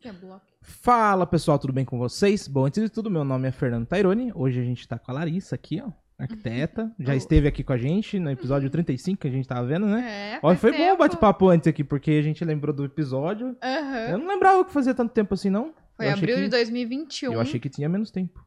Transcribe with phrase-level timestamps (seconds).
[0.00, 0.44] que é bloco?
[0.60, 2.46] Fala pessoal, tudo bem com vocês?
[2.46, 4.30] Bom, antes de tudo, meu nome é Fernando Taironi.
[4.34, 6.92] Hoje a gente tá com a Larissa aqui, ó, arquiteta.
[6.98, 10.34] Já esteve aqui com a gente no episódio 35 que a gente tava vendo, né?
[10.34, 10.98] É, Ó, foi bom o tempo.
[10.98, 13.56] bate-papo antes aqui, porque a gente lembrou do episódio.
[13.62, 14.08] Aham.
[14.10, 15.74] Eu não lembrava que fazia tanto tempo assim, não.
[15.96, 17.32] Foi eu achei abril que- de 2021.
[17.32, 18.44] Eu achei que tinha menos tempo.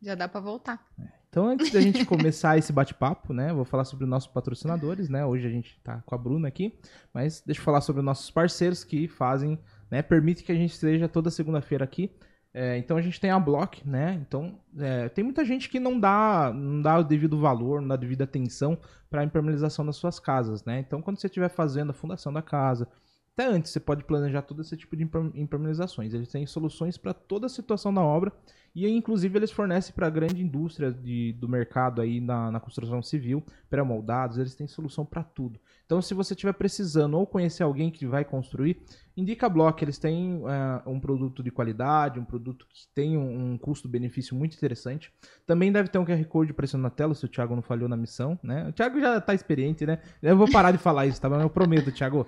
[0.00, 0.82] Já dá pra voltar.
[1.28, 5.08] Então, antes da gente começar esse bate-papo, né, eu vou falar sobre os nossos patrocinadores,
[5.08, 5.24] né?
[5.24, 6.76] Hoje a gente tá com a Bruna aqui,
[7.14, 9.56] mas deixa eu falar sobre os nossos parceiros que fazem,
[9.90, 12.10] né, permite que a gente esteja toda segunda-feira aqui.
[12.52, 14.20] É, então a gente tem a Block, né?
[14.26, 17.94] Então é, tem muita gente que não dá, não dá o devido valor, não dá
[17.94, 18.76] a devida atenção
[19.08, 20.80] para a impermeabilização das suas casas, né?
[20.80, 22.88] Então quando você estiver fazendo a fundação da casa,
[23.32, 26.12] até antes você pode planejar todo esse tipo de imper- impermeabilizações.
[26.12, 28.32] Eles têm soluções para toda a situação da obra
[28.74, 33.02] e inclusive eles fornecem para a grande indústria de, do mercado aí na, na construção
[33.02, 35.58] civil, pré-moldados, eles têm solução para tudo.
[35.84, 38.80] Então se você estiver precisando ou conhecer alguém que vai construir,
[39.16, 43.52] indica a Block, eles têm é, um produto de qualidade, um produto que tem um,
[43.52, 45.12] um custo-benefício muito interessante.
[45.46, 47.96] Também deve ter um QR Code aparecendo na tela, se o Thiago não falhou na
[47.96, 48.68] missão, né?
[48.68, 49.98] O Thiago já tá experiente, né?
[50.22, 51.40] Eu vou parar de falar isso, tá bom?
[51.40, 52.26] Eu prometo, Thiago.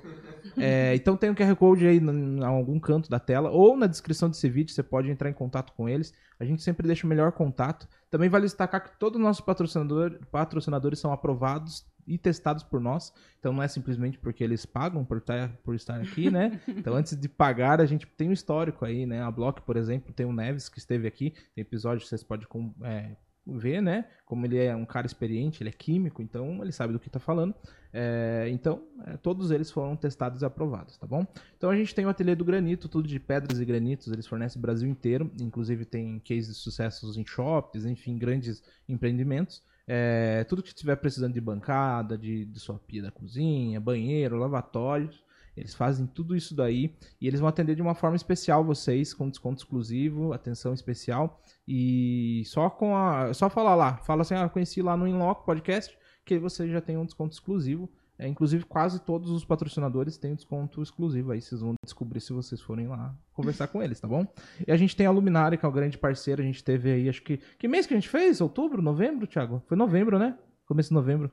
[0.59, 4.29] É, então tem um QR Code aí em algum canto da tela ou na descrição
[4.29, 6.13] desse vídeo, você pode entrar em contato com eles.
[6.43, 7.89] A gente sempre deixa o melhor contato.
[8.11, 13.13] Também vale destacar que todos os nossos patrocinador, patrocinadores são aprovados e testados por nós.
[13.39, 16.61] Então não é simplesmente porque eles pagam por estar, por estar aqui, né?
[16.67, 19.23] Então antes de pagar, a gente tem um histórico aí, né?
[19.23, 21.33] A Block, por exemplo, tem o Neves que esteve aqui.
[21.55, 22.45] Tem episódio que vocês podem
[22.83, 23.15] é,
[23.47, 24.07] ver, né?
[24.25, 27.19] Como ele é um cara experiente, ele é químico, então ele sabe do que está
[27.19, 27.55] falando.
[27.93, 31.27] É, então, é, todos eles foram testados e aprovados, tá bom?
[31.57, 34.59] Então a gente tem o ateliê do granito, tudo de pedras e granitos, eles fornecem
[34.59, 39.63] o Brasil inteiro, inclusive tem cases de sucessos em shops, enfim, grandes empreendimentos.
[39.87, 45.23] É, tudo que estiver precisando de bancada, de, de sua pia da cozinha, banheiro, lavatórios,
[45.57, 49.29] eles fazem tudo isso daí e eles vão atender de uma forma especial vocês, com
[49.29, 53.33] desconto exclusivo, atenção especial e só com a.
[53.35, 56.97] Só falar lá, fala assim, ah, conheci lá no Inloco Podcast, que você já tem
[56.97, 57.91] um desconto exclusivo.
[58.19, 61.33] É, inclusive, quase todos os patrocinadores têm um desconto exclusivo.
[61.33, 64.25] Aí vocês vão descobrir se vocês forem lá conversar com eles, tá bom?
[64.65, 66.41] E a gente tem a Luminária, que é o grande parceiro.
[66.41, 67.39] A gente teve aí, acho que.
[67.59, 68.41] Que mês que a gente fez?
[68.41, 68.81] Outubro?
[68.81, 69.63] Novembro, Thiago?
[69.67, 70.39] Foi novembro, né?
[70.67, 71.33] Começo de novembro.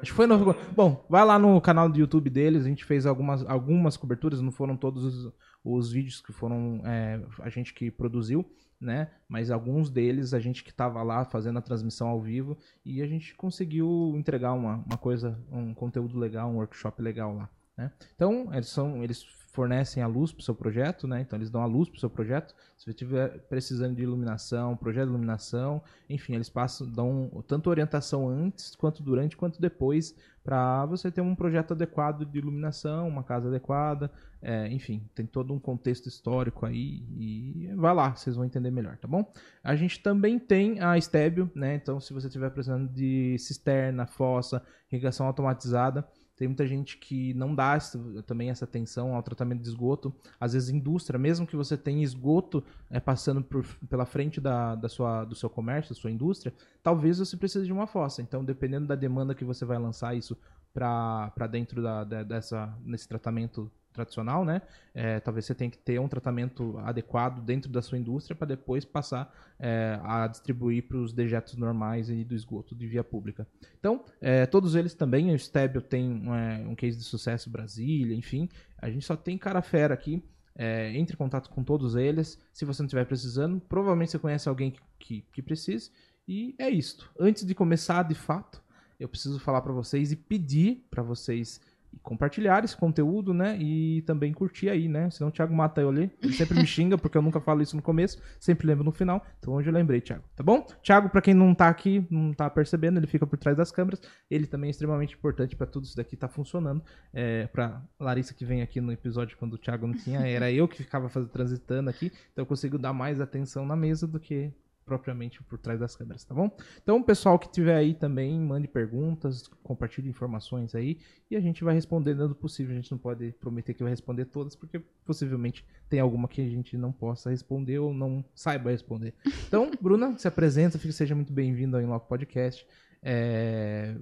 [0.00, 0.54] Acho que foi no...
[0.74, 4.52] Bom, vai lá no canal do YouTube deles, a gente fez algumas, algumas coberturas, não
[4.52, 5.32] foram todos os,
[5.64, 8.48] os vídeos que foram é, a gente que produziu,
[8.80, 9.10] né?
[9.28, 13.06] Mas alguns deles a gente que tava lá fazendo a transmissão ao vivo e a
[13.06, 17.50] gente conseguiu entregar uma, uma coisa, um conteúdo legal, um workshop legal lá.
[17.76, 17.92] Né?
[18.14, 21.20] Então, eles, são, eles fornecem a luz para o seu projeto, né?
[21.20, 22.54] Então, eles dão a luz para o seu projeto.
[22.76, 28.28] Se você estiver precisando de iluminação, projeto de iluminação, enfim, eles passam, dão tanto orientação
[28.28, 30.14] antes, quanto durante, quanto depois,
[30.44, 34.10] para você ter um projeto adequado de iluminação, uma casa adequada,
[34.40, 38.96] é, enfim, tem todo um contexto histórico aí e vai lá, vocês vão entender melhor,
[38.96, 39.30] tá bom?
[39.62, 41.74] A gente também tem a Stébio, né?
[41.74, 46.06] Então, se você estiver precisando de cisterna, fossa, irrigação automatizada,
[46.38, 47.76] tem muita gente que não dá
[48.24, 50.14] também essa atenção ao tratamento de esgoto.
[50.38, 54.88] Às vezes, indústria, mesmo que você tenha esgoto é, passando por- pela frente da, da
[54.88, 58.22] sua, do seu comércio, da sua indústria, talvez você precise de uma fossa.
[58.22, 60.36] Então, dependendo da demanda que você vai lançar isso
[60.72, 64.62] para dentro da, da- dessa, nesse tratamento tradicional, né?
[64.94, 68.84] É, talvez você tenha que ter um tratamento adequado dentro da sua indústria para depois
[68.84, 73.46] passar é, a distribuir para os dejetos normais e do esgoto de via pública.
[73.78, 78.48] Então, é, todos eles também, o Stebio tem é, um case de sucesso Brasília, enfim,
[78.80, 80.22] a gente só tem cara fera aqui.
[80.60, 82.36] É, entre em contato com todos eles.
[82.52, 85.92] Se você não estiver precisando, provavelmente você conhece alguém que, que, que precise.
[86.26, 87.08] E é isto.
[87.16, 88.60] Antes de começar, de fato,
[88.98, 91.60] eu preciso falar para vocês e pedir para vocês
[92.02, 93.56] compartilhar esse conteúdo, né?
[93.58, 95.10] E também curtir aí, né?
[95.10, 96.10] Senão o Thiago mata eu ali.
[96.22, 99.24] Ele sempre me xinga porque eu nunca falo isso no começo, sempre lembro no final.
[99.38, 100.24] Então hoje eu lembrei, Thiago.
[100.34, 100.66] Tá bom?
[100.82, 104.00] Thiago, para quem não tá aqui, não tá percebendo, ele fica por trás das câmeras.
[104.30, 106.82] Ele também é extremamente importante para tudo isso daqui tá funcionando.
[107.12, 110.66] É, para Larissa que vem aqui no episódio quando o Thiago não tinha, era eu
[110.68, 114.52] que ficava fazendo, transitando aqui, então eu consigo dar mais atenção na mesa do que
[114.88, 116.50] propriamente por trás das câmeras, tá bom?
[116.82, 120.98] Então, pessoal que tiver aí também, mande perguntas, compartilhe informações aí
[121.30, 122.72] e a gente vai responder dentro do possível.
[122.72, 126.48] A gente não pode prometer que vai responder todas, porque possivelmente tem alguma que a
[126.48, 129.14] gente não possa responder ou não saiba responder.
[129.46, 132.66] Então, Bruna, se apresenta, seja muito bem-vindo ao Inloco Podcast.
[133.10, 133.94] É,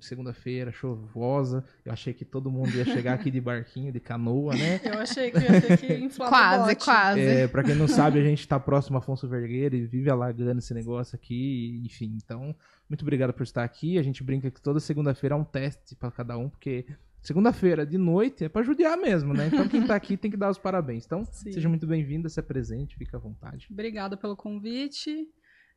[0.00, 1.64] Segunda-feira, chuvosa.
[1.84, 4.80] Eu achei que todo mundo ia chegar aqui de barquinho, de canoa, né?
[4.84, 6.84] Eu achei que ia ter que inflar Quase, bote.
[6.84, 7.20] quase.
[7.20, 10.58] É, pra quem não sabe, a gente tá próximo a Afonso Vergueira e vive alagando
[10.58, 12.16] esse negócio aqui, enfim.
[12.22, 12.54] Então,
[12.88, 13.98] muito obrigado por estar aqui.
[13.98, 16.86] A gente brinca que toda segunda-feira é um teste pra cada um, porque
[17.22, 19.48] segunda-feira de noite é pra judiar mesmo, né?
[19.52, 21.04] Então quem tá aqui tem que dar os parabéns.
[21.06, 21.52] Então, Sim.
[21.52, 23.66] seja muito bem-vinda, se apresente, fica à vontade.
[23.70, 25.26] Obrigada pelo convite.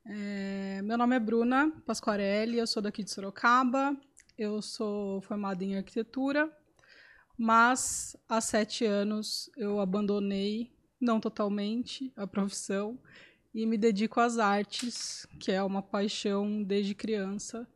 [0.06, 3.96] É, meu nome é Bruna Pasquarelli, eu sou daqui de Sorocaba.
[4.38, 6.50] Eu sou formada em arquitetura,
[7.38, 12.98] mas há sete anos eu abandonei, não totalmente, a profissão
[13.54, 17.68] e me dedico às artes, que é uma paixão desde criança.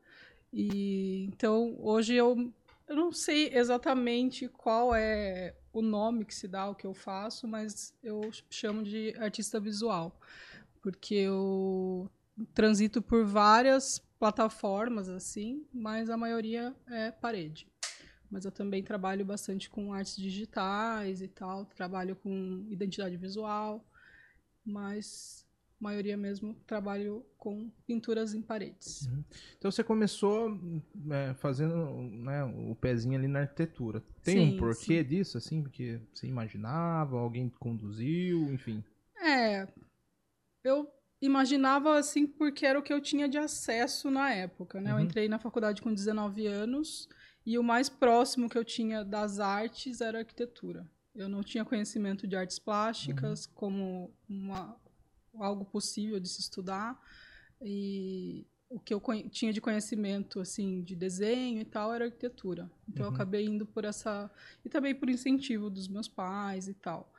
[0.53, 2.49] E então hoje eu,
[2.87, 7.45] eu não sei exatamente qual é o nome que se dá ao que eu faço,
[7.45, 10.17] mas eu chamo de artista visual,
[10.83, 12.11] porque eu
[12.53, 17.67] transito por várias plataformas assim, mas a maioria é parede.
[18.29, 23.85] Mas eu também trabalho bastante com artes digitais e tal, trabalho com identidade visual,
[24.65, 25.45] mas
[25.79, 29.07] a maioria mesmo trabalho com pinturas em paredes.
[29.57, 30.59] Então você começou
[31.11, 34.03] é, fazendo né, o pezinho ali na arquitetura.
[34.21, 35.61] Tem um Sim, porquê disso, assim?
[35.61, 38.83] Porque você imaginava, alguém conduziu, enfim.
[39.21, 39.67] É,
[40.63, 40.87] eu
[41.21, 44.91] imaginava assim porque era o que eu tinha de acesso na época, né?
[44.91, 45.01] Eu Uhum.
[45.01, 47.07] entrei na faculdade com 19 anos
[47.45, 50.89] e o mais próximo que eu tinha das artes era arquitetura.
[51.15, 54.75] Eu não tinha conhecimento de artes plásticas como uma,
[55.35, 56.99] algo possível de se estudar
[57.61, 62.69] e o que eu tinha de conhecimento assim de desenho e tal era arquitetura.
[62.89, 63.15] Então eu Uhum.
[63.15, 64.29] acabei indo por essa
[64.65, 67.13] e também por incentivo dos meus pais e tal.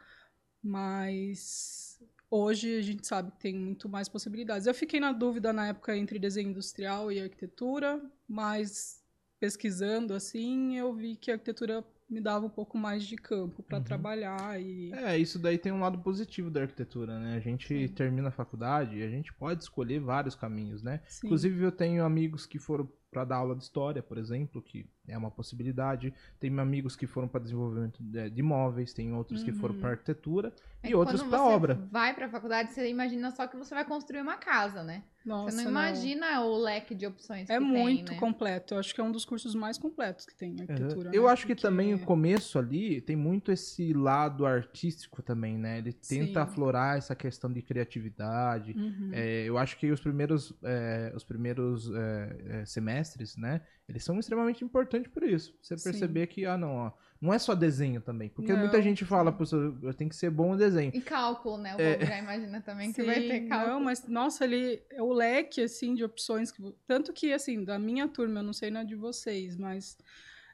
[0.63, 4.67] Mas hoje a gente sabe que tem muito mais possibilidades.
[4.67, 9.03] Eu fiquei na dúvida na época entre desenho industrial e arquitetura, mas
[9.41, 13.79] pesquisando assim, eu vi que a arquitetura me dava um pouco mais de campo para
[13.79, 13.85] Uhum.
[13.85, 17.37] trabalhar e É, isso daí tem um lado positivo da arquitetura, né?
[17.37, 21.03] A gente termina a faculdade e a gente pode escolher vários caminhos, né?
[21.07, 21.27] sim.
[21.27, 25.17] Inclusive, eu tenho amigos que foram para dar aula de história, por exemplo, que é
[25.17, 26.13] uma possibilidade.
[26.41, 29.81] Tem amigos que foram para desenvolvimento de, imóveis, tem outros que foram Uhum.
[29.81, 30.53] para arquitetura
[30.83, 31.75] É e outros para obra.
[31.91, 35.05] vai pra faculdade, você imagina só que você vai construir uma casa, né?
[35.25, 38.21] Nossa, você não imagina o leque de opções É que muito tem, né?
[38.21, 38.75] completo.
[38.75, 41.11] Eu acho que é um dos cursos mais completos que tem arquitetura.
[41.15, 41.29] Eu né?
[41.31, 45.79] acho que Porque- também o começo ali tem muito esse lado artístico também, né?
[45.79, 46.37] Ele tenta Sim.
[46.39, 48.73] aflorar essa questão de criatividade.
[48.77, 49.11] Uhum.
[49.13, 53.63] É, eu acho que os primeiros, é, os primeiros é, é, semestres, né?
[53.89, 55.55] Eles são extremamente importantes por isso.
[55.63, 55.85] Você Sim.
[55.91, 56.93] perceber que, ah, não, ó,
[57.25, 58.29] não é só desenho também.
[58.29, 60.91] Porque Não, muita gente fala, professor, eu tenho que ser bom no desenho.
[60.95, 61.75] E cálculo, né?
[61.75, 61.95] O É.
[61.95, 63.73] povo já imagina também que Sim, vai ter cálculo.
[63.73, 66.53] Não, mas, nossa, ele é o leque, assim, de opções.
[66.53, 69.97] Que, tanto que, assim, da minha turma, eu não sei na de vocês, mas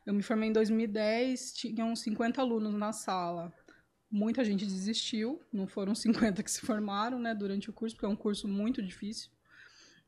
[0.07, 3.53] eu me formei em 2010, tinham 50 alunos na sala.
[4.09, 5.93] Muita gente desistiu, não foram
[6.39, 9.29] 50 que se formaram, né, durante o curso, porque é um curso muito difícil.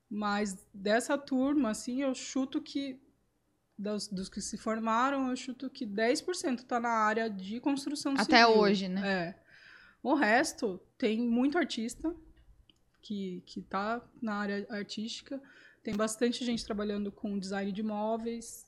[0.08, 3.00] Mas dessa turma, assim, eu chuto que,
[3.82, 8.44] dos, dos que se formaram, eu chuto que 10% está na área de construção Até
[8.44, 8.58] civil.
[8.58, 9.06] hoje, né?
[9.06, 9.42] É.
[10.02, 12.14] O resto tem muito artista
[13.00, 15.40] que, que tá na área artística.
[15.82, 18.66] Tem bastante gente trabalhando com design de imóveis.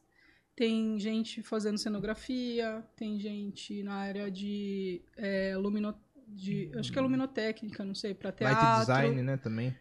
[0.56, 2.84] Tem gente fazendo cenografia.
[2.96, 5.94] Tem gente na área de é, lumino,
[6.26, 8.62] de, acho que é luminotécnica, não sei, para teatro.
[8.62, 9.76] Light design, né, também.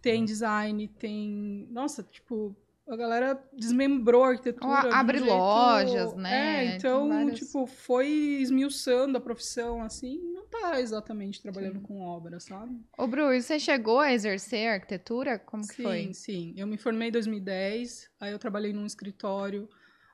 [0.00, 1.66] Tem design, tem.
[1.70, 4.86] Nossa, tipo, a galera desmembrou a arquitetura.
[4.88, 6.66] Ou abre jeito- lojas, né?
[6.66, 11.84] É, então, vários- tipo, foi esmiuçando a profissão, assim, não tá exatamente trabalhando Sim.
[11.84, 12.78] com obra, sabe?
[12.98, 15.38] Ô, Bru, e você chegou a exercer arquitetura?
[15.38, 16.12] Como que sim, foi?
[16.14, 16.54] sim.
[16.56, 19.68] Eu me formei em 2010, aí eu trabalhei num escritório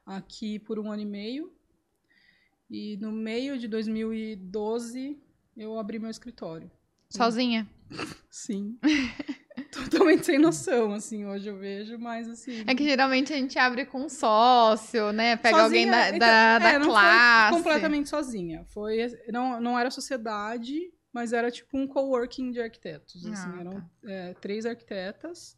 [0.06, 1.52] aqui por um ano e meio.
[2.70, 5.18] E no meio de 2012,
[5.56, 6.70] eu abri meu escritório.
[7.08, 7.68] Sozinha?
[8.30, 8.78] Sim.
[9.70, 12.64] Totalmente sem noção, assim, hoje eu vejo, mas assim.
[12.66, 15.36] É que geralmente a gente abre com um sócio, né?
[15.36, 17.56] Pega alguém Sozinha, da, então, da, da é, não foi classe.
[17.56, 18.64] completamente sozinha.
[18.66, 18.98] Foi,
[19.28, 23.24] não, não era sociedade, mas era tipo um coworking de arquitetos.
[23.26, 23.90] Assim, Ah, eram tá.
[24.04, 25.56] é, três arquitetas.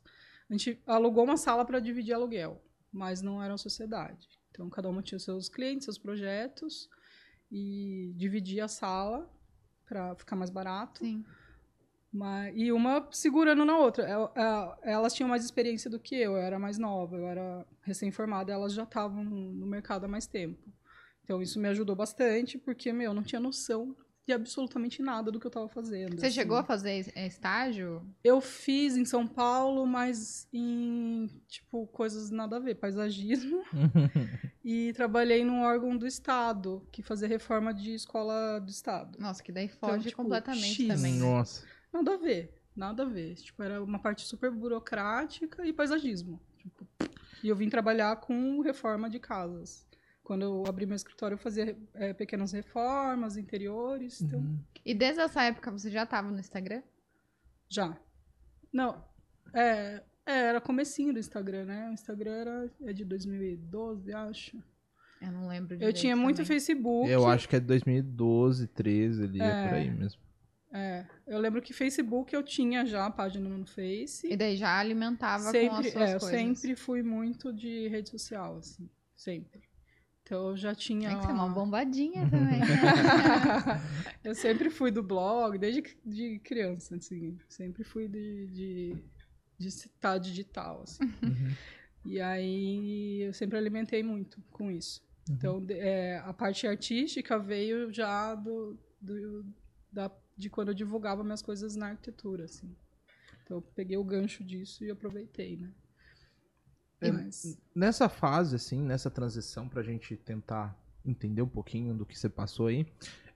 [0.49, 4.28] A gente alugou uma sala para dividir aluguel, mas não era uma sociedade.
[4.50, 6.88] Então cada uma tinha seus clientes, seus projetos
[7.50, 9.31] e dividia a sala
[9.87, 10.99] para ficar mais barato.
[11.04, 11.25] Sim.
[12.12, 14.04] Mas, e uma segurando na outra.
[14.09, 17.66] El- el- Elas tinham mais experiência do que eu, eu era mais nova, eu era
[17.83, 20.61] recém-formada, elas já estavam no mercado há mais tempo.
[21.25, 25.40] Então isso me ajudou bastante, porque, meu, eu não tinha noção de absolutamente nada do
[25.40, 26.16] que eu estava fazendo.
[26.21, 26.35] Você assim.
[26.35, 28.07] chegou a fazer es- eh, estágio?
[28.23, 33.62] Eu fiz em São Paulo, mas em, tipo, coisas nada a ver, paisagismo.
[34.64, 39.19] e trabalhei num órgão do Estado, que fazia reforma de escola do Estado.
[39.19, 40.88] Nossa, que daí foge tipo, completamente X.
[40.88, 41.14] também.
[41.19, 41.64] Nossa.
[41.92, 43.34] Nada a ver, nada a ver.
[43.34, 46.40] Tipo, era uma parte super burocrática e paisagismo.
[46.58, 46.87] Tipo,
[47.42, 49.87] e eu vim trabalhar com reforma de casas.
[50.22, 54.20] Quando eu abri meu escritório, eu fazia é, pequenas reformas, interiores.
[54.22, 54.58] Então, Uhum.
[54.84, 56.82] E desde essa época você já tava no Instagram?
[57.68, 57.96] já.
[58.72, 59.04] Não,
[59.54, 61.88] é, é, era comecinho do Instagram, né?
[61.90, 64.56] O Instagram era, é de 2012, acho.
[65.20, 66.46] Eu não lembro Eu tinha muito também.
[66.46, 67.08] Facebook.
[67.11, 69.68] Eu acho que é 2012, 13 ali, é, É.
[69.68, 70.20] por aí mesmo.
[70.75, 74.26] É, eu lembro que Facebook eu tinha já a página no Face.
[74.26, 76.31] E daí já alimentava com as sempre, suas é, eu coisas.
[76.59, 79.61] sempre fui muito de rede social, assim, sempre.
[80.23, 81.11] Então eu já tinha.
[81.11, 82.61] Tem que ser uma lá- bombadinha também.
[84.25, 87.38] eu sempre fui do blog, desde de criança, assim.
[87.49, 88.97] Sempre fui de, de,
[89.59, 91.05] de estar digital, assim.
[91.23, 91.55] Uhum.
[92.05, 95.02] E aí eu sempre alimentei muito com isso.
[95.29, 95.35] Uhum.
[95.37, 99.45] Então é, a parte artística veio já do, do-
[99.93, 100.11] da,
[100.42, 102.75] de quando eu divulgava minhas coisas na arquitetura, assim.
[103.44, 105.70] Então eu peguei o gancho disso e aproveitei, né?
[107.00, 112.16] É, Mas- Nessa fase, assim, nessa transição, pra gente tentar entender um pouquinho do que
[112.16, 112.87] você passou aí,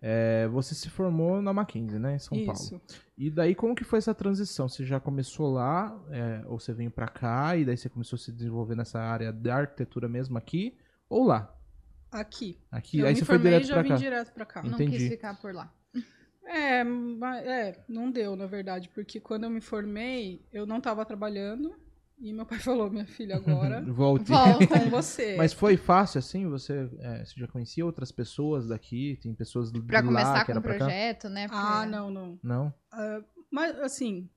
[0.01, 2.61] é, você se formou na Mackenzie, né, em São Paulo.
[2.61, 2.81] Isso.
[3.19, 4.69] E daí, como que foi essa transição?
[4.69, 8.21] Você já começou lá, é, ou você veio pra cá, e daí você começou a
[8.21, 10.77] se desenvolver nessa área da arquitetura mesmo aqui,
[11.09, 11.53] ou lá?
[12.13, 12.57] Aqui.
[12.71, 13.97] Aqui, eu aí me você foi formei e direto vim cá.
[13.97, 14.63] direto pra cá.
[14.63, 14.97] não Entendi.
[14.99, 15.73] quis ficar por lá.
[16.47, 21.75] É, é, não deu, na verdade, porque quando eu me formei, eu não estava trabalhando
[22.19, 24.31] e meu pai falou, minha filha, agora Volte.
[24.31, 24.67] Volta.
[24.67, 25.37] com você.
[25.37, 26.49] Mas foi fácil, assim?
[26.49, 29.19] Você, é, você já conhecia outras pessoas daqui?
[29.23, 30.79] Tem pessoas de Pra lá começar que com era o pra cá?
[30.85, 31.49] projeto, né?
[31.49, 32.39] Porque- Ah, não, não.
[32.43, 32.75] Não?
[33.51, 34.29] Mas, assim,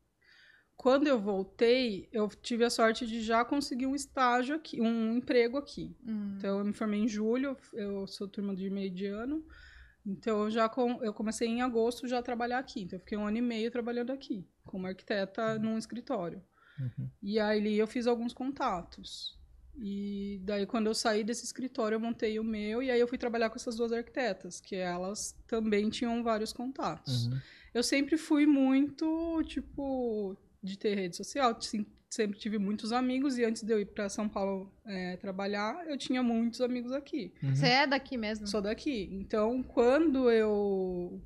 [0.76, 5.58] quando eu voltei, eu tive a sorte de já conseguir um estágio aqui, um emprego
[5.58, 5.96] aqui.
[6.06, 6.36] Hum.
[6.38, 9.44] Então, eu me formei em julho, eu sou turma de meio de ano.
[10.10, 12.82] Então, eu já com, eu comecei em agosto já a trabalhar aqui.
[12.82, 16.42] Então, eu fiquei um ano e meio trabalhando aqui, como arquiteta num escritório.
[16.80, 17.10] Uhum.
[17.22, 19.38] E aí eu fiz alguns contatos.
[19.82, 23.18] E daí, quando eu saí desse escritório, eu montei o meu, e aí eu fui
[23.18, 27.28] trabalhar com essas duas arquitetas, que elas também tinham vários contatos.
[27.28, 27.40] Uhum.
[27.74, 31.54] Eu sempre fui muito, tipo, de ter rede social,
[32.10, 35.98] sempre tive muitos amigos, e antes de eu ir para São Paulo é, trabalhar, eu
[35.98, 37.34] tinha muitos amigos aqui.
[37.44, 37.56] Uhum.
[37.56, 38.48] Você é daqui mesmo?
[38.48, 39.08] Sou daqui.
[39.12, 41.22] Então, quando eu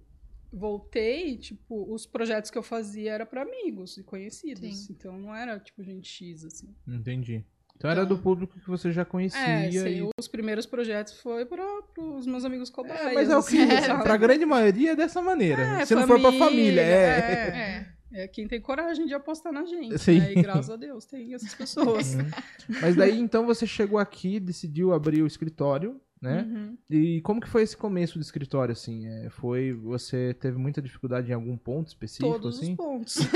[0.51, 4.85] voltei, tipo, os projetos que eu fazia era para amigos e conhecidos.
[4.85, 4.93] Sim.
[4.93, 6.67] Então, não era, tipo, gente X, assim.
[6.87, 7.43] Entendi.
[7.75, 9.39] Então era Então- do público que você já conhecia.
[9.41, 10.09] É, sei, e...
[10.17, 11.63] os primeiros projetos foi para
[11.97, 13.07] os meus amigos cobaias.
[13.07, 14.03] É, mas é o que, assim, É, sabe?
[14.03, 15.61] pra grande maioria é dessa maneira.
[15.81, 17.92] É, Se não for pra família, família, é.
[18.13, 18.23] É.
[18.23, 19.97] É quem tem coragem de apostar na gente.
[19.99, 20.19] Sim.
[20.19, 20.31] Né?
[20.33, 22.15] E graças a Deus tem essas pessoas.
[22.15, 22.29] Uhum.
[22.81, 26.43] Mas daí então você chegou aqui, decidiu abrir o escritório, né?
[26.49, 26.77] Uhum.
[26.89, 29.05] E como que foi esse começo do escritório, assim?
[29.07, 32.71] É, foi, você teve muita dificuldade em algum ponto específico, Todos assim?
[32.71, 33.15] os pontos.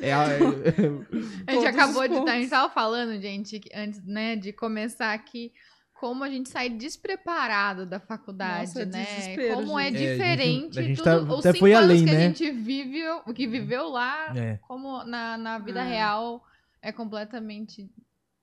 [0.00, 0.26] É, a-
[1.46, 2.14] A gente acabou de.
[2.14, 2.32] A pontos.
[2.34, 5.52] gente tava falando, gente, antes né, de começar aqui,
[6.00, 9.54] como a gente sai despreparado da faculdade, Nossa, é né?
[9.54, 9.96] como é gente.
[9.96, 12.16] É, a gente- diferente a gente tudo, tá- os cinco foi anos além, que né?
[12.16, 14.56] a gente viveu, o que viveu lá, é.
[14.66, 15.88] como na, na vida É.
[15.88, 16.42] real
[16.80, 17.90] é completamente.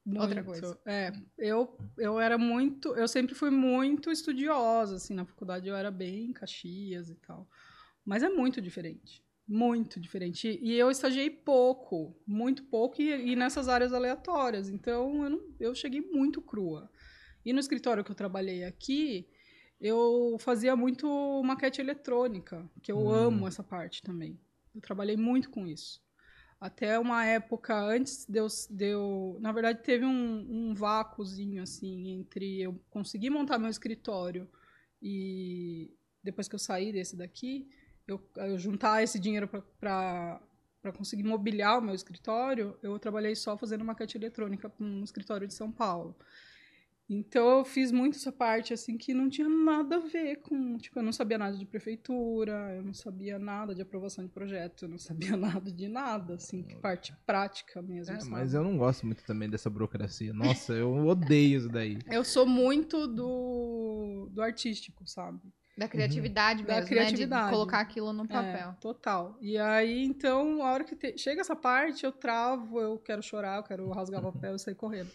[0.08, 0.46] Outra Muito.
[0.46, 0.80] coisa.
[0.86, 2.96] É, eu, eu era muito.
[2.96, 7.46] Eu sempre fui muito estudiosa, assim, na faculdade eu era bem Caxias e tal.
[8.06, 9.22] Mas é muito diferente.
[9.46, 10.60] Muito diferente.
[10.62, 14.70] E eu estagiei pouco, muito pouco, e, e nessas áreas aleatórias.
[14.70, 16.90] Então eu, não- eu cheguei muito crua.
[17.48, 19.26] E no escritório que eu trabalhei aqui,
[19.80, 21.08] eu fazia muito
[21.46, 23.10] maquete eletrônica, que eu Hum.
[23.10, 24.38] amo essa parte também.
[24.76, 26.04] Eu trabalhei muito com isso.
[26.60, 32.10] Até uma época antes de eu, de eu- na verdade teve um, um vácuozinho assim
[32.20, 34.50] entre eu conseguir montar meu escritório
[35.02, 35.90] e
[36.22, 37.70] depois que eu saí desse daqui,
[38.06, 39.48] eu, eu juntar esse dinheiro
[39.80, 40.42] para
[40.82, 45.48] para conseguir mobiliar o meu escritório, eu trabalhei só fazendo maquete eletrônica para um escritório
[45.48, 46.16] de São Paulo.
[47.10, 51.00] Então eu fiz muito essa parte assim que não tinha nada a ver com, tipo,
[51.00, 54.90] eu não sabia nada de prefeitura, eu não sabia nada de aprovação de projeto, eu
[54.90, 58.14] não sabia nada de nada, assim, que parte prática mesmo.
[58.14, 60.34] É, mas eu não gosto muito também dessa burocracia.
[60.34, 61.98] Nossa, eu odeio isso daí.
[62.12, 65.40] Eu sou muito do, do artístico, sabe?
[65.78, 67.42] Da criatividade Da mesmo, criatividade.
[67.44, 67.50] né?
[67.52, 68.76] De colocar aquilo no É, papel.
[68.82, 69.38] total.
[69.42, 73.58] E aí, então, a hora que te- chega essa parte, eu travo, eu quero chorar,
[73.58, 75.12] eu quero rasgar o papel e sair correndo.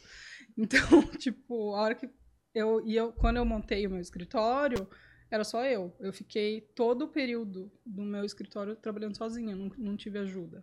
[0.57, 0.79] Então,
[1.19, 2.09] tipo, a hora que
[2.55, 4.87] eu e eu quando eu montei o meu escritório,
[5.31, 5.97] era só eu.
[6.01, 10.63] Eu fiquei todo o período do meu escritório trabalhando sozinha, não, não tive ajuda.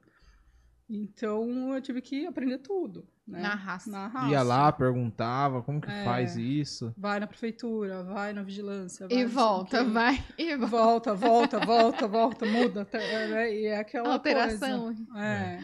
[0.92, 3.42] Então, eu tive que aprender tudo, né?
[3.42, 3.92] Na raça.
[3.92, 4.32] Na raça.
[4.32, 6.04] Ia lá, perguntava como que É.
[6.04, 6.92] faz isso.
[6.98, 9.08] Vai na prefeitura, vai na vigilância.
[9.08, 10.16] vai E volta, vai.
[10.36, 11.14] E volta.
[11.14, 12.88] Volta, volta, volta, volta, muda.
[12.92, 13.54] é, né?
[13.56, 14.86] E é aquela Alteração.
[14.86, 15.06] coisa.
[15.16, 15.60] É,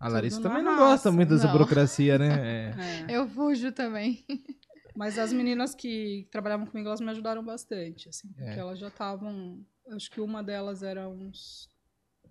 [0.00, 0.84] A Larissa também não raça.
[0.86, 1.52] gosta muito dessa Não.
[1.52, 2.28] burocracia, né?
[2.40, 2.74] É.
[3.12, 3.16] é.
[3.16, 4.24] Eu fujo também.
[4.96, 8.58] Mas as meninas que trabalhavam comigo, elas me ajudaram bastante, assim, porque É.
[8.58, 9.64] elas já estavam.
[9.92, 11.68] Acho que uma delas era uns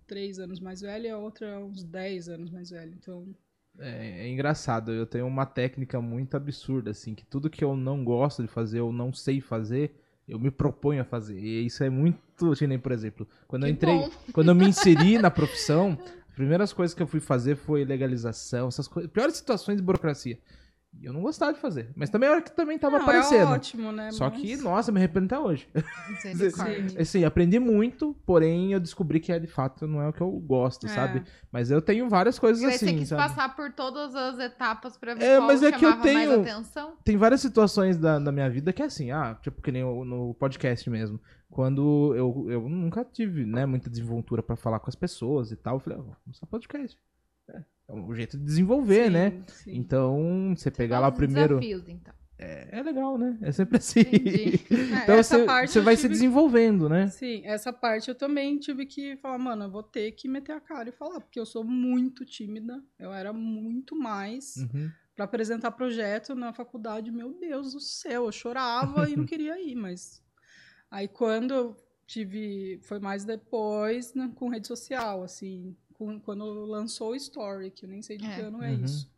[0.06, 2.92] três anos mais velha e a outra uns 10 anos mais velha.
[2.96, 3.34] Então,
[3.78, 8.04] É, é engraçado, eu tenho uma técnica muito absurda, assim, que tudo que eu não
[8.04, 9.94] gosto de fazer ou não sei fazer,
[10.26, 11.38] eu me proponho a fazer.
[11.38, 12.18] E isso é muito,
[12.58, 14.10] que nem, por exemplo, quando eu Que entrei, bom.
[14.32, 15.96] quando eu me inseri na profissão,
[16.40, 20.38] primeiras coisas que eu fui fazer foi legalização, essas coisas, piores situações de burocracia.
[20.98, 23.42] E eu não gostava de fazer, mas também era que também tava não, aparecendo.
[23.52, 24.10] é ótimo, né?
[24.10, 25.68] Só mas- que, nossa, me arrependo até hoje.
[26.98, 30.30] Assim, aprendi muito, porém eu descobri que é de fato não é o que eu
[30.30, 30.90] gosto, É.
[30.90, 31.22] sabe?
[31.50, 33.22] Mas eu tenho várias coisas Aí você assim, quis sabe?
[33.22, 36.48] passar por todas as etapas pra ver É, qual mas é que eu tenho- mais
[36.48, 36.94] atenção.
[37.04, 40.34] Tem várias situações da, da minha vida que é assim, ah, tipo que nem no
[40.34, 41.20] podcast mesmo.
[41.48, 45.76] Quando eu, eu nunca tive, né, muita desenvoltura pra falar com as pessoas e tal,
[45.76, 46.96] eu falei, ah, vou começar podcast.
[47.48, 49.42] É, é um jeito de desenvolver, Sim, né?
[49.48, 49.76] sim.
[49.76, 51.58] Então, você pegar lá primeiro.
[51.58, 52.14] desafios, então.
[52.38, 53.36] É, é legal, né?
[53.42, 54.00] É sempre assim.
[54.90, 57.08] É, então essa você, parte você vai se desenvolvendo, né?
[57.08, 60.60] Sim, essa parte eu também tive que falar, mano, eu vou ter que meter a
[60.60, 64.56] cara e falar, porque eu sou muito tímida, eu era muito mais.
[64.56, 64.90] Uhum.
[65.14, 69.74] Pra apresentar projeto na faculdade, meu Deus do céu, eu chorava e não queria ir,
[69.74, 70.22] mas
[70.90, 75.76] aí quando eu tive, foi mais depois né, com rede social, assim,
[76.24, 78.42] quando lançou o Story, que eu nem sei de que É.
[78.42, 78.84] ano é Uhum.
[78.84, 79.10] isso,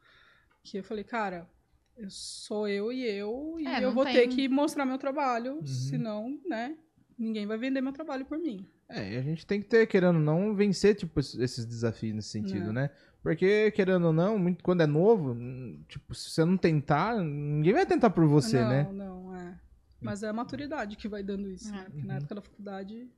[0.62, 1.48] que eu falei, cara,
[1.96, 4.98] eu sou eu e eu e É, eu não vou tem- ter que mostrar meu
[4.98, 5.66] trabalho, Uhum.
[5.66, 6.76] senão, né,
[7.18, 8.66] ninguém vai vender meu trabalho por mim.
[8.88, 12.14] É, e a gente tem que ter, querendo ou não, vencer, tipo, es- esses desafios
[12.14, 12.72] nesse sentido, É.
[12.72, 12.90] né?
[13.22, 17.72] Porque, querendo ou não, muito, quando é novo, hum, tipo, se você não tentar, ninguém
[17.72, 18.88] vai tentar por você, não, né?
[18.92, 19.58] Não, é.
[20.00, 21.76] Mas é a maturidade que vai dando isso, É.
[21.76, 21.84] né?
[21.84, 22.18] Porque na Uhum.
[22.18, 23.08] época da faculdade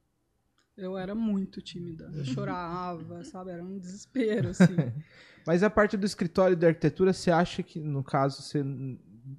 [0.76, 2.10] eu era muito tímida.
[2.14, 3.50] Eu chorava, sabe?
[3.50, 4.74] Era um desespero, assim.
[5.46, 8.64] Mas a parte do escritório de arquitetura, você acha que, no caso, você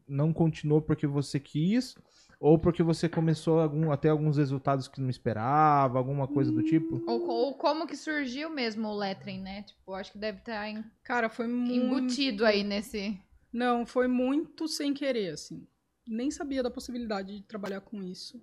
[0.08, 1.96] não continuou porque você quis?
[2.40, 7.02] Ou porque você começou algum, até alguns resultados que não esperava, alguma coisa do tipo?
[7.08, 9.64] Ou, ou como que surgiu mesmo o lettering, né?
[9.64, 11.74] Tipo, acho que deve estar em- Cara, foi muito.
[11.74, 13.20] embutido aí nesse...
[13.52, 15.66] Não, foi muito sem querer, assim.
[16.06, 18.40] Nem sabia da possibilidade de trabalhar com isso.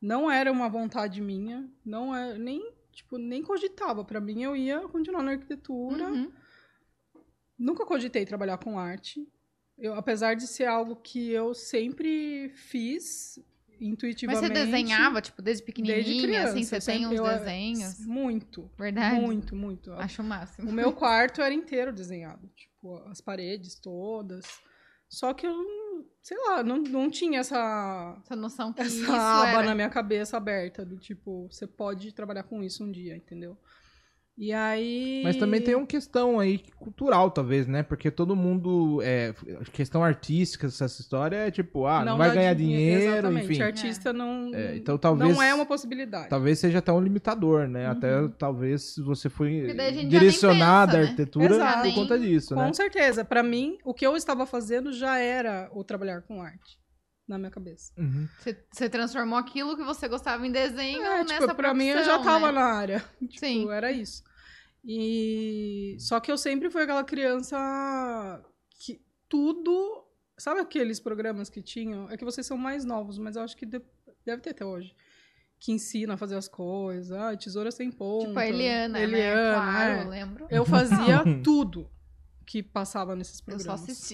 [0.00, 4.04] Não era uma vontade minha, não é nem tipo nem cogitava.
[4.04, 6.10] Pra mim eu ia continuar na arquitetura.
[6.10, 6.32] Uhum.
[7.58, 9.26] Nunca cogitei trabalhar com arte.
[9.76, 14.46] Eu, apesar de ser algo que eu sempre fiz Mas intuitivamente.
[14.46, 16.50] você desenhava, tipo, desde pequenininha, desde criança.
[16.50, 16.62] assim?
[16.62, 18.06] Você tem uns desenhos?
[18.06, 18.70] Muito.
[18.78, 19.20] Verdade?
[19.20, 19.92] Muito, muito.
[19.94, 20.70] Acho o máximo.
[20.70, 22.48] O meu quarto era inteiro desenhado.
[22.54, 24.44] Tipo, as paredes todas.
[25.08, 25.54] Só que eu,
[26.22, 29.62] sei lá, não, não tinha essa, Essa noção que essa aba era...
[29.64, 30.84] na minha cabeça aberta.
[30.84, 33.56] Do tipo, você pode trabalhar com isso um dia, entendeu?
[34.36, 35.20] E aí.
[35.22, 37.84] Mas também tem uma questão aí cultural, talvez, né?
[37.84, 39.00] Porque todo mundo.
[39.02, 39.32] É,
[39.72, 43.52] questão artística, essa história é tipo, ah, não, vai dá ganhar dinheiro, dinheiro, exatamente.
[43.52, 43.62] enfim.
[43.62, 44.50] Artista não.
[44.52, 45.32] É, então talvez.
[45.32, 46.28] Não é uma possibilidade.
[46.28, 47.86] Talvez seja até um limitador, né?
[47.86, 47.92] Uhum.
[47.92, 49.72] Até talvez você foi
[50.08, 51.02] direcionada à né?
[51.04, 51.82] arquitetura Exato.
[51.88, 52.72] por conta disso, Com né?
[52.72, 53.24] certeza.
[53.24, 56.83] Pra mim, o que eu estava fazendo já era o trabalhar com arte.
[57.26, 57.92] Na minha cabeça.
[57.96, 58.28] Uhum.
[58.38, 62.04] Você, você transformou aquilo que você gostava em desenho É, nessa tipo, pra mim eu
[62.04, 62.52] já tava né?
[62.52, 63.04] na área.
[63.18, 63.70] Tipo, Sim.
[63.70, 64.22] era isso.
[64.84, 68.44] E só que eu sempre fui aquela criança
[68.78, 70.04] que tudo,
[70.36, 72.10] sabe aqueles programas que tinham?
[72.10, 73.80] É que vocês são mais novos, mas eu acho que de-
[74.26, 74.94] deve ter até hoje.
[75.58, 78.26] Que ensina a fazer as coisas, ah, tesoura sem ponta.
[78.26, 79.54] Tipo a Eliana, Eliana, né?
[79.54, 80.02] Claro, é.
[80.04, 80.46] eu lembro.
[80.50, 81.90] Eu fazia tudo
[82.46, 84.12] que passava nesses Eu só programas.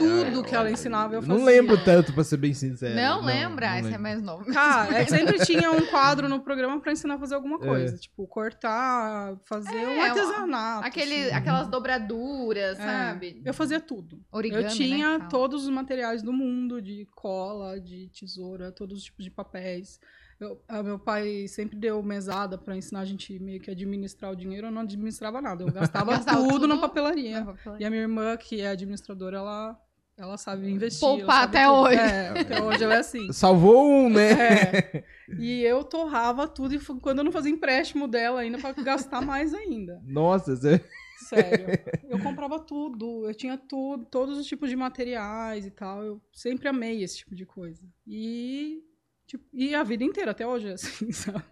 [0.00, 1.34] Tudo que ela ensinava eu fazia.
[1.38, 2.94] não lembro tanto, pra ser bem sincero.
[2.94, 3.68] não, lembra?
[3.70, 4.44] não Esse é mais novo.
[4.52, 7.66] Cara, é que sempre tinha um quadro no programa pra ensinar a fazer alguma É.
[7.66, 7.96] coisa.
[7.96, 10.86] Tipo, cortar, fazer um É, artesanato.
[10.86, 11.34] Aquele, assim.
[11.34, 13.42] Aquelas dobraduras, É, sabe?
[13.44, 14.20] Eu fazia tudo.
[14.32, 15.28] Origami, eu né, tinha fala.
[15.30, 19.98] todos os materiais do mundo, de cola, de tesoura, todos os tipos de papéis.
[20.38, 24.36] Eu- a meu pai sempre deu mesada pra ensinar a gente meio que administrar o
[24.36, 24.68] dinheiro.
[24.68, 25.62] Eu não administrava nada.
[25.64, 25.66] Eu
[26.02, 27.44] gastava Gastava tudo, tudo na papelaria.
[27.44, 27.78] Vou falar.
[27.80, 29.78] E a minha irmã, que é administradora, ela,
[30.20, 31.00] ela sabe investir.
[31.00, 31.80] Poupar sabe até tudo.
[31.80, 31.98] hoje.
[31.98, 33.32] É, até hoje ela é assim.
[33.32, 34.32] Salvou um, né?
[34.32, 35.04] É.
[35.38, 39.54] E eu torrava tudo, e quando eu não fazia empréstimo dela ainda, pra gastar mais
[39.54, 40.02] ainda.
[40.04, 40.84] Nossa, você...
[41.28, 41.66] Sério.
[42.08, 46.02] Eu comprava tudo, eu tinha tudo, todos os tipos de materiais e tal.
[46.02, 47.80] Eu sempre amei esse tipo de coisa.
[48.04, 48.82] E,
[49.24, 51.44] tipo, e a vida inteira, até hoje, é assim, sabe?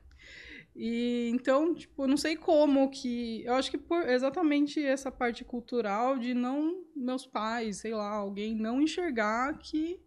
[0.80, 3.42] E então, tipo, eu não sei como que.
[3.44, 6.84] Eu acho que por exatamente essa parte cultural de não.
[6.94, 10.00] Meus pais, sei lá, alguém não enxergar que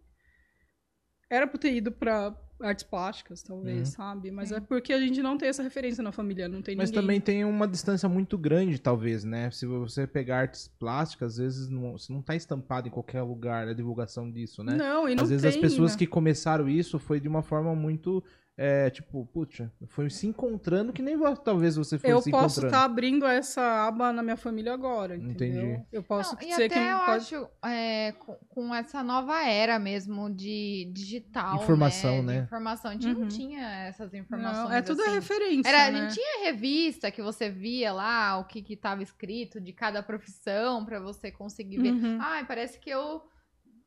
[1.30, 3.94] era pra eu ter ido pra artes plásticas, talvez, Uhum.
[3.94, 4.30] sabe?
[4.30, 4.54] Mas Sim.
[4.56, 7.02] é porque a gente não tem essa referência na família, não tem Mas ninguém.
[7.02, 9.50] também tem uma distância muito grande, talvez, né?
[9.50, 13.66] Se você pegar artes plásticas, às vezes não, você não tá estampado em qualquer lugar
[13.68, 14.76] a divulgação disso, né?
[14.76, 15.98] Não, e não Às vezes tem, as pessoas né?
[15.98, 18.22] que começaram isso foi de uma forma muito.
[18.64, 22.66] É, tipo, puxa, foi se encontrando que nem talvez você fosse Eu se posso encontrando.
[22.68, 25.64] estar abrindo essa aba na minha família agora, entendeu?
[25.64, 25.82] Entendi.
[25.90, 27.10] Eu posso Não, e ser até quem eu pode...
[27.34, 32.34] acho, é, com, com essa nova era mesmo de digital, Informação, né?
[32.34, 32.38] né?
[32.38, 32.90] De informação.
[32.92, 33.20] A gente Uhum.
[33.22, 35.10] não tinha essas informações Não, é tudo assim.
[35.10, 36.02] referência, Era, né?
[36.02, 40.84] Não tinha revista que você via lá o que que estava escrito de cada profissão
[40.84, 41.92] pra você conseguir ver.
[41.94, 42.18] Uhum.
[42.20, 43.22] Ai, parece que eu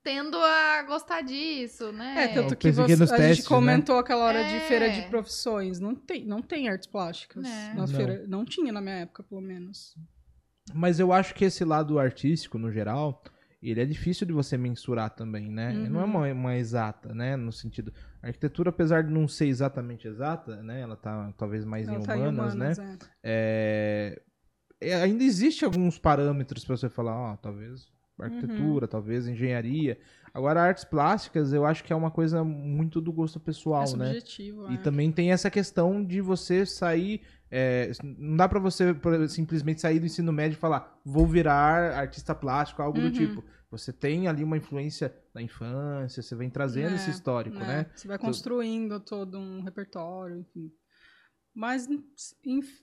[0.06, 2.26] tendo a gostar disso, né?
[2.26, 4.60] É, tanto que você, que a testes, gente comentou aquela hora de É.
[4.62, 5.80] feira de profissões.
[5.80, 7.70] Não tem, não tem artes plásticas É.
[7.74, 7.88] na Não.
[7.88, 8.24] feira.
[8.28, 9.96] Não tinha na minha época, pelo menos.
[10.74, 13.24] Mas eu acho que esse lado artístico, no geral,
[13.63, 15.74] ele é difícil de você mensurar também, né?
[15.74, 16.10] Ele Não é Uhum.
[16.12, 17.36] uma, uma exata, né?
[17.36, 17.91] No sentido.
[18.22, 20.82] A arquitetura, apesar de não ser exatamente exata, né?
[20.82, 22.74] Ela tá talvez mais Ela em tá em humanas, né?
[22.74, 22.98] humanas, é.
[23.24, 24.22] É,
[24.82, 28.25] é, ainda existe alguns parâmetros para você falar, ó, talvez Uhum.
[28.25, 29.97] arquitetura, talvez engenharia.
[30.34, 34.06] Agora, artes plásticas, eu acho que é uma coisa muito do gosto pessoal, é né?
[34.13, 34.78] subjetivo, E é.
[34.78, 37.21] também tem essa questão de você sair.
[37.51, 38.93] é, não dá pra você
[39.30, 43.12] simplesmente sair do ensino médio e falar, vou virar artista plástico, algo do Uhum.
[43.12, 43.43] tipo.
[43.71, 47.67] Você tem ali uma influência da infância, você vem trazendo É, esse histórico, né?
[47.67, 47.86] né?
[47.93, 50.71] Você vai construindo todo um repertório, enfim.
[51.54, 51.88] Mas,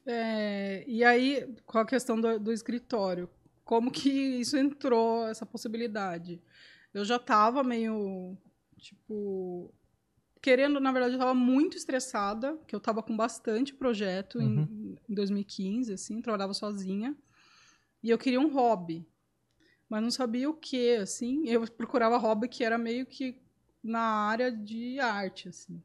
[0.07, 3.29] é, e aí, com a questão do, do escritório,
[3.65, 6.41] como que isso entrou, essa possibilidade?
[6.93, 8.37] Eu já estava meio,
[8.77, 9.73] tipo,
[10.41, 15.15] querendo, na verdade, eu estava muito estressada, que eu estava com bastante projeto em, em
[15.15, 17.17] 2015, assim, trabalhava sozinha,
[18.03, 19.07] e eu queria um hobby,
[19.89, 23.39] mas não sabia o que, assim, eu procurava hobby que era meio que
[23.83, 25.83] na área de arte, assim.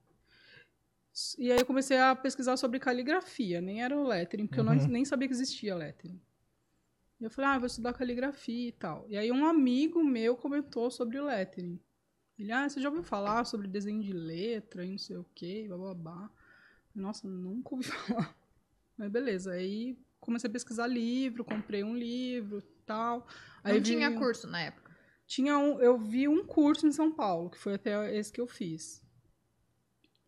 [1.38, 4.74] E aí eu comecei a pesquisar sobre caligrafia, nem era o lettering, porque eu não-
[4.74, 4.88] Uhum.
[4.88, 6.20] nem sabia que existia lettering.
[7.20, 9.06] E eu falei, ah, vou estudar caligrafia e tal.
[9.10, 11.80] E aí um amigo meu comentou sobre o lettering.
[12.38, 15.66] Ele, ah, você já ouviu falar sobre desenho de letra e não sei o quê,
[15.68, 16.30] bababá.
[16.94, 18.36] Nossa, nunca ouvi falar.
[18.96, 23.28] Mas beleza, aí comecei a pesquisar livro, comprei um livro e tal.
[23.64, 24.96] Aí Não vi- tinha curso na época.
[25.26, 28.48] tinha um, eu vi um curso em São Paulo, que foi até esse que eu
[28.48, 29.04] fiz.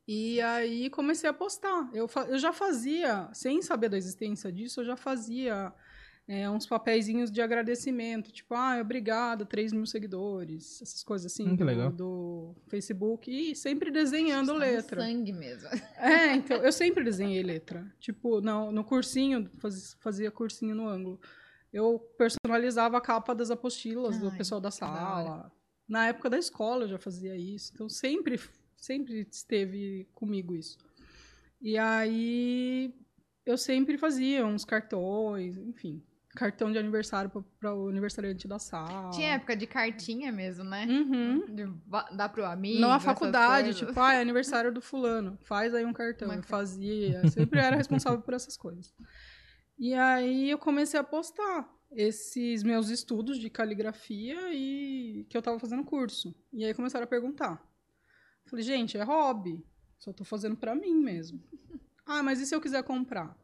[0.08, 1.88] E aí comecei a postar.
[1.93, 5.71] Eu, eu já fazia, sem saber da existência disso, eu já fazia
[6.32, 11.58] é, uns papeizinhos de agradecimento, tipo, ah, obrigada, 3 mil seguidores, essas coisas assim Hum,
[11.58, 11.92] que do, legal.
[11.92, 15.02] do Facebook, e sempre desenhando letra.
[15.02, 15.68] sangue mesmo.
[15.98, 17.92] É, então, eu sempre desenhei letra.
[18.00, 21.20] Tipo, no, no cursinho, faz- fazia cursinho no ângulo.
[21.74, 25.52] Eu personalizava a capa das apostilas do Ai, pessoal da sala.
[25.88, 27.72] Na época da escola eu já fazia isso.
[27.74, 28.39] Então sempre,
[28.78, 30.78] sempre esteve comigo isso.
[31.62, 32.94] E aí
[33.46, 36.02] eu sempre fazia uns cartões, enfim.
[36.36, 39.10] Cartão de aniversário para o aniversariante da sala.
[39.12, 40.86] Tinha época de cartinha mesmo, né?
[40.86, 41.56] Uhum.
[41.56, 41.68] De
[42.15, 42.80] dar pro amigo.
[42.80, 46.28] Não a faculdade, tipo, ah, é aniversário do fulano, faz aí um cartão.
[46.28, 48.94] Uma Eu fazia, sempre era responsável por essas coisas.
[49.78, 55.58] E aí eu comecei a postar esses meus estudos de caligrafia e que eu tava
[55.60, 56.36] fazendo curso.
[56.54, 57.60] E aí começaram a perguntar.
[58.46, 59.63] Falei, gente, é hobby,
[59.98, 61.42] só tô fazendo pra mim mesmo.
[62.12, 63.38] Ah, mas e se eu quiser comprar?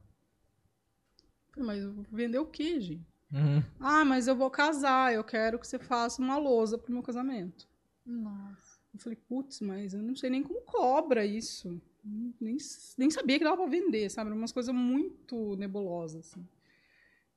[1.56, 3.08] Falei, mas eu vou vender o quê, gente?
[3.32, 3.64] Uhum.
[3.80, 7.68] Ah, mas eu vou casar, eu quero que você faça uma lousa pro meu casamento.
[8.06, 8.80] Nossa.
[8.94, 11.82] Eu falei, putz, mas eu não sei nem como cobra isso.
[12.04, 12.58] Nem,
[12.98, 14.30] nem sabia que dava pra vender, sabe?
[14.30, 16.48] Eram umas coisas muito nebulosas, assim.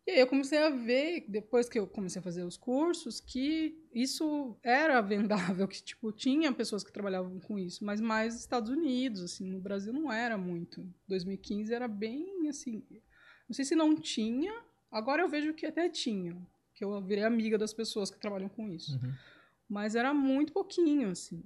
[0.06, 3.78] E aí eu comecei a ver, depois que eu comecei a fazer os cursos, que
[3.92, 8.70] isso era vendável, que, tipo, tinha pessoas que trabalhavam com isso, mas mais nos Estados
[8.70, 10.86] Unidos, assim, no Brasil não era muito.
[11.06, 12.82] 2015 era bem, assim,
[13.48, 14.52] não sei se não tinha,
[14.90, 16.36] agora eu vejo que até tinha,
[16.74, 18.92] que eu virei amiga das pessoas que trabalham com isso.
[18.94, 19.12] Uhum.
[19.68, 21.42] Mas era muito pouquinho, assim.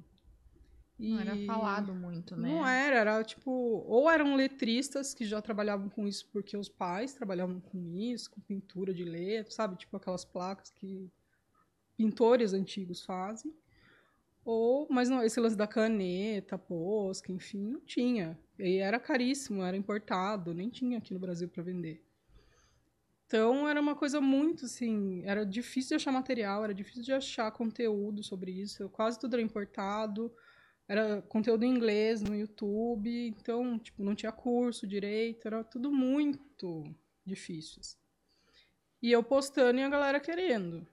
[0.99, 2.49] Não era E falado muito, né?
[2.49, 7.13] Não era, era tipo, ou eram letristas que já trabalhavam com isso porque os pais
[7.13, 9.77] trabalhavam com isso, com pintura de letra, sabe?
[9.77, 11.11] Tipo aquelas placas que
[11.97, 13.53] pintores antigos fazem.
[14.45, 18.39] Ou, mas não, esse lance da caneta, posca, enfim, não tinha.
[18.63, 22.01] E era caríssimo, era importado, nem tinha aqui no Brasil para vender.
[23.27, 27.51] Então era uma coisa muito assim, era difícil de achar material, era difícil de achar
[27.51, 30.33] conteúdo sobre isso, quase tudo era importado.
[30.87, 36.85] Era conteúdo em inglês no YouTube, então, tipo, não tinha curso direito, era tudo muito
[37.25, 37.81] difícil.
[37.81, 37.97] assim.
[39.01, 40.87] E eu postando e a galera querendo.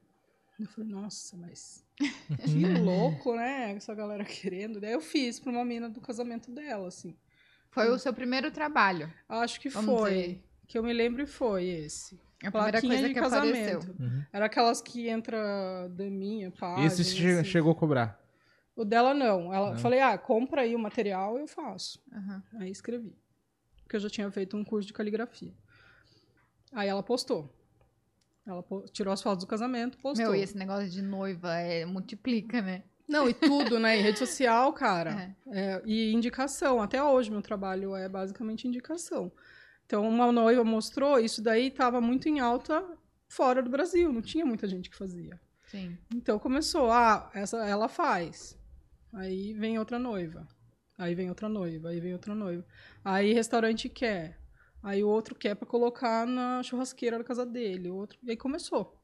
[0.59, 1.85] Eu falei, nossa, mas
[2.45, 3.73] que louco, né?
[3.73, 4.79] Essa galera querendo.
[4.79, 7.15] Daí eu fiz pra uma mina do casamento dela, assim.
[7.71, 9.11] Foi o seu primeiro trabalho.
[9.27, 10.11] Acho que Vamos foi.
[10.11, 10.43] dizer.
[10.67, 12.19] Que eu me lembro foi esse.
[12.43, 13.57] A primeira Plaquinha coisa de que casamento.
[13.57, 13.95] apareceu.
[13.99, 14.23] Uhum.
[14.31, 16.87] Era aquelas que entra daminha, página.
[16.87, 17.43] Esse assim.
[17.43, 18.19] chegou a cobrar.
[18.75, 19.53] O dela não.
[19.53, 19.77] Ela Não.
[19.79, 22.01] falei, ah, compra aí o material, eu faço.
[22.13, 22.41] Aham.
[22.59, 23.13] Aí escrevi.
[23.83, 25.53] Porque eu já tinha feito um curso de caligrafia.
[26.71, 27.53] Aí ela postou.
[28.47, 30.27] Ela po- tirou as fotos do casamento, postou.
[30.31, 32.83] Meu, e esse negócio de noiva é, multiplica, né?
[33.09, 33.97] Não, e tudo, né?
[33.97, 35.35] E rede social, cara.
[35.47, 35.59] É.
[35.59, 36.79] É, e indicação.
[36.79, 39.31] Até hoje, meu trabalho é basicamente indicação.
[39.83, 42.85] Então, uma noiva mostrou, isso daí estava muito em alta
[43.27, 44.13] fora do Brasil.
[44.13, 45.41] Não tinha muita gente que fazia.
[45.65, 45.97] Sim.
[46.13, 46.91] Então, começou.
[46.91, 48.55] Ah, essa ela faz.
[49.11, 50.47] Aí vem outra noiva.
[50.95, 51.89] Aí vem outra noiva.
[51.89, 52.63] Aí vem outra noiva.
[53.03, 54.37] Aí restaurante quer.
[54.83, 57.89] Aí o outro quer para colocar na churrasqueira da casa dele.
[57.89, 58.19] O outro...
[58.21, 58.98] E aí começou.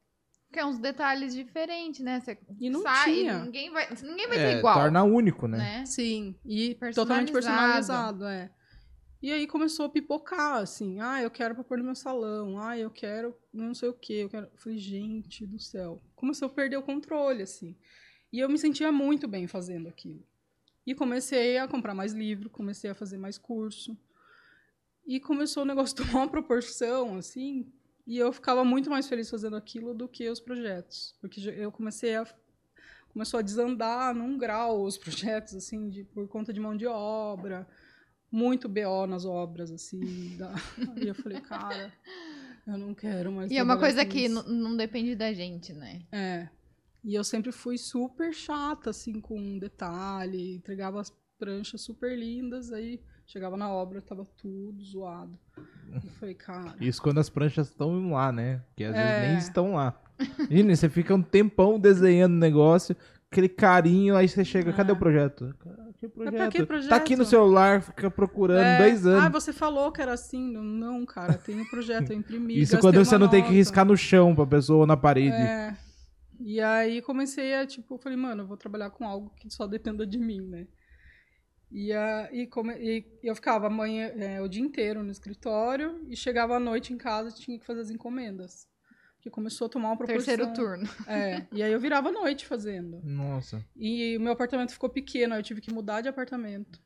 [0.48, 2.20] Porque é uns detalhes diferentes, né?
[2.22, 3.40] Você E não sai, tinha.
[3.44, 4.76] ninguém vai, ninguém vai É, ter igual.
[4.76, 5.58] torna único, né?
[5.58, 5.86] né?
[5.86, 6.96] Sim, e Personalizado.
[6.96, 8.50] totalmente personalizado, é.
[9.22, 12.78] E aí começou a pipocar, assim, ah, eu quero pra pôr no meu salão, ah,
[12.78, 14.46] eu quero não sei o quê, eu quero...
[14.46, 16.02] Eu falei, gente do céu.
[16.16, 17.76] Começou a perder o controle, assim.
[18.32, 20.24] E eu me sentia muito bem fazendo aquilo.
[20.86, 23.98] E comecei a comprar mais livro, comecei a fazer mais curso.
[25.08, 27.66] E começou o negócio tomar uma proporção, assim,
[28.06, 31.16] e eu ficava muito mais feliz fazendo aquilo do que os projetos.
[31.20, 32.26] Porque eu comecei a
[33.10, 37.66] começou a desandar num grau os projetos, assim, de, por conta de mão de obra,
[38.30, 40.36] muito BO nas obras, assim.
[40.38, 40.54] Da...
[41.02, 41.94] E eu falei, cara,
[42.68, 43.50] eu não quero mais.
[43.50, 46.02] E é uma coisa que não depende da gente, né?
[46.12, 46.50] É.
[47.04, 53.00] E eu sempre fui super chata, assim, com detalhe, entregava as pranchas super lindas, aí
[53.26, 55.38] chegava na obra, tava tudo zoado.
[55.94, 56.76] Eu falei, cara.
[56.80, 58.62] Isso quando as pranchas estão lá, né?
[58.76, 59.04] Que às É.
[59.20, 60.00] vezes nem estão lá.
[60.40, 62.96] Imagina, você fica um tempão desenhando o negócio,
[63.30, 64.94] aquele carinho, aí você chega, cadê É.
[64.94, 65.54] o projeto?
[66.00, 66.52] Que projeto?
[66.52, 66.90] que projeto?
[66.90, 69.24] Tá aqui no celular, fica procurando É, dois anos.
[69.24, 70.52] Ah, você falou que era assim.
[70.54, 72.54] Não, cara, tem o projeto, eu imprimi.
[72.62, 75.36] Isso quando você não tem que riscar no chão pra pessoa ou na parede.
[75.36, 75.76] É.
[76.40, 80.06] E aí comecei a, tipo, falei, mano, eu vou trabalhar com algo que só dependa
[80.06, 80.68] de mim, né?
[81.78, 86.16] E, a, e, come, e eu ficava amanhã, é, o dia inteiro no escritório e
[86.16, 88.66] chegava à noite em casa e tinha que fazer as encomendas.
[89.20, 90.24] Que começou a tomar uma proporção.
[90.24, 90.88] Terceiro turno.
[91.06, 93.02] É, e aí eu virava à noite fazendo.
[93.04, 93.62] Nossa.
[93.76, 96.80] E o meu apartamento ficou pequeno, aí eu tive que mudar de apartamento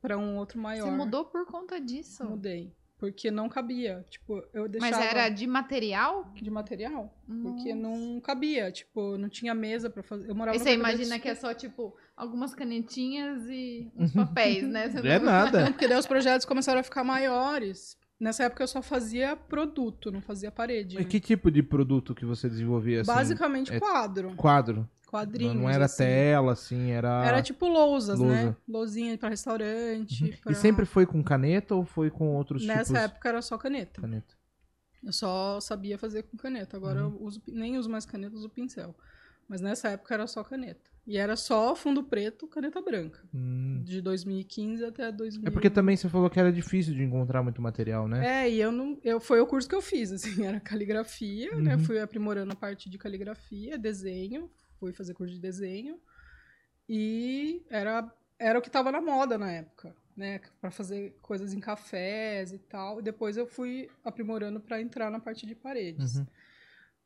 [0.00, 0.86] para um outro maior.
[0.86, 2.24] Você mudou por conta disso?
[2.24, 2.72] Mudei.
[3.00, 4.04] Porque não cabia.
[4.10, 4.94] Tipo, eu deixava...
[4.98, 6.30] Mas era de material?
[6.34, 7.12] de material.
[7.26, 7.98] Porque Nossa.
[7.98, 10.28] não cabia, tipo, não tinha mesa pra fazer.
[10.28, 14.90] Eu morava no você imagina que é só, tipo, algumas canetinhas e uns papéis, né?
[14.90, 15.64] Você é não- nada.
[15.72, 17.96] Porque daí os projetos começaram a ficar maiores.
[18.20, 20.96] Nessa época eu só fazia produto, não fazia parede.
[20.96, 21.04] E né?
[21.04, 23.10] que tipo de produto que você desenvolvia assim?
[23.10, 24.34] Basicamente é- quadro.
[24.36, 24.88] Quadro.
[25.06, 25.54] Quadrinhos.
[25.54, 26.04] Não, não era assim.
[26.04, 27.24] tela, assim, era.
[27.26, 28.26] Era tipo lousas, né?
[28.44, 28.56] lousa.
[28.68, 30.38] Lousinha pra restaurante.
[30.42, 33.58] pra- E sempre foi com caneta ou foi com outros Nessa tipos época era só
[33.58, 34.00] caneta.
[34.00, 34.34] caneta?
[35.02, 36.76] Eu só sabia fazer com caneta.
[36.76, 37.14] Agora Uhum.
[37.14, 38.94] eu uso, nem uso mais caneta, uso pincel.
[39.50, 40.88] Mas nessa época era só caneta.
[41.04, 43.20] E era só fundo preto, caneta branca.
[43.34, 43.82] Hum.
[43.84, 45.48] De 2015 até 2000.
[45.48, 48.44] É porque também você falou que era difícil de encontrar muito material, né?
[48.44, 48.96] É, e eu não.
[49.02, 51.74] Eu, foi o curso que eu fiz, assim, era caligrafia, né?
[51.74, 51.80] Uhum.
[51.80, 55.98] Fui aprimorando a parte de caligrafia, desenho, fui fazer curso de desenho.
[56.88, 58.08] E era,
[58.38, 60.40] era o que tava na moda na época, né?
[60.60, 63.00] Pra fazer coisas em cafés e tal.
[63.00, 66.18] E depois eu fui aprimorando pra entrar na parte de paredes.
[66.18, 66.26] Uhum.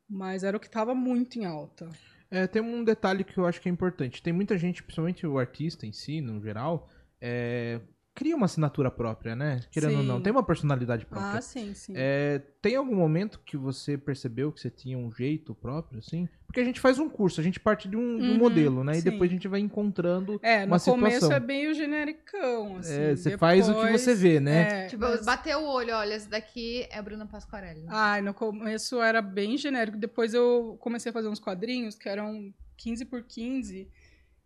[0.07, 1.89] Mas era o que tava muito em alta.
[2.29, 4.21] É, tem um detalhe que eu acho que é importante.
[4.21, 6.89] Tem muita gente, principalmente o artista em si, no geral,
[7.21, 7.79] é,
[8.15, 9.59] cria uma assinatura própria, né?
[9.69, 10.07] Querendo ou Sim.
[10.07, 11.37] não, tem uma personalidade própria.
[11.37, 11.93] Ah, sim, sim.
[11.95, 16.27] É, tem algum momento que você percebeu que você tinha um jeito próprio, assim?
[16.47, 18.83] Porque a gente faz um curso, a gente parte de um, de um Uhum, modelo,
[18.85, 18.93] né?
[18.93, 19.09] E sim.
[19.09, 20.39] depois a gente vai encontrando.
[20.41, 21.31] É, no uma começo situação.
[21.35, 22.93] é bem o genericão, assim.
[22.93, 24.85] É, você faz o que Depois- você vê, né?
[24.85, 27.83] É, Tipo, mas- bater o olho, olha, esse daqui é a Bruna Pasquarelli.
[27.89, 29.97] Ai, no começo era bem genérico.
[29.97, 33.89] Depois eu comecei a fazer uns quadrinhos que eram 15 por 15.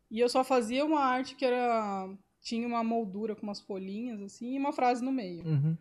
[0.10, 2.10] E eu só fazia uma arte que era.
[2.41, 5.45] Tinha uma moldura com umas folhinhas, assim, e uma frase no meio.
[5.45, 5.78] Uhum.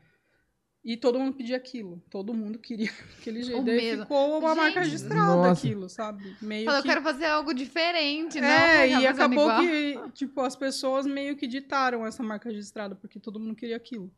[0.84, 2.02] E todo mundo pedia aquilo.
[2.08, 3.62] Todo mundo queria aquele jeito.
[3.64, 4.92] Daí ficou uma marca Gente.
[4.92, 5.66] registrada Nossa.
[5.66, 6.36] aquilo, sabe?
[6.40, 6.88] Meio Falou, eu que...
[6.88, 12.06] quero fazer algo diferente, não É, e acabou que, tipo, as pessoas meio que ditaram
[12.06, 14.10] essa marca registrada, porque todo mundo queria aquilo.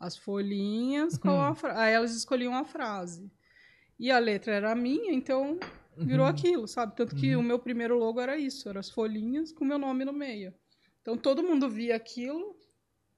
[0.00, 1.78] As folhinhas com a fra...
[1.80, 3.30] Aí elas escolhiam a frase.
[3.98, 5.58] E a letra era minha, então
[5.96, 6.30] virou Uhum.
[6.30, 6.94] aquilo, sabe?
[6.96, 7.40] Tanto que Uhum.
[7.40, 10.52] o meu primeiro logo era isso, eram as folhinhas com o meu nome no meio.
[11.06, 12.58] Então todo mundo via aquilo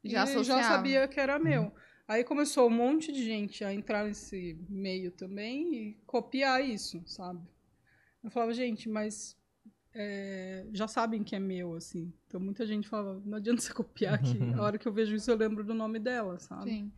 [0.04, 1.62] Já e já sabia que era meu.
[1.62, 1.72] Uhum.
[2.06, 7.40] Aí começou um monte de gente a entrar nesse meio também e copiar isso, sabe?
[8.22, 9.38] Eu falava, gente, mas
[9.94, 12.12] é, já sabem que é meu, assim.
[12.26, 14.36] Então muita gente falava, não adianta você copiar aqui.
[14.54, 16.70] A hora que eu vejo isso, eu lembro do nome dela, sabe?
[16.70, 16.92] Sim.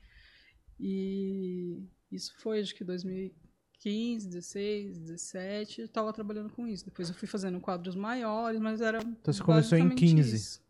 [0.76, 6.84] E isso foi, acho que 2015, 16, 17, eu tava trabalhando com isso.
[6.84, 8.98] Depois eu fui fazendo quadros maiores, mas era.
[8.98, 10.36] Então você começou em basicamente 15.
[10.36, 10.69] isso.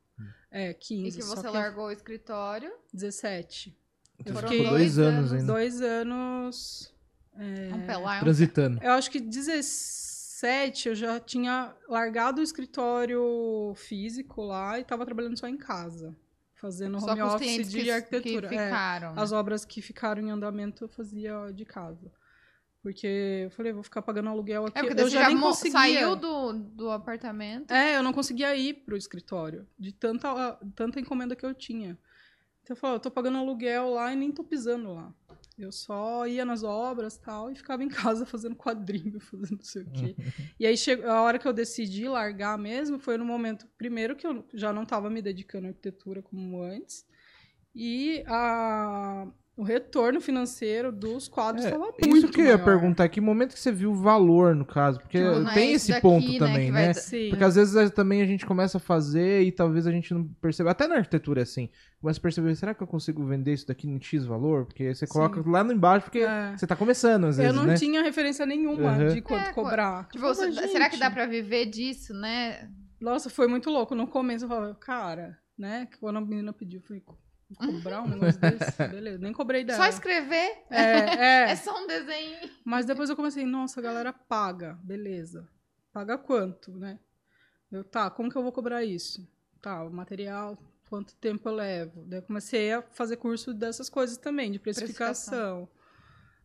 [0.50, 1.08] É, 15.
[1.08, 2.72] E que só você que largou o escritório.
[2.92, 3.76] 17.
[4.18, 5.46] Então Foram você ficou dois dois anos ainda.
[5.46, 6.94] Dois anos.
[7.36, 8.16] é, Um pelar.
[8.18, 8.78] um Transitando.
[8.82, 15.38] Eu acho que 17 eu já tinha largado o escritório físico lá e estava trabalhando
[15.38, 16.14] só em casa.
[16.54, 18.48] Fazendo Só home office de que, arquitetura.
[18.48, 19.14] que É, ficaram.
[19.14, 19.22] né?
[19.22, 22.12] as obras que ficaram em andamento eu fazia de casa.
[22.82, 24.78] Porque eu falei, vou ficar pagando aluguel aqui.
[24.78, 25.72] É, porque eu você já, já nem conseguia.
[25.72, 27.70] saiu do, do apartamento.
[27.70, 31.98] É, eu não conseguia ir pro escritório, de tanta, tanta encomenda que eu tinha.
[32.62, 35.12] Então eu falava, eu tô pagando aluguel lá e nem tô pisando lá.
[35.58, 39.64] Eu só ia nas obras e tal, e ficava em casa fazendo quadrinho, fazendo não
[39.64, 40.16] sei o quê.
[40.58, 44.26] e aí, chegou, a hora que eu decidi largar mesmo, foi no momento, primeiro, que
[44.26, 47.06] eu já não estava me dedicando à arquitetura como antes,
[47.74, 49.26] e a,
[49.60, 52.64] o retorno financeiro dos quadros É, estava muito Isso que eu ia maior.
[52.64, 54.98] perguntar, que momento que você viu o valor, no caso?
[55.00, 56.92] Porque Tipo, é tem isso esse daqui, ponto né, também, vai né?
[56.94, 57.28] Sim.
[57.30, 60.24] Porque às vezes a- também a gente começa a fazer e talvez a gente não
[60.40, 60.70] perceba.
[60.70, 61.68] Até na arquitetura é assim.
[62.00, 64.64] Começa a perceber, será que eu consigo vender isso daqui em X valor?
[64.66, 66.56] Porque você coloca lá no embaixo, porque É.
[66.56, 67.74] você tá começando às eu vezes, não né?
[67.74, 69.08] tinha referência nenhuma Uhum.
[69.08, 70.08] de quanto É, co- cobrar.
[70.08, 72.68] Tipo, Eu você- será que "Gente, dá pra viver disso, né?
[73.00, 73.94] Nossa, foi muito louco.
[73.94, 75.86] No começo eu falava, cara, né?
[75.90, 78.76] que Quando a menina pediu, eu falei, "Co- vou cobrar um negócio desse?
[78.88, 79.78] Beleza, nem cobrei dela.
[79.82, 80.64] Só escrever.
[80.70, 80.82] É,
[81.48, 81.56] É é.
[81.56, 82.36] só um desenho.
[82.64, 85.48] Mas depois eu comecei, nossa, a galera paga, beleza.
[85.92, 86.98] Paga quanto, né?
[87.70, 89.26] Eu, tá, como que eu vou cobrar isso?
[89.60, 90.56] Tá, o material,
[90.88, 92.04] quanto tempo eu levo?
[92.06, 95.68] Daí eu comecei a fazer curso dessas coisas também, de precificação.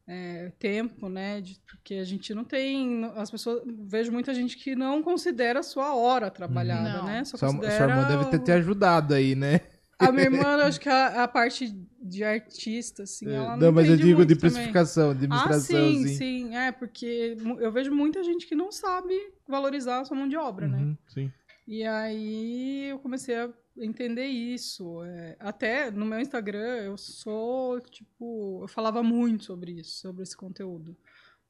[0.07, 1.41] É, tempo, né?
[1.41, 3.05] de- porque a gente não tem.
[3.15, 3.63] As pessoas.
[3.65, 7.05] Vejo muita gente que não considera a sua hora trabalhada, Não.
[7.05, 7.23] né?
[7.23, 9.61] Só Sua, considera sua irmã deve ter te ajudado aí, né?
[9.97, 11.69] A minha irmã, acho que a, a parte
[12.01, 14.51] de artista, assim, ela não não, mas eu digo de também.
[14.51, 16.15] precificação, de Ah, administração, sim, assim.
[16.17, 16.55] sim.
[16.55, 19.13] É, porque eu vejo muita gente que não sabe
[19.47, 20.79] valorizar a sua mão de obra, né?
[20.79, 21.31] Uhum, sim.
[21.67, 25.01] E aí eu comecei a entender isso.
[25.03, 30.35] é, até no meu Instagram eu sou, tipo, eu falava muito sobre isso, sobre esse
[30.35, 30.95] conteúdo.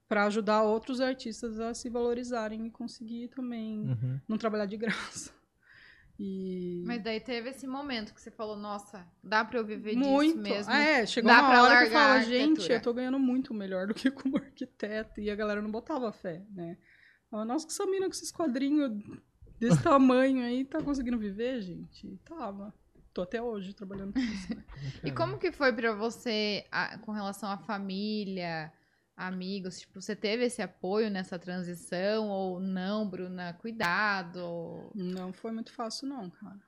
[0.08, 4.20] Pra ajudar outros artistas a se valorizarem e conseguir também Uhum.
[4.28, 5.32] não trabalhar de graça.
[6.20, 6.82] E.
[6.86, 10.38] Mas daí teve esse momento que você falou, nossa, dá pra eu viver muito.
[10.40, 10.72] disso mesmo.
[10.72, 13.20] É, chegou Dá uma pra hora que eu largar a falava, gente, eu tô ganhando
[13.20, 15.20] muito melhor do que como arquiteto.
[15.20, 16.78] E a galera não botava fé, né?
[17.32, 18.92] Nossa, que essa mina com esses quadrinhos
[19.60, 22.08] desse tamanho aí tá conseguindo viver, gente?
[22.08, 22.74] E tava.
[23.14, 24.56] Tô até hoje trabalhando com isso.
[24.56, 24.64] né?
[25.04, 28.72] E como que foi pra você a- com relação à família,
[29.16, 29.80] amigos?
[29.80, 33.54] Tipo, você teve esse apoio nessa transição ou não, Bruna?
[33.54, 34.90] Cuidado.
[34.94, 36.60] Não foi muito fácil, não, cara.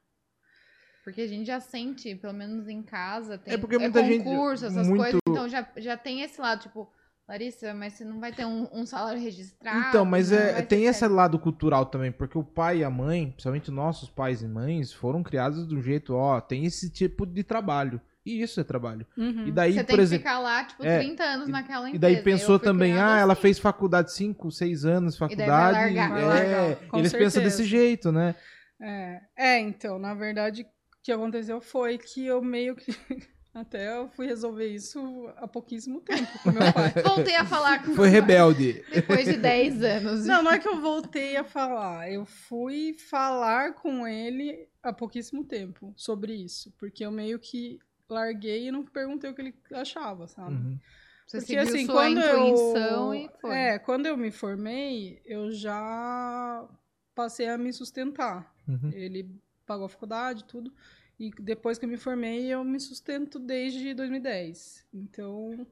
[1.04, 4.66] Porque a gente já sente, pelo menos em casa, tem É porque muita gente- concurso,
[4.66, 5.20] essas muito- coisas.
[5.30, 6.92] Então já, já tem esse lado, tipo,
[7.28, 9.88] Larissa, mas você não vai ter um, um salário registrado.
[9.90, 11.14] Então, mas é, tem esse certo.
[11.16, 15.24] lado cultural também, porque o pai e a mãe, principalmente nossos pais e mães, foram
[15.24, 18.02] criados do jeito, ó, tem esse tipo de trabalho.
[18.28, 19.06] E isso é trabalho.
[19.18, 19.48] Uhum.
[19.48, 21.90] E daí, Você por tem que exemplo, ficar lá, tipo, é, 30 anos e- naquela
[21.90, 21.96] empresa.
[21.96, 23.42] e daí pensou também, ah, ela assim.
[23.44, 25.96] fez faculdade 5, 6 anos, daí vai faculdade.
[25.96, 26.10] largar.
[26.28, 27.42] Vai é, com eles pensam certeza.
[27.58, 28.36] desse jeito, né?
[28.82, 30.66] É, é, então, na verdade, o
[31.02, 32.92] que aconteceu foi que eu meio que.
[33.56, 36.94] Até eu fui resolver isso há pouquíssimo tempo com meu pai.
[37.04, 38.84] Voltei a falar com Foi rebelde.
[38.94, 40.26] depois de 10 anos.
[40.28, 42.12] Não, não é que eu voltei a falar.
[42.12, 46.72] Eu fui falar com ele há pouquíssimo tempo sobre isso.
[46.78, 50.56] Porque eu meio que larguei e não perguntei o que ele achava, sabe?
[50.56, 50.80] Uhum.
[51.28, 53.26] Você Porque assim, sua quando intuição eu...
[53.26, 53.56] e foi.
[53.56, 56.66] É, quando eu me formei, eu já
[57.14, 58.56] passei a me sustentar.
[58.68, 58.92] Uhum.
[58.94, 59.30] Ele
[59.66, 60.72] pagou a faculdade, tudo.
[61.20, 64.86] E depois que eu me formei, eu me sustento desde 2010.
[64.94, 65.68] Então,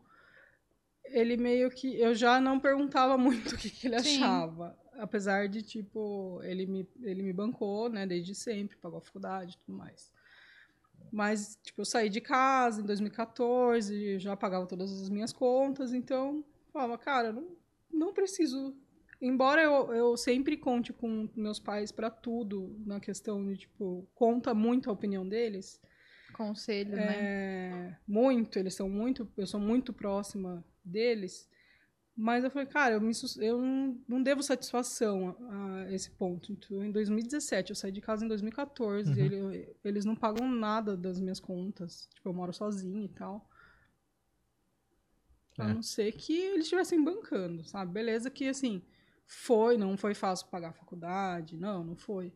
[1.05, 1.99] ele meio que.
[1.99, 4.17] Eu já não perguntava muito o que, que ele Sim.
[4.17, 4.77] achava.
[4.97, 9.65] Apesar de, tipo, ele me, ele me bancou, né, desde sempre, pagou a faculdade e
[9.65, 10.11] tudo mais.
[11.15, 16.43] Mas, tipo, eu saí de casa em 2014, já pagava todas as minhas contas, então,
[16.73, 17.55] falava, cara, não,
[17.89, 18.75] não preciso
[19.21, 24.53] embora eu, eu sempre conte com meus pais pra tudo, na questão de, tipo, conta
[24.53, 25.81] muito a opinião deles.
[26.33, 27.15] Conselho, né?
[27.17, 31.49] É, muito, eles são muito, eu sou muito próxima deles.
[32.17, 33.61] Mas eu falei, cara, eu, me, eu
[34.07, 36.51] não, devo satisfação a, a esse ponto.
[36.51, 39.17] Então, em 2017, eu saí de casa em 2014, Uhum.
[39.25, 42.07] ele- eles não pagam nada das minhas contas.
[42.15, 43.49] Tipo, eu moro sozinha e tal.
[45.57, 45.73] A É.
[45.73, 47.91] não ser que eles estivessem bancando, sabe?
[47.91, 48.81] Beleza que, assim,
[49.25, 52.31] foi, não foi fácil pagar a faculdade, não, não foi.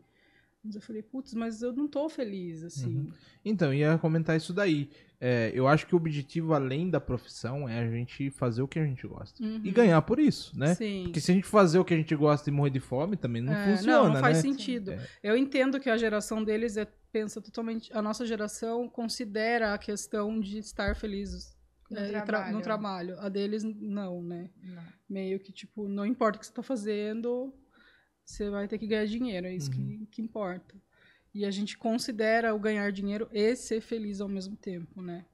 [0.70, 2.98] Mas eu falei, putz, mas eu não tô feliz, assim.
[2.98, 3.12] Uhum.
[3.44, 4.88] Então, ia comentar isso daí.
[5.20, 8.78] É, eu acho que o objetivo, além da profissão, é a gente fazer o que
[8.78, 9.44] a gente gosta.
[9.44, 9.62] Uhum.
[9.64, 10.76] E ganhar por isso, né?
[10.76, 11.06] Sim.
[11.06, 13.42] Porque se a gente fazer o que a gente gosta e morrer de fome, também
[13.42, 14.42] não É, funciona, não, não faz né?
[14.44, 14.92] sentido.
[14.92, 15.08] É.
[15.24, 17.92] Eu entendo que a geração deles é, pensa totalmente.
[17.92, 21.58] A nossa geração considera a questão de estar felizes
[21.90, 22.56] No é, tra- trabalho.
[22.56, 23.20] no trabalho.
[23.20, 24.52] A deles, não, né?
[24.62, 24.84] Não.
[25.10, 27.52] Meio que, tipo, não importa o que você tá fazendo,
[28.30, 29.98] você vai ter que ganhar dinheiro, é isso Uhum.
[29.98, 30.76] que, que importa.
[31.34, 35.26] E a gente considera o ganhar dinheiro e ser feliz ao mesmo tempo, né?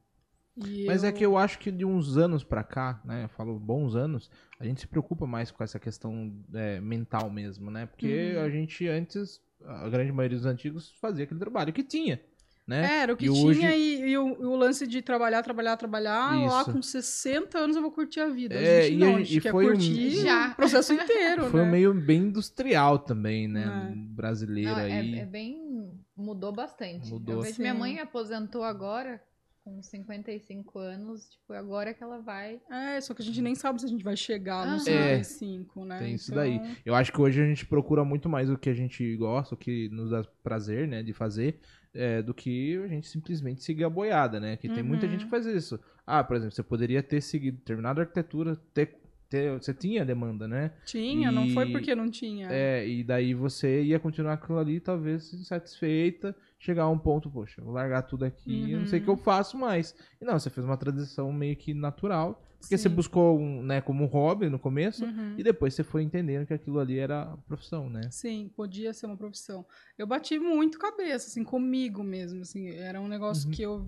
[0.58, 3.26] E Mas é que eu acho que de uns anos pra cá, né?
[3.26, 4.30] Eu falo bons anos,
[4.60, 7.86] a gente se preocupa mais com essa questão é, mental mesmo, né?
[7.86, 8.42] Porque Uhum.
[8.42, 12.22] a gente antes, a grande maioria dos antigos fazia aquele trabalho que tinha,
[12.68, 13.00] né?
[13.02, 15.78] Era o que E tinha hoje- e, e o, e o lance de trabalhar, trabalhar,
[15.78, 16.36] trabalhar.
[16.48, 16.72] Lá Isso.
[16.74, 18.56] com 60 anos eu vou curtir a vida.
[18.56, 20.52] A É, gente e não, a a gente- gente e quer foi um- curtir Já.
[20.52, 21.68] o processo inteiro, Foi né?
[21.68, 23.92] um meio bem industrial também, né?
[23.92, 23.96] É.
[24.16, 25.20] Brasileiro Não, é, aí.
[25.20, 25.92] é bem.
[26.18, 27.10] Mudou bastante.
[27.12, 27.36] Mudou.
[27.36, 29.22] Eu vejo minha mãe aposentou agora,
[29.66, 31.28] com 55 anos.
[31.28, 32.62] Tipo, agora que ela vai.
[32.70, 35.24] É, só que a gente nem sabe se a gente vai chegar nos Aham.
[35.24, 35.98] 55, né?
[36.00, 36.62] Tem isso Então, daí.
[36.86, 39.58] Eu acho que hoje a gente procura muito mais o que a gente gosta, o
[39.58, 41.60] que nos dá prazer, né, de fazer,
[41.96, 44.56] é, do que a gente simplesmente seguir a boiada, né?
[44.56, 45.12] Que tem muita Uhum.
[45.14, 45.80] gente que faz isso.
[46.06, 48.96] Ah, por exemplo, você poderia ter seguido, terminado a arquitetura, ter,
[49.28, 50.74] ter, você tinha demanda, né?
[50.86, 52.50] Tinha, não foi E- porque não tinha.
[52.52, 57.62] É, e daí você ia continuar aquilo ali, talvez insatisfeita, chegar a um ponto, poxa,
[57.62, 59.20] vou largar tudo aqui, eu não sei o que eu Uhum.
[59.20, 59.96] faço mais.
[60.20, 62.96] E não, você fez uma transição meio que natural, porque você Sim.
[62.96, 65.36] buscou, um, né, como um hobby no começo, Uhum.
[65.38, 68.02] e depois você foi entendendo que aquilo ali era profissão, né?
[68.10, 69.66] Sim, podia ser uma profissão.
[69.98, 73.52] Eu bati muito cabeça, assim, comigo mesmo, assim, era um negócio Uhum.
[73.54, 73.88] que eu,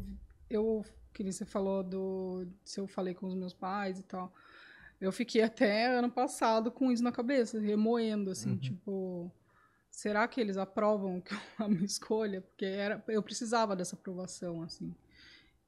[0.50, 4.32] eu, que você falou do, se eu falei com os meus pais e tal,
[5.02, 8.58] eu fiquei até ano passado com isso na cabeça, remoendo, assim, Uhum.
[8.58, 9.32] tipo,
[9.98, 12.42] será que eles aprovam que eu- a minha escolha?
[12.42, 14.94] Porque era, eu precisava dessa aprovação, assim.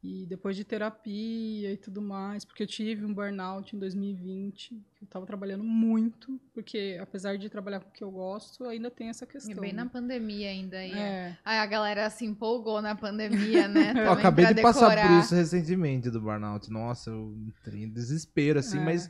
[0.01, 5.07] E depois de terapia e tudo mais, porque eu tive um burnout em 2020, eu
[5.07, 9.25] tava trabalhando muito, porque apesar de trabalhar com o que eu gosto, ainda tem essa
[9.25, 9.55] E questão.
[9.59, 9.83] bem né?
[9.83, 10.77] na pandemia ainda.
[10.77, 13.91] Aí, É, Aí a galera se empolgou na pandemia, né?
[14.07, 15.19] Eu acabei de passar por decorar.
[15.19, 16.71] isso recentemente do burnout.
[16.71, 18.85] Nossa, eu entrei em desespero, assim, É.
[18.85, 19.09] mas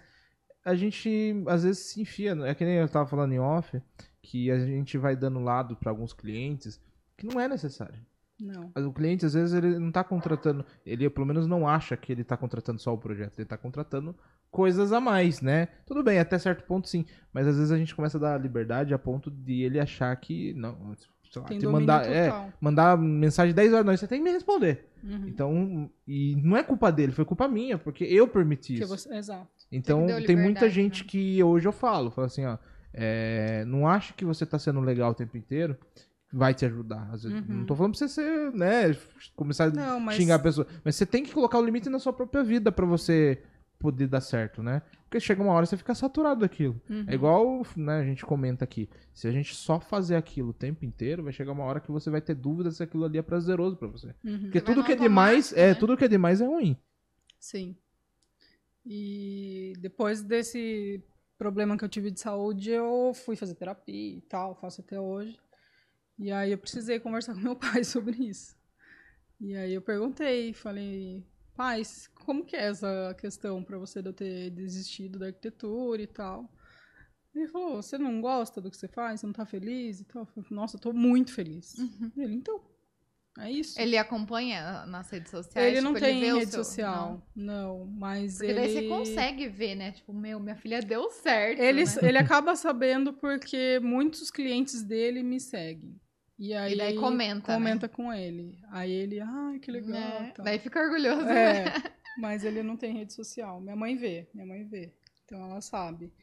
[0.70, 2.32] a gente às vezes se enfia.
[2.45, 3.82] É que nem eu tava falando em off,
[4.22, 6.80] que a gente vai dando lado para alguns clientes
[7.17, 7.99] que não é necessário.
[8.39, 8.72] não.
[8.88, 12.24] O cliente, às vezes, ele não tá contratando, ele pelo menos não acha que ele
[12.24, 14.15] tá contratando só o projeto, ele tá contratando
[14.49, 15.67] coisas a mais, né?
[15.86, 18.93] Tudo bem, até certo ponto sim, mas às vezes a gente começa a dar liberdade
[18.93, 20.95] a ponto de ele achar que, não,
[21.32, 22.53] sei lá, Tem te mandar, é, total.
[22.61, 24.88] mandar mensagem 10 horas da noite, você tem que me responder.
[25.03, 25.28] Uhum.
[25.28, 28.97] Então, e não é culpa dele, foi culpa minha, porque eu permiti Porque isso.
[28.97, 29.49] você- exato.
[29.72, 31.09] Então, tem muita gente né?
[31.09, 32.57] que hoje eu falo, falo assim, ó,
[32.93, 35.78] é, não acha que você tá sendo legal o tempo inteiro,
[36.32, 37.09] vai te ajudar.
[37.11, 37.43] Vezes, Uhum.
[37.47, 38.95] Não tô falando pra você ser, né,
[39.36, 41.99] começar a Não, mas xingar a pessoa, mas você tem que colocar o limite na
[41.99, 43.41] sua própria vida pra você
[43.80, 44.82] poder dar certo, né?
[45.03, 46.80] Porque chega uma hora você fica saturado daquilo.
[46.89, 47.05] Uhum.
[47.07, 50.84] É igual, né, a gente comenta aqui, se a gente só fazer aquilo o tempo
[50.84, 53.78] inteiro, vai chegar uma hora que você vai ter dúvidas se aquilo ali é prazeroso
[53.78, 54.13] pra você.
[54.24, 54.39] Uhum.
[54.41, 55.74] Porque Você tudo que é demais, é, né?
[55.76, 56.78] tudo que é demais é ruim.
[57.39, 57.76] Sim.
[58.92, 61.04] E depois desse
[61.38, 65.40] problema que eu tive de saúde, eu fui fazer terapia e tal, faço até hoje.
[66.18, 68.58] E aí eu precisei conversar com meu pai sobre isso.
[69.40, 71.24] E aí eu perguntei, falei,
[71.56, 71.84] pai,
[72.26, 76.52] como que é essa questão para você de eu ter desistido da arquitetura e tal?
[77.36, 79.20] Ele falou, você não gosta do que você faz?
[79.20, 80.24] Você não tá feliz e tal?
[80.24, 81.76] Eu falei, Nossa, eu tô muito feliz.
[82.18, 82.60] Ele, então,
[83.42, 83.80] é isso.
[83.80, 85.72] Ele acompanha nas redes sociais?
[85.72, 87.22] Ele não tipo, tem o rede seu- social.
[87.36, 88.60] Não, mas Porque ele...
[88.60, 89.92] daí você consegue ver, né?
[89.92, 91.60] Tipo, meu, minha filha deu certo.
[91.60, 91.92] Ele, né?
[92.04, 96.00] ele acaba sabendo porque muitos clientes dele me seguem.
[96.38, 98.58] E aí, E daí comenta, comenta com ele.
[98.72, 99.92] Aí ele, ai, que legal.
[99.92, 100.32] Né?
[100.34, 100.46] tal.
[100.46, 101.66] Daí fica orgulhoso, né?
[101.66, 101.74] É,
[102.18, 103.60] mas ele não tem rede social.
[103.60, 104.94] Minha mãe vê, minha mãe vê.
[105.26, 106.14] Então ela sabe.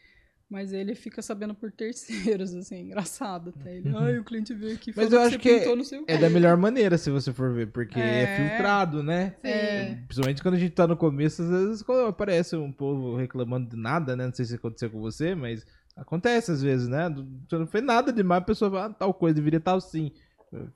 [0.49, 3.76] Mas ele fica sabendo por terceiros, assim, engraçado até.
[3.76, 4.92] Ele, ai, o cliente veio aqui.
[4.94, 7.99] Mas eu que acho você que É da melhor maneira, se você for ver, porque
[7.99, 8.36] é, É.
[8.36, 9.34] filtrado, né?
[9.42, 9.97] É.
[10.07, 13.76] Principalmente quando a gente tá no começo, às vezes quando aparece um povo reclamando de
[13.76, 14.26] nada, né?
[14.26, 15.66] Não sei se aconteceu com você, mas
[15.97, 17.09] acontece às vezes, né?
[17.49, 20.12] Você não fez nada demais, a pessoa fala, ah, tal coisa, deveria estar assim.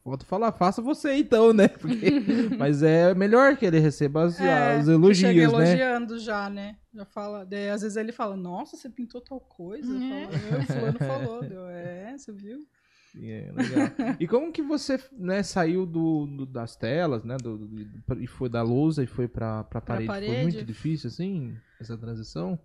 [0.05, 1.69] Volto a falar, faça você então, né?
[1.81, 2.11] Porque...
[2.59, 5.45] mas é melhor que ele receba as- É, os que elogios, chega né?
[5.45, 6.77] elogiando já, né?
[6.93, 7.47] Já fala.
[7.47, 9.91] Daí, às vezes ele fala, nossa, você pintou tal coisa.
[9.97, 10.27] É.
[10.29, 11.41] falo, "É, fulano falou.
[11.49, 12.59] Deu, é, você viu?
[13.17, 14.17] É, legal.
[14.21, 17.37] e como que você né, saiu do, do- das telas, né?
[17.43, 20.07] do- do- e foi da lousa e foi pra, pra parede?
[20.07, 20.43] Foi parede?
[20.43, 22.57] muito difícil, assim, essa transição?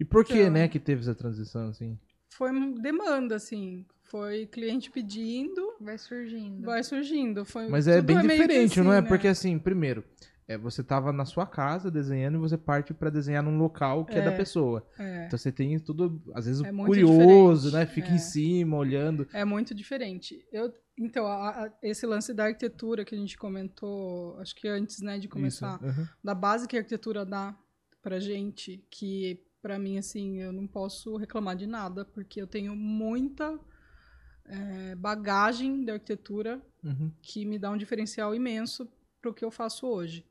[0.00, 0.50] E por que, Então.
[0.52, 1.98] né, que teve essa transição, assim?
[2.34, 2.50] foi
[2.80, 3.84] demanda, assim.
[4.12, 6.66] Foi cliente pedindo, Vai surgindo.
[6.66, 7.46] vai surgindo.
[7.46, 9.00] Foi, Mas é bem que diferente, assim, não é?
[9.00, 9.08] né?
[9.08, 10.04] Porque assim, primeiro,
[10.46, 14.12] é, você tava na sua casa desenhando e você parte pra desenhar num local que
[14.14, 14.36] é, da É.
[14.36, 14.86] pessoa.
[14.98, 17.94] É, Então você tem tudo, às vezes, É curioso, diferente, né?
[17.94, 18.14] Fica é.
[18.14, 19.26] em cima, olhando.
[19.32, 20.46] é muito diferente.
[20.52, 25.00] Eu, então, a- a- esse lance da arquitetura que a gente comentou, acho que antes,
[25.00, 26.06] né, de começar, uhum.
[26.22, 27.56] da base que a arquitetura dá
[28.02, 32.76] pra gente, que pra mim, assim, eu não posso reclamar de nada, porque eu tenho
[32.76, 33.58] muita
[34.52, 37.10] é, bagagem da arquitetura Uhum.
[37.22, 38.88] que me dá um diferencial imenso
[39.20, 40.26] pro que eu faço hoje.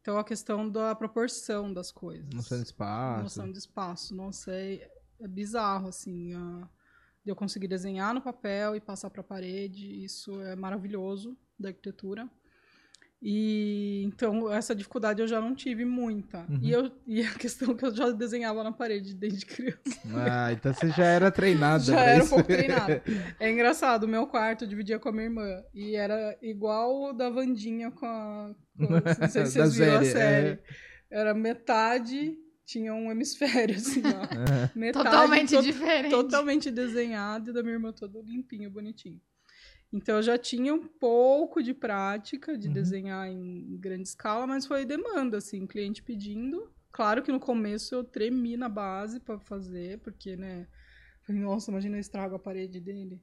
[0.00, 2.28] Então, a questão da proporção das coisas.
[2.34, 3.22] Noção de espaço.
[3.22, 4.14] Noção de espaço.
[4.14, 6.68] Nossa, é, é bizarro, assim, a-
[7.24, 10.04] de eu conseguir desenhar no papel e passar para a parede.
[10.04, 12.28] Isso é maravilhoso da arquitetura.
[13.26, 16.40] E então essa dificuldade eu já não tive muita.
[16.46, 16.58] Uhum.
[16.60, 19.78] E, eu, e a questão que eu já desenhava na parede desde criança.
[20.14, 21.82] Ah, então você já era treinada.
[21.84, 23.02] Já era um pouco treinada.
[23.40, 25.62] É engraçado, o meu quarto eu dividia com a minha irmã.
[25.72, 28.54] E era igual o da Vandinha com a.
[28.76, 30.48] Com, não sei se vocês viram a série, série.
[30.48, 30.58] é.
[31.10, 34.28] Era metade, tinha um hemisfério, assim, ó.
[34.78, 36.10] Metade Totalmente to- diferente.
[36.10, 39.18] totalmente desenhado e da minha irmã todo limpinho, bonitinho.
[39.94, 42.74] Então eu já tinha um pouco de prática de Uhum.
[42.74, 46.68] desenhar em grande escala, mas foi demanda, assim, cliente pedindo.
[46.90, 50.66] Claro que no começo eu tremi na base para fazer, porque, né?
[51.22, 53.22] Falei, nossa, imagina eu estrago a parede dele.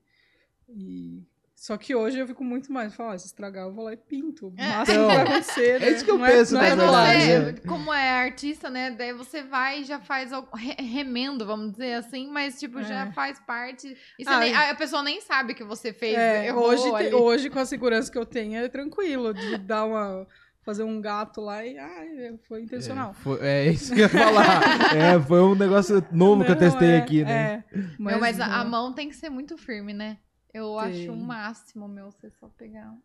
[0.69, 1.27] E...
[1.61, 3.95] Só que hoje eu fico muito mais, falo, ah, se estragar eu vou lá e
[3.97, 4.47] pinto.
[4.47, 4.67] O É.
[4.67, 5.85] máximo Então, acontecer, né?
[5.85, 7.61] é isso que eu Não penso, não na Mas é verdade, verdade.
[7.61, 8.89] você, como é artista, né?
[8.89, 12.83] Daí você vai e já faz algo- re- remendo, vamos dizer assim, mas tipo, É.
[12.83, 13.95] já faz parte.
[14.17, 16.17] E você Ah, nem- a pessoa nem sabe que você fez.
[16.17, 17.13] É, errou hoje, te- ali.
[17.13, 20.25] hoje, com a segurança que eu tenho, é tranquilo de dar uma.
[20.63, 21.77] fazer um gato lá e.
[21.77, 22.03] Ah,
[22.47, 23.11] foi intencional.
[23.11, 24.61] É, foi- é isso que eu ia falar.
[24.97, 27.63] é, foi um negócio novo que eu Não, testei é, aqui, né?
[27.71, 28.69] É, Meu, mas a, a não.
[28.71, 30.17] mão tem que ser muito firme, né?
[30.53, 30.79] Eu Tem.
[30.79, 32.95] acho o máximo, meu, você só pegar.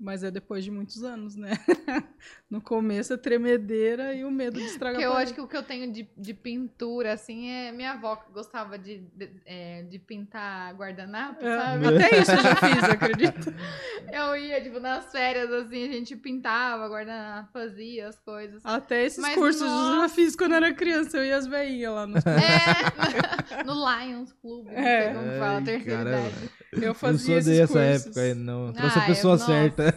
[0.00, 1.50] Mas é depois de muitos anos, né?
[2.48, 5.56] no começo é tremedeira e o medo de estragar Porque eu acho que o que
[5.56, 9.98] eu tenho de, de pintura, assim, é minha avó que gostava de, de, é, de
[9.98, 11.86] pintar guardanapo, É, sabe?
[11.88, 13.54] Até isso eu já fiz, acredito.
[14.10, 18.64] Eu ia, tipo, nas férias, assim, a gente pintava, guardanapo, fazia as coisas.
[18.64, 20.14] Até esses Mas, cursos eu já nossa.
[20.14, 21.18] fiz quando era criança.
[21.18, 22.06] Eu ia as veinhas lá.
[22.08, 22.24] Nos...
[22.24, 25.02] É, no Lions Club, não É.
[25.04, 26.28] sei como fala, terceira caramba.
[26.28, 26.50] idade.
[26.72, 28.06] Eu Eu fazia sou esses dessa cursos.
[28.06, 28.72] época aí, não.
[28.72, 29.94] Trouxe Ah, a pessoa eu- certa.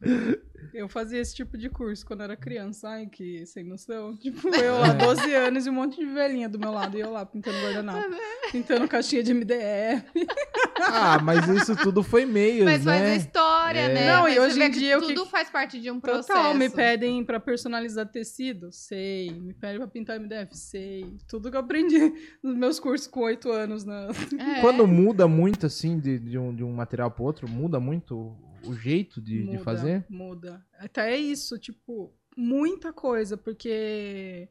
[0.74, 2.88] Eu fazia esse tipo de curso quando era criança.
[2.88, 4.16] Ai, que sem noção.
[4.18, 6.96] Tipo, eu lá, 12 anos e um monte de velhinha do meu lado.
[6.96, 8.04] E eu lá pintando guardanapo.
[8.50, 10.04] Pintando caixinha de MDF.
[10.86, 13.16] Ah, mas isso tudo foi meio, Mas faz a né?
[13.16, 13.94] história, É.
[13.94, 14.06] né?
[14.12, 16.26] Não, Mas e hoje em que dia que- tudo faz parte de um processo.
[16.28, 19.30] Total, me pedem pra personalizar tecido, sei.
[19.30, 21.16] Me pedem pra pintar MDF, sei.
[21.28, 22.12] Tudo que eu aprendi
[22.42, 23.84] nos meus cursos com oito anos.
[23.84, 24.08] Na...
[24.56, 24.60] É.
[24.60, 28.36] Quando muda muito, assim, de, de, um, de um material pro outro, muda muito
[28.70, 30.04] o- jeito de, de muda, fazer?
[30.08, 30.66] Muda.
[30.78, 34.48] Até é isso, tipo, muita coisa, porque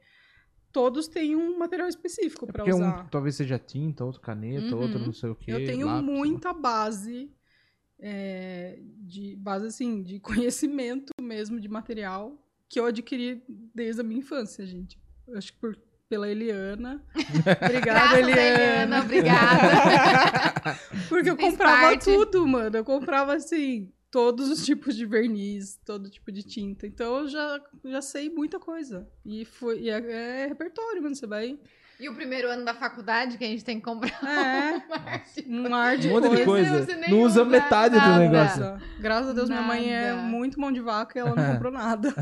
[0.72, 3.04] todos têm um material específico É pra porque usar.
[3.04, 4.82] um talvez seja tinta, outro caneta, Uhum.
[4.82, 5.52] outro não sei o que.
[5.52, 7.30] Eu tenho muita base
[8.00, 12.38] é, de base assim de conhecimento mesmo de material
[12.68, 13.44] que eu adquiri
[13.74, 15.00] desde a minha infância, gente.
[15.28, 15.78] Eu acho que por,
[16.10, 17.04] pela Eliana.
[17.64, 18.42] Obrigada, Graças, Eliana.
[18.50, 20.80] Eliana, obrigada.
[21.08, 22.06] Porque eu Fez comprava parte.
[22.06, 22.76] tudo, mano.
[22.76, 26.86] Eu comprava assim todos os tipos de verniz, todo tipo de tinta.
[26.86, 29.10] Então eu já, já sei muita coisa.
[29.26, 31.16] E foi e é, é repertório, mano.
[31.16, 31.58] Você vai
[32.00, 34.84] E o primeiro ano da faculdade que a gente tem que comprar é
[35.48, 36.86] um mar de Um monte de coisa.
[37.10, 38.20] Não usa usa metade do nada.
[38.20, 38.60] negócio.
[38.62, 40.22] Nossa, graças a Deus, minha mãe é Nada.
[40.22, 42.14] muito mão de vaca e ela não comprou nada.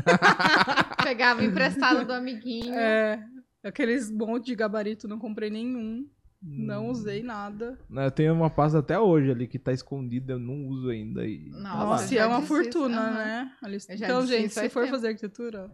[1.04, 2.72] Pegava emprestado do amiguinho.
[2.72, 3.22] É,
[3.62, 6.08] aqueles monte de gabarito, não comprei nenhum.
[6.44, 6.66] Hum.
[6.66, 7.78] Não usei nada.
[7.88, 11.24] Eu tenho uma pasta até hoje ali que tá escondida, eu não uso ainda.
[11.24, 11.48] E...
[11.50, 13.96] Nossa, Nossa, e já é uma fortuna, isso, né?
[13.96, 14.92] Então, gente, se for tempo.
[14.92, 15.70] fazer arquitetura,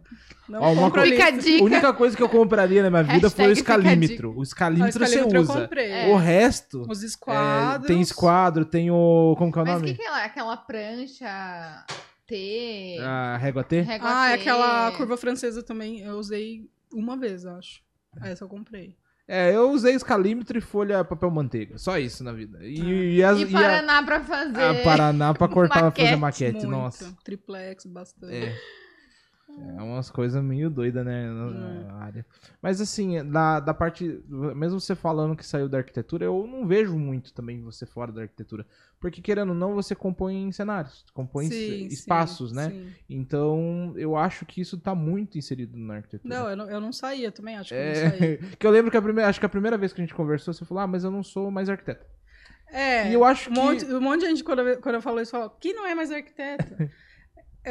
[0.47, 3.51] não Ó, uma Fica a única coisa que eu compraria na minha vida foi o
[3.51, 4.37] escalímetro.
[4.37, 5.61] O escalímetro você escalímetro eu usa.
[5.61, 5.91] comprei.
[5.91, 6.07] É.
[6.09, 6.85] O resto.
[6.87, 7.87] Os é, esquadros.
[7.87, 9.35] tem esquadro, tem o.
[9.39, 9.91] Como que é o Mas o nome?
[9.93, 10.23] que, que é lá?
[10.23, 11.85] aquela prancha
[12.27, 12.97] T?
[13.01, 13.81] A régua T?
[13.81, 14.41] régua Ah, é T?
[14.41, 16.01] aquela curva francesa também.
[16.01, 17.81] Eu usei uma vez, acho.
[18.21, 18.95] Essa eu comprei.
[19.31, 21.77] É, eu usei escalímetro e folha papel manteiga.
[21.77, 22.57] Só isso na vida.
[22.63, 24.61] E, e as, E e a- Paraná pra fazer.
[24.63, 26.15] a Paraná pra cortar, fazer maquete.
[26.15, 26.53] maquete.
[26.65, 26.67] Muito.
[26.67, 27.15] Nossa.
[27.23, 28.33] Triplex, bastante.
[28.35, 28.55] É.
[29.77, 31.27] É umas coisas meio doidas, né?
[31.29, 32.25] Na, na área.
[32.61, 34.21] Mas assim, da, da parte.
[34.27, 38.21] Mesmo você falando que saiu da arquitetura, eu não vejo muito também você fora da
[38.21, 38.65] arquitetura.
[38.99, 42.69] Porque, querendo ou não, você compõe cenários, compõe Sim, espaços, sim, né?
[42.73, 42.95] sim.
[43.09, 46.35] Então, eu acho que isso tá muito inserido na arquitetura.
[46.35, 48.39] Não, eu não, eu não saía também, acho que eu não É, saía.
[48.59, 50.53] que eu lembro que a primeira, acho que a primeira vez que a gente conversou,
[50.53, 52.05] você falou, ah, mas eu não sou mais arquiteto.
[52.71, 55.01] É, E eu acho um que- monte, um monte de gente, quando eu, quando eu
[55.01, 56.75] falo isso, fala, que não é mais arquiteto?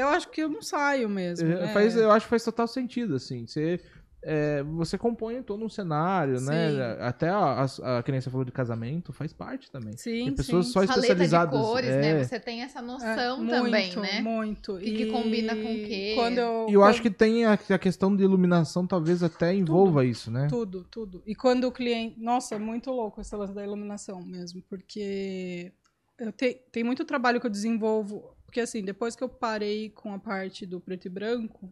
[0.00, 1.46] eu acho que eu não saio mesmo.
[1.50, 1.72] É, né?
[1.72, 3.46] faz- eu acho que faz total sentido, assim.
[3.46, 3.80] Você,
[4.22, 6.70] é, você compõe todo um cenário, né?
[6.70, 6.80] Sim.
[7.00, 7.62] Até a, a,
[7.98, 9.96] a você falou de casamento faz parte também.
[9.96, 10.72] Sim, Tem pessoas sim.
[10.72, 11.60] só Paleta de especializadas.
[11.60, 12.00] cores, é.
[12.00, 12.24] né?
[12.24, 14.20] Você tem essa É, noção muito, também, né?
[14.20, 14.74] Muito.
[14.74, 16.12] O que que combina com o quê?
[16.16, 19.54] Quando eu, E eu quando- acho que tem a, a questão de iluminação, talvez até
[19.54, 20.48] envolva isso, né?
[20.50, 21.22] Tudo, tudo.
[21.24, 22.18] E quando o cliente.
[22.18, 25.72] Nossa, é muito louco esse lance da iluminação mesmo, porque
[26.18, 26.54] eu te...
[26.72, 28.36] tem muito trabalho que eu desenvolvo.
[28.48, 31.70] Porque, assim, depois que eu parei com a parte do preto e branco,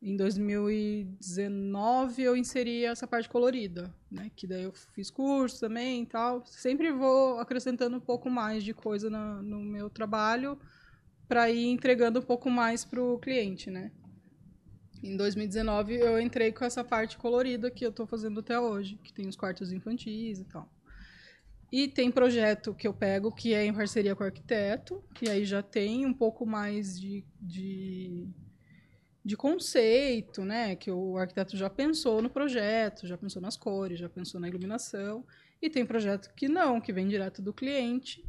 [0.00, 4.30] em 2019 eu inseri essa parte colorida, né?
[4.34, 6.42] Que daí eu fiz curso também e tal.
[6.46, 10.58] Sempre vou acrescentando um pouco mais de coisa na- no meu trabalho
[11.28, 13.92] para ir entregando um pouco mais para o cliente, né?
[15.02, 19.12] Em 2019 eu entrei com essa parte colorida que eu tô fazendo até hoje, que
[19.12, 20.66] tem os quartos infantis e tal.
[21.76, 25.44] E tem projeto que eu pego que é em parceria com o arquiteto, que aí
[25.44, 28.28] já tem um pouco mais de, de,
[29.24, 30.76] de conceito, né?
[30.76, 35.26] Que o arquiteto já pensou no projeto, já pensou nas cores, já pensou na iluminação.
[35.60, 38.24] E tem projeto que não, que vem direto do cliente.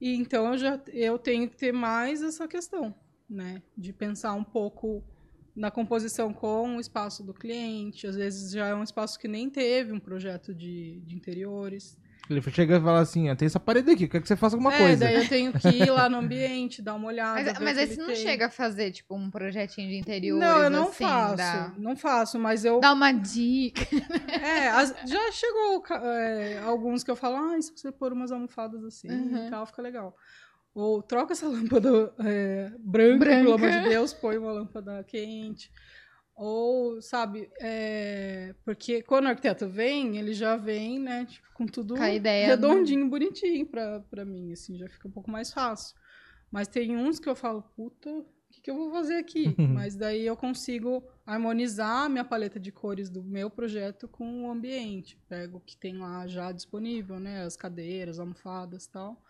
[0.00, 2.94] E então eu já eu tenho que ter mais essa questão,
[3.28, 3.62] né?
[3.76, 5.04] De pensar um pouco
[5.54, 8.06] na composição com o espaço do cliente.
[8.06, 11.98] Às vezes já é um espaço que nem teve um projeto de, de interiores.
[12.28, 14.74] Ele chega e fala assim: ah, tem essa parede aqui, quer que você faça alguma
[14.74, 15.04] é, coisa.
[15.04, 17.40] daí eu tenho que ir lá no ambiente, dar uma olhada.
[17.54, 18.16] Mas, mas aí você não tem.
[18.16, 21.36] chega a fazer, tipo, um projetinho de interiores, Não, eu não assim, faço.
[21.36, 22.80] dá- Não faço, mas eu.
[22.80, 23.82] Dá uma dica.
[24.46, 28.82] É, as- já chegou é, alguns que eu falo, ah, se você pôr umas almofadas
[28.84, 29.46] assim Uhum.
[29.46, 30.14] e tal, fica legal.
[30.74, 33.40] Ou troca essa lâmpada é, branca, Branca.
[33.44, 35.70] pelo amor de Deus, põe uma lâmpada quente.
[36.36, 41.94] Ou, sabe, é, porque quando o arquiteto vem, ele já vem, né, tipo, com tudo
[41.96, 45.96] Com a ideia, redondinho, bonitinho pra, pra mim, assim, já fica um pouco mais fácil.
[46.50, 49.54] Mas tem uns que eu falo, puta, o que, que eu vou fazer aqui?
[49.72, 54.50] Mas daí eu consigo harmonizar a minha paleta de cores do meu projeto com o
[54.50, 55.18] ambiente.
[55.26, 59.22] Pego o que tem lá já disponível, né, as cadeiras, almofadas e tal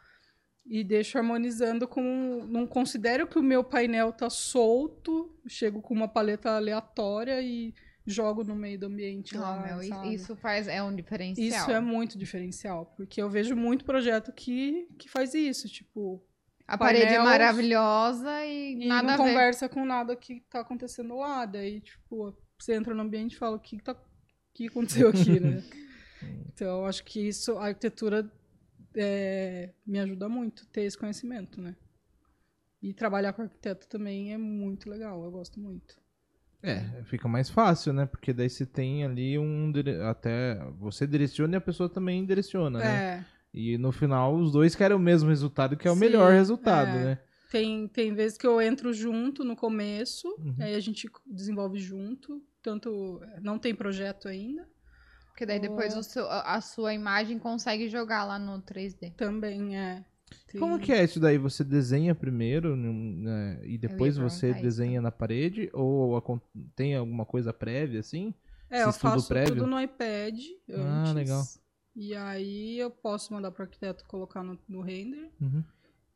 [0.69, 2.45] e deixo harmonizando com.
[2.49, 7.73] Não considero que o meu painel tá solto, chego com uma paleta aleatória e
[8.07, 9.61] jogo no meio do ambiente Não, lá.
[9.67, 11.47] meu, isso faz, é um diferencial.
[11.49, 16.25] Isso é muito diferencial, porque eu vejo muito projeto que, que faz isso, tipo,
[16.69, 19.23] A parede é painel- maravilhosa e, e nada não a ver.
[19.25, 21.45] conversa com nada que tá acontecendo lá.
[21.47, 23.97] Daí, tipo, você entra no ambiente e fala o que, tá, o
[24.55, 25.62] que aconteceu aqui, né?
[26.53, 28.31] então, eu acho que isso, a arquitetura
[28.97, 31.76] é, me ajuda muito ter esse conhecimento, né?
[32.82, 35.97] E trabalhar com arquiteto também é muito legal, eu gosto muito.
[36.62, 38.07] É, fica mais fácil, né?
[38.07, 39.72] Porque daí você tem ali um.
[40.09, 42.97] Até você direciona e a pessoa também direciona, né?
[43.20, 43.24] É,
[43.55, 46.90] E no final os dois querem o mesmo resultado, que é o Sim, melhor resultado,
[46.99, 47.05] é.
[47.05, 47.18] né?
[47.51, 50.57] tem, tem vezes que eu entro junto no começo, Uhum.
[50.59, 54.68] aí a gente desenvolve junto, tanto não tem projeto ainda,
[55.37, 59.11] Porque daí depois o seu- a sua imagem consegue jogar lá no 3D.
[59.18, 60.03] também é.
[60.49, 61.37] Tem- Como que é isso daí?
[61.37, 65.68] Você desenha primeiro né, e depois você perguntar isso desenha na parede?
[65.74, 66.18] Ou
[66.74, 68.32] tem alguma coisa prévia, assim?
[68.70, 69.57] É, eu Esse estudo faço prévio?
[69.57, 70.39] tudo no iPad
[70.70, 71.12] Ah, antes.
[71.14, 71.45] legal.
[71.95, 75.30] E aí eu posso mandar para o arquiteto colocar no, no render.
[75.39, 75.62] Uhum.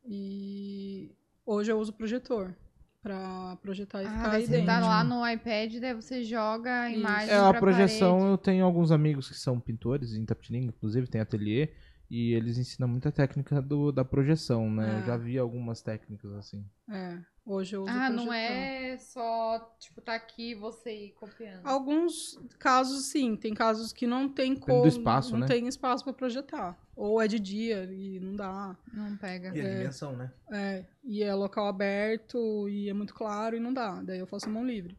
[0.03, 1.11] E
[1.45, 2.55] hoje eu uso projetor
[3.01, 4.87] para projetar e Ah, ficar daí aí você tá dentro.
[4.89, 8.31] lá no iPad, daí você joga a imagem É, a pra projeção, parede.
[8.31, 11.69] eu tenho alguns amigos que são pintores em Tapetininga, inclusive tem ateliê,
[12.13, 14.97] e eles ensinam muita técnica do, da projeção, né?
[14.97, 15.03] Eu É.
[15.05, 16.69] já vi algumas técnicas assim.
[16.89, 21.65] É, hoje eu uso Ah, não é só, tipo, tá aqui você ir copiando.
[21.65, 25.47] Alguns casos sim, tem casos que não tem do como, espaço, não né?
[25.47, 28.77] tem espaço para projetar, ou é de dia e não dá.
[28.93, 29.51] Não pega.
[29.51, 30.33] a dimensão, né?
[30.51, 34.01] É, e é local aberto e é muito claro e não dá.
[34.03, 34.97] Daí eu faço mão livre.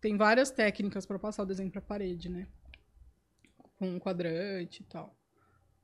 [0.00, 2.48] Tem várias técnicas para passar o desenho para parede, né?
[3.78, 5.16] Com um quadrante e tal.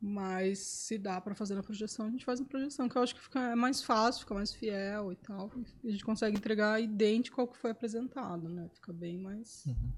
[0.03, 3.15] Mas se dá para fazer na projeção, a gente faz na projeção, que eu acho
[3.15, 5.51] que fica é mais fácil, fica mais fiel e tal.
[5.85, 8.69] E a gente consegue entregar idêntico ao que foi apresentado, né?
[8.73, 9.63] Fica bem mais.
[9.67, 9.91] Uhum.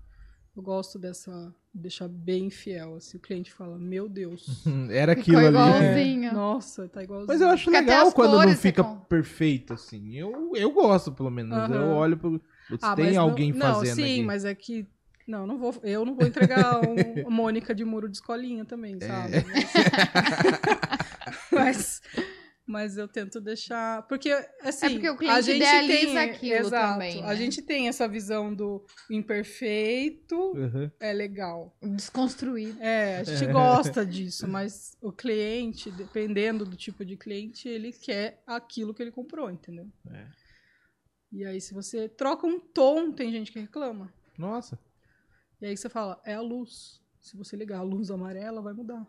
[0.56, 1.54] Eu gosto dessa.
[1.72, 2.96] deixar bem fiel.
[2.96, 4.44] Assim, o cliente fala, meu Deus.
[4.90, 5.48] Era Ficou aquilo ali.
[5.56, 6.34] igualzinho.
[6.34, 7.28] Nossa, tá igualzinho.
[7.28, 10.14] Mas eu acho até legal quando não fica com- perfeito, assim.
[10.16, 11.56] Eu, eu gosto, pelo menos.
[11.56, 11.74] Aham.
[11.74, 12.40] Eu olho pro.
[12.68, 14.22] Putz, Ah, tem não- alguém não, fazendo sim, aqui.
[14.24, 14.86] mas é que.
[15.26, 16.84] Não, não vou, eu não vou entregar um,
[17.30, 19.06] Mônica de muro de escolinha também, É.
[19.06, 19.32] sabe?
[21.50, 22.00] Mas,
[22.66, 24.02] mas eu tento deixar.
[24.08, 24.30] Porque,
[24.62, 24.86] assim.
[24.86, 27.36] É porque o cliente a gente idealiza tem, aquilo exato, também, A né?
[27.36, 30.90] gente tem essa visão do imperfeito, Uhum.
[30.98, 31.76] é legal.
[31.82, 32.80] Desconstruído.
[32.80, 38.42] É, a gente gosta disso, mas o cliente, dependendo do tipo de cliente, ele quer
[38.46, 39.86] aquilo que ele comprou, entendeu?
[40.10, 40.26] É.
[41.32, 44.12] E aí, se você troca um tom, tem gente que reclama.
[44.38, 44.78] Nossa.
[45.62, 47.00] E aí você fala, é a luz.
[47.20, 49.06] Se você ligar a luz amarela, vai mudar.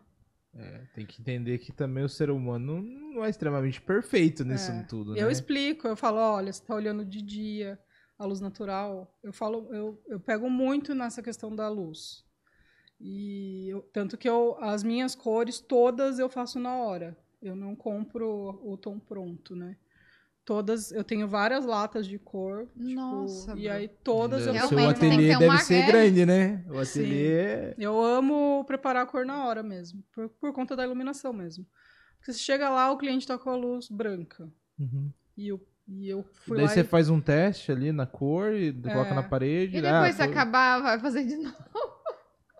[0.54, 4.82] É, tem que entender que também o ser humano não é extremamente perfeito nisso É.
[4.84, 5.32] tudo, Eu né?
[5.32, 7.76] explico, eu falo, olha, você tá olhando de dia,
[8.16, 9.18] a luz natural.
[9.20, 12.24] Eu falo, eu, eu pego muito nessa questão da luz.
[13.00, 17.16] E eu- tanto que eu, as minhas cores todas eu faço na hora.
[17.42, 19.76] Eu não compro o tom pronto, né?
[20.44, 22.66] Todas, eu tenho várias latas de cor.
[22.76, 23.72] tipo, Nossa, e Bru.
[23.72, 25.86] aí todas eu o Realmente, seu tem ateliê deve ser é.
[25.86, 26.64] grande, né?
[26.68, 27.00] O Sim.
[27.00, 27.74] ateliê.
[27.78, 31.64] Eu amo preparar a cor na hora mesmo, por, por conta da iluminação mesmo.
[32.18, 34.46] Porque você chega lá, o cliente tá com a luz branca.
[34.78, 35.10] Uhum.
[35.34, 36.84] E eu, e eu fui Daí lá você e...
[36.84, 39.76] faz um teste ali na cor e coloca na parede.
[39.76, 41.56] E ah, depois, se foi- acabar, vai fazer de novo.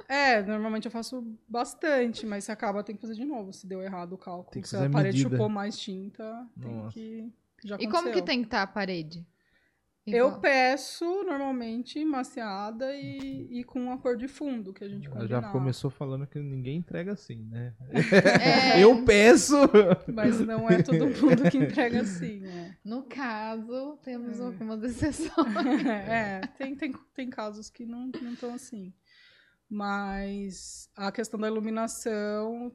[0.08, 3.52] É, normalmente eu faço bastante, mas se acaba, tem que fazer de novo.
[3.52, 4.50] Se deu errado o cálculo.
[4.52, 5.30] Tem que se a parede medida.
[5.36, 6.92] chupou mais tinta, tem Nossa.
[6.94, 7.32] que...
[7.64, 9.26] Já E como que tem que estar a parede?
[10.06, 10.40] Eu Igual.
[10.42, 15.40] peço, normalmente, maciada e, e com a cor de fundo, que a gente Ela combinar.
[15.40, 17.72] já começou falando que ninguém entrega assim, né?
[18.76, 19.56] É, Eu peço!
[20.12, 22.76] Mas não é todo mundo que entrega assim, né?
[22.84, 24.44] No caso, temos É.
[24.44, 25.30] algumas exceções.
[25.88, 28.92] é, tem, tem, tem casos que não estão assim.
[29.70, 32.70] Mas a questão da iluminação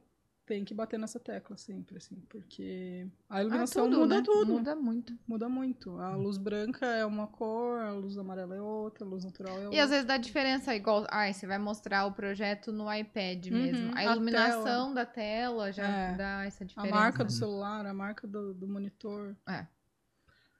[0.50, 4.22] tem que bater nessa tecla sempre, assim, porque a iluminação Ah, tudo, muda né?
[4.24, 4.52] tudo.
[4.54, 5.18] Muda muito.
[5.28, 5.96] Muda muito.
[6.00, 9.64] A luz branca é uma cor, a luz amarela é outra, a luz natural é
[9.66, 9.76] outra.
[9.76, 13.62] E às vezes dá diferença, igual, ai, você vai mostrar o projeto no iPad Uhum,
[13.62, 13.92] mesmo.
[13.94, 16.16] A a iluminação da tela já É.
[16.16, 16.96] dá essa a diferença.
[16.96, 19.36] marca do celular, a marca do, do monitor.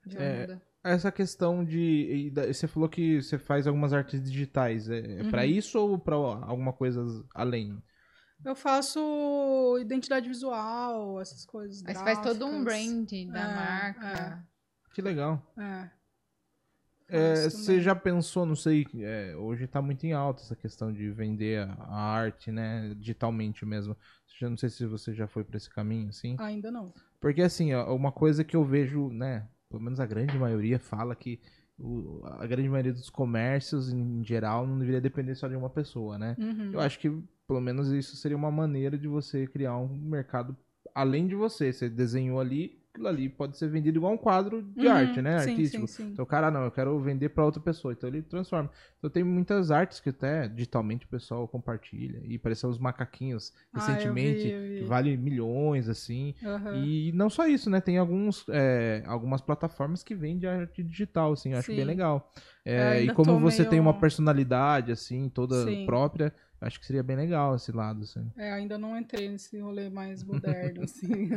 [0.07, 0.62] já É, muda.
[0.82, 2.30] Essa questão de.
[2.49, 4.88] Você falou que você faz algumas artes digitais.
[4.88, 5.51] É, é pra Uhum.
[5.51, 7.82] isso ou pra alguma coisa além?
[8.45, 11.82] Eu faço identidade visual, essas coisas.
[11.86, 12.93] Aí você faz todo um gráficas.
[12.95, 14.49] brand da É, marca.
[14.95, 15.43] Que legal.
[15.59, 15.91] É.
[17.12, 21.11] É, você já pensou, não sei, é, hoje tá muito em alta essa questão de
[21.11, 23.97] vender a, arte, né, digitalmente mesmo.
[24.38, 26.36] Já não sei se você já foi pra esse caminho, assim.
[26.38, 26.95] Ainda não.
[27.20, 31.16] Porque, assim, ó, uma coisa que eu vejo, né, pelo menos a grande maioria fala
[31.16, 31.41] que
[31.76, 36.16] o- a grande maioria dos comércios, em geral, não deveria depender só de uma pessoa,
[36.16, 36.36] né?
[36.38, 36.72] Uhum.
[36.74, 37.09] Eu acho que,
[37.51, 40.57] pelo menos, isso seria uma maneira de você criar um mercado
[40.94, 41.72] além de você.
[41.72, 45.36] Você desenhou ali, aquilo ali pode ser vendido igual um quadro de Uhum, arte, né?
[45.36, 45.84] sim, Artístico.
[45.88, 46.11] Sim, sim.
[46.12, 47.92] Então, cara, não, eu quero vender pra outra pessoa.
[47.92, 48.70] Então, ele transforma.
[48.98, 52.20] Então, tem muitas artes que até digitalmente o pessoal compartilha.
[52.24, 54.76] E apareceu os macaquinhos Ah, eu recentemente, vi, eu vi.
[54.78, 56.36] que vale milhões, assim.
[56.44, 56.72] Aham.
[56.76, 57.80] E não só isso, né?
[57.80, 61.53] Tem alguns, é, algumas plataformas que vendem arte digital, assim.
[61.53, 62.32] Eu acho bem legal.
[62.64, 67.02] É, e ainda como você tem uma meio- personalidade, assim, toda própria, acho que seria
[67.02, 68.30] bem legal esse lado, assim.
[68.36, 71.30] É, ainda não entrei nesse rolê mais moderno, assim.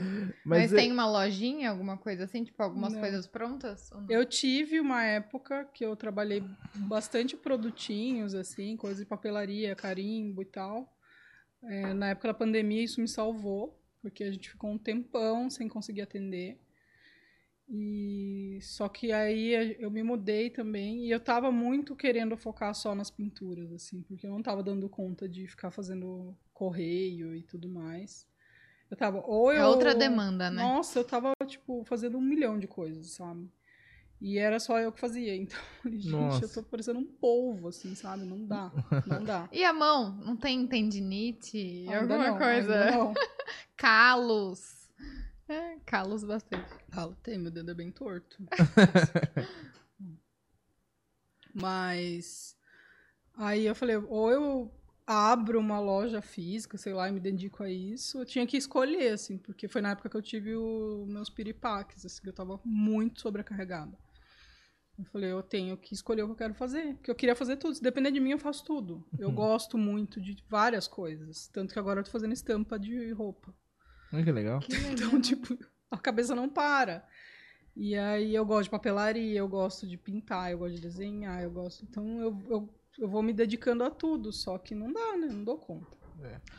[0.43, 2.43] Mas, é- tem uma lojinha, alguma coisa assim?
[2.43, 2.99] Tipo, algumas Não.
[2.99, 3.91] coisas prontas?
[3.91, 4.09] ou não?
[4.09, 6.43] Eu tive uma época que eu trabalhei
[6.76, 10.93] bastante produtinhos, assim, coisa de papelaria, carimbo e tal.
[11.63, 15.67] É, na época da pandemia, isso me salvou, porque a gente ficou um tempão sem
[15.69, 16.59] conseguir atender.
[17.76, 22.93] E só que aí eu me mudei também e eu tava muito querendo focar só
[22.93, 27.67] nas pinturas, assim, porque eu não tava dando conta de ficar fazendo correio e tudo
[27.67, 28.28] mais.
[28.91, 29.63] Eu tava, ou eu...
[29.63, 30.61] É outra demanda, né?
[30.61, 33.49] Nossa, eu tava, tipo, fazendo um milhão de coisas, sabe?
[34.21, 35.34] E era só eu que fazia.
[35.41, 36.45] Então, eu falei, gente, Nossa.
[36.45, 38.24] eu tô parecendo um polvo, assim, sabe?
[38.24, 38.71] Não dá,
[39.07, 39.49] não dá.
[39.51, 40.15] E a mão?
[40.24, 41.88] Não tem tendinite?
[41.89, 42.84] Ainda alguma não, coisa?
[42.84, 43.13] ainda não.
[43.76, 44.82] Calos?
[45.48, 46.70] É, calos bastante.
[46.89, 48.44] Fala, tem, meu dedo é bem torto.
[51.54, 52.58] Mas
[53.36, 54.72] aí eu falei, ou eu
[55.06, 59.14] abro uma loja física, sei lá, e me dedico a isso, eu tinha que escolher,
[59.14, 62.60] assim, porque foi na época que eu tive os meus piripaques, assim, que eu tava
[62.64, 63.98] muito sobrecarregada.
[64.98, 67.58] Eu falei, eu tenho que escolher o que eu quero fazer, porque eu queria fazer
[67.58, 67.74] tudo.
[67.74, 69.04] Se depender de mim, eu faço tudo.
[69.18, 73.54] Eu gosto muito de várias coisas, tanto que agora eu tô fazendo estampa de roupa.
[74.14, 74.59] Olha que legal.
[74.59, 74.91] Que legal.
[74.93, 75.57] Então, tipo,
[75.91, 77.05] a cabeça não para.
[77.76, 81.49] E aí eu gosto de papelaria, eu gosto de pintar, eu gosto de desenhar, eu
[81.49, 81.84] gosto.
[81.89, 85.28] Então eu, eu, eu vou me dedicando a tudo, só que não dá, né?
[85.32, 85.97] Não dou conta.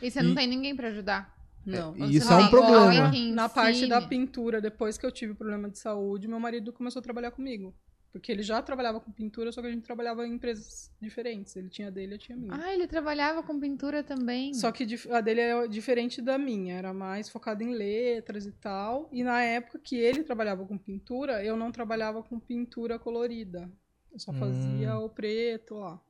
[0.02, 1.32] E você não E- tem ninguém pra ajudar?
[1.64, 1.96] Não.
[1.96, 3.10] Isso é um problema.
[3.32, 7.02] Na parte da pintura, depois que eu tive problema de saúde, meu marido começou a
[7.02, 7.74] trabalhar comigo.
[8.14, 11.56] Porque ele já trabalhava com pintura, só que a gente trabalhava em empresas diferentes.
[11.56, 12.54] Ele tinha a dele, eu tinha a minha.
[12.54, 14.54] Ah, ele trabalhava com pintura também.
[14.54, 19.08] Só que a dele é diferente da minha, era mais focada em letras e tal.
[19.10, 23.68] E na época que ele trabalhava com pintura, eu não trabalhava com pintura colorida.
[24.12, 26.00] Eu só fazia o preto lá.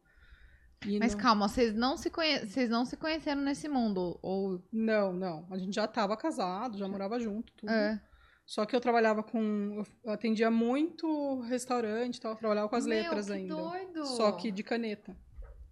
[0.86, 2.40] E Mas não, calma, vocês não, se conhe...
[2.40, 4.18] vocês não se conheceram nesse mundo?
[4.20, 4.62] Ou.
[4.70, 5.46] não, não.
[5.50, 7.72] A gente já estava casado, já morava junto, tudo.
[7.72, 7.98] É.
[8.47, 9.82] Só que eu trabalhava com.
[10.05, 13.55] Eu atendia muito restaurante e tal, eu trabalhava com as Meu, letras que ainda.
[13.55, 14.07] doido!
[14.07, 15.16] Só que de caneta.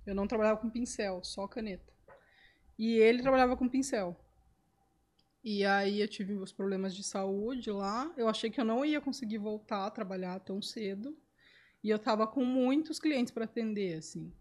[0.06, 1.92] Eu não trabalhava com pincel, só caneta.
[2.78, 4.18] E ele trabalhava com pincel.
[5.44, 8.12] E aí eu tive os problemas de saúde lá.
[8.16, 11.16] Eu achei que eu não ia conseguir voltar a trabalhar tão cedo.
[11.82, 14.32] E eu tava com muitos clientes para atender, assim.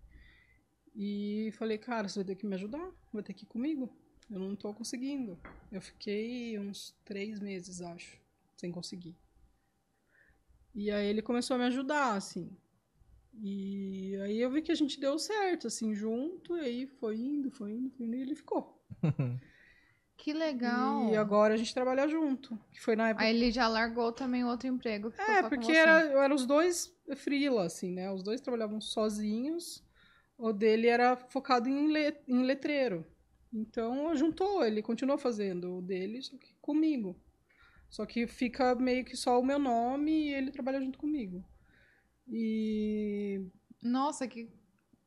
[0.96, 3.92] E falei, cara, você vai ter que me ajudar, vai ter que ir comigo.
[4.30, 5.40] Eu não tô conseguindo.
[5.72, 8.21] Eu fiquei uns três meses, acho,
[8.62, 9.18] sem conseguir.
[10.74, 12.56] E aí ele começou a me ajudar, assim.
[13.34, 17.52] E aí eu vi que a gente deu certo, assim, junto, e aí foi indo,
[17.52, 18.82] foi indo, foi indo, e ele ficou.
[20.24, 21.12] Que legal.
[21.12, 22.56] E agora a gente trabalha junto.
[22.72, 23.26] Que foi na época.
[23.26, 25.10] Aí ele já largou também outro emprego.
[25.10, 25.78] ficou é, só com porque você.
[25.78, 28.12] era, eram os dois freela, assim, né?
[28.12, 29.84] Os dois trabalhavam sozinhos.
[30.38, 33.04] O dele era focado em, le, em letreiro.
[33.52, 37.20] Então juntou, ele continuou fazendo o dele, só que comigo.
[37.92, 41.44] Só que fica meio que só o meu nome e ele trabalha junto comigo.
[42.26, 43.42] E.
[43.84, 44.50] Nossa, que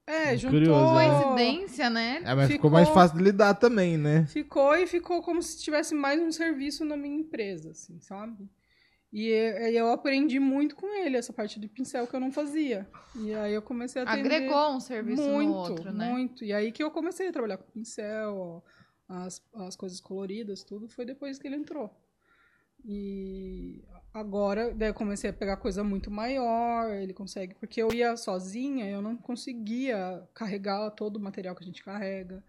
[0.06, 0.60] É, juntou.
[0.60, 1.08] curioso, é.
[1.08, 2.16] coincidência, né?
[2.22, 2.68] É, mas ficou...
[2.68, 4.26] Ficou- mais fácil de lidar também, né?
[4.26, 8.46] Ficou e ficou como se tivesse mais um serviço na minha empresa, assim, sabe?
[9.10, 12.86] E eu, eu aprendi muito com ele, essa parte de pincel que eu não fazia.
[13.16, 16.10] E aí eu comecei a atender Agregou um serviço muito, no outro, né?
[16.10, 16.44] muito.
[16.44, 18.62] E aí que eu comecei a trabalhar com pincel,
[19.08, 21.90] as, as coisas coloridas, tudo, foi depois que ele entrou.
[22.84, 23.82] E
[24.12, 28.88] agora, daí eu comecei a pegar coisa muito maior, ele consegue, porque eu ia sozinha,
[28.88, 32.42] eu não conseguia carregar todo o material que a gente carrega.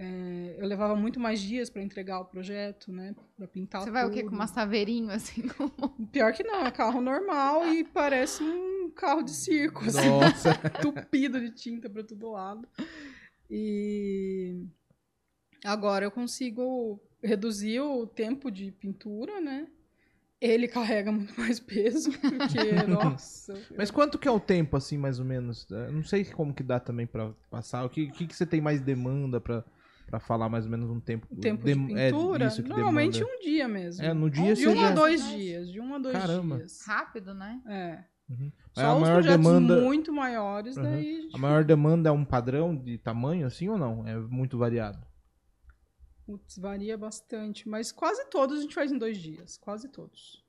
[0.00, 3.16] É, eu levava muito mais dias para entregar o projeto, né?
[3.36, 4.20] Para pintar Você vai o quê?
[4.20, 4.30] tudo.
[4.30, 5.48] Com uma saveirinho, assim?
[5.48, 10.54] como- Pior que não, é carro normal e parece um carro de circo, assim, Nossa.
[10.82, 12.68] tupido de tinta para todo lado.
[13.50, 14.64] E
[15.64, 19.66] agora eu consigo reduzir o tempo de pintura, né?
[20.40, 23.60] Ele carrega muito mais peso, porque, nossa.
[23.76, 25.66] Mas quanto que é o tempo, assim, mais ou menos?
[25.68, 27.84] Eu não sei como que dá também pra passar.
[27.84, 29.64] O que, que, que você tem mais demanda pra,
[30.06, 31.26] pra falar mais ou menos um tempo?
[31.40, 33.36] Tempo Dem- de é, pintura, isso que normalmente demanda.
[33.36, 34.04] um dia mesmo.
[34.04, 35.36] É, no dia de você um já- a dois Nossa.
[35.36, 36.56] dias, de um a dois Caramba.
[36.58, 36.82] dias.
[36.86, 37.60] Rápido, né?
[37.66, 38.04] É.
[38.30, 38.52] Uhum.
[38.74, 40.82] Só a os maior projetos demanda, muito maiores, Uhum.
[40.84, 44.06] daí a gente a maior demanda é um padrão de tamanho, assim, ou não?
[44.06, 45.00] É muito variado.
[46.28, 50.44] Putz, varia bastante, mas quase todos a gente faz em dois dias, quase todos.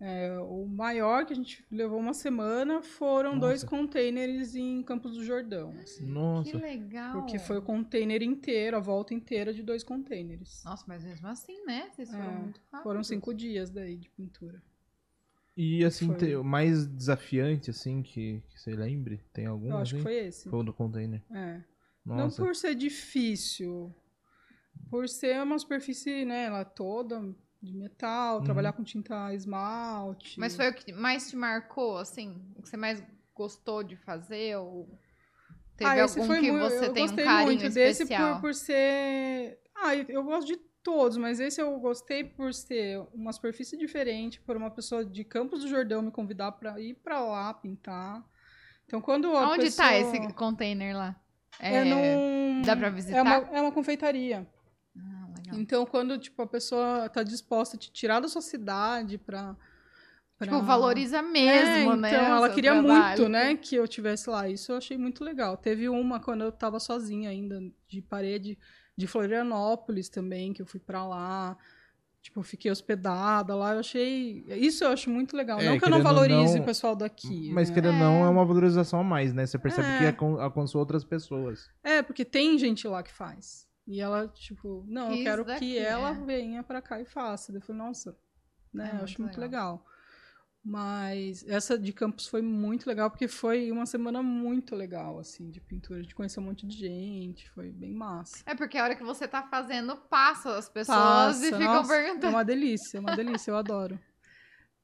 [0.00, 3.76] É, o maior que a gente levou uma semana foram dois Nossa.
[3.76, 6.58] containers em Campos do Jordão, assim, Que Nossa.
[6.58, 7.20] legal.
[7.20, 10.64] porque foi o container inteiro, a volta inteira de dois containers.
[10.64, 11.88] Nossa, mas mesmo assim, né?
[11.92, 12.82] Vocês foram É, muito rápidos.
[12.82, 14.60] Foram cinco dias daí de pintura.
[15.56, 19.20] E assim, o mais desafiante, assim, que, que você lembre?
[19.32, 19.68] Tem algum?
[19.68, 19.96] Eu acho assim?
[19.98, 20.48] que foi esse.
[20.48, 21.22] Foi o do container.
[21.30, 21.60] É.
[22.04, 22.42] Não Nossa.
[22.42, 23.94] por ser difícil,
[24.92, 27.18] por ser uma superfície, né, ela toda
[27.62, 28.44] de metal, Uhum.
[28.44, 30.38] trabalhar com tinta esmalte.
[30.38, 32.28] Mas foi o que mais te marcou, assim?
[32.54, 33.02] O que você mais
[33.34, 34.56] gostou de fazer?
[34.58, 34.86] Ou
[35.78, 38.02] teve Ah, esse algum foi que mui- você eu tem um gostei carinho muito desse
[38.02, 38.34] especial?
[38.34, 39.58] por, por ser.
[39.74, 44.40] Ah, eu, eu gosto de todos, mas esse eu gostei por ser uma superfície diferente,
[44.42, 48.22] por uma pessoa de Campos do Jordão me convidar para ir para lá pintar.
[48.84, 49.88] Então quando a Onde pessoa...
[49.88, 51.16] tá esse container lá?
[51.58, 52.60] É, num...
[52.62, 53.16] Dá pra visitar?
[53.18, 54.46] É uma, é uma confeitaria.
[55.60, 59.56] Então quando tipo a pessoa tá disposta a te tirar da sua cidade para
[60.40, 62.08] Tipo, valoriza mesmo, é, né?
[62.10, 63.06] Então, ela queria trabalho.
[63.20, 64.48] muito, né, que eu tivesse lá.
[64.48, 65.56] Isso eu achei muito legal.
[65.56, 68.58] Teve uma quando eu tava sozinha ainda, de parede
[68.96, 71.56] de Florianópolis também, que eu fui pra lá.
[72.20, 73.74] Tipo, fiquei hospedada lá.
[73.74, 74.44] Eu achei.
[74.48, 75.60] Isso eu acho muito legal.
[75.60, 77.50] É, não que eu não valorize não- o pessoal daqui.
[77.52, 77.74] Mas né?
[77.74, 79.46] querendo ou não, é uma valorização a mais, né?
[79.46, 80.12] Você percebe É.
[80.12, 81.68] que alcançou outras pessoas.
[81.84, 83.66] É, porque tem gente lá que faz.
[83.86, 86.14] E ela, tipo, não, eu quero daqui, que ela é.
[86.14, 87.52] venha pra cá e faça.
[87.52, 88.16] Eu falei, nossa,
[88.72, 88.90] né?
[88.94, 89.84] É eu acho muito muito legal.
[90.64, 95.60] Mas essa de campus foi muito legal, porque foi uma semana muito legal, assim, de
[95.60, 98.44] pintura, de conhecer um monte de gente, foi bem massa.
[98.46, 101.92] É porque a hora que você tá fazendo, passa as pessoas Passa, e ficam nossa,
[101.92, 102.32] É perguntando.
[102.32, 103.98] uma delícia, é uma delícia, eu adoro.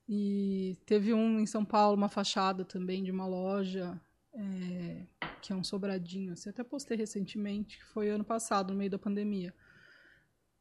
[0.08, 4.00] E teve um em São Paulo, uma fachada também de uma loja,
[4.38, 5.06] é,
[5.40, 8.98] que é um sobradinho, assim, até postei recentemente, que foi ano passado, no meio da
[8.98, 9.54] pandemia.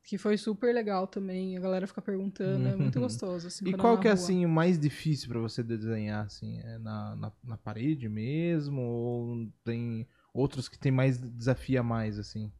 [0.03, 1.55] Que foi super legal também.
[1.57, 3.01] A galera fica perguntando, é muito Uhum.
[3.01, 3.47] gostoso.
[3.47, 4.13] Assim, E quando qual que é rua.
[4.13, 9.51] assim o mais difícil pra você desenhar assim, é na, na, na parede mesmo ou
[9.63, 12.51] tem outros que tem mais desafia mais assim?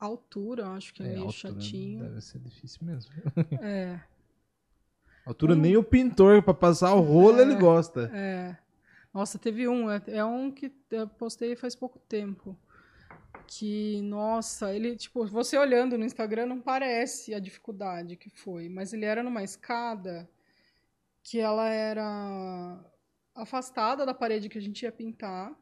[0.00, 1.98] A altura, eu acho que é, É, meio altura chatinho.
[1.98, 3.12] Deve ser difícil mesmo.
[3.60, 4.00] É,
[5.30, 7.42] altura nem o pintor pra passar o rolo É.
[7.42, 8.10] ele gosta.
[8.14, 8.56] é.
[9.12, 12.56] Nossa, teve um, é, é um que eu postei faz pouco tempo.
[13.46, 18.92] Que, nossa, ele, tipo, você olhando no Instagram não parece a dificuldade que foi, mas
[18.92, 20.28] ele era numa escada
[21.22, 22.78] que ela era
[23.34, 25.52] afastada da parede que a gente ia pintar.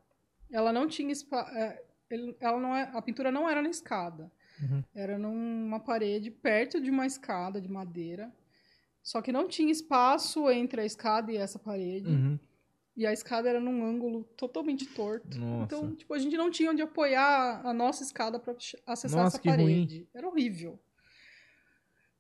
[0.51, 1.51] Ela não tinha espaço.
[2.41, 4.31] ela não é, a pintura não era na escada.
[4.61, 4.83] Uhum.
[4.95, 8.33] Era numa parede perto de uma escada de madeira.
[9.07, 12.11] Só que não tinha espaço entre a escada e essa parede.
[12.11, 12.37] Uhum.
[12.97, 15.39] E a escada era num ângulo totalmente torto.
[15.39, 15.63] Nossa.
[15.65, 18.53] Então, tipo, a gente não tinha onde apoiar a nossa escada para
[18.85, 19.59] acessar Nossa, essa que ruim.
[19.59, 20.09] parede.
[20.13, 20.77] Era horrível.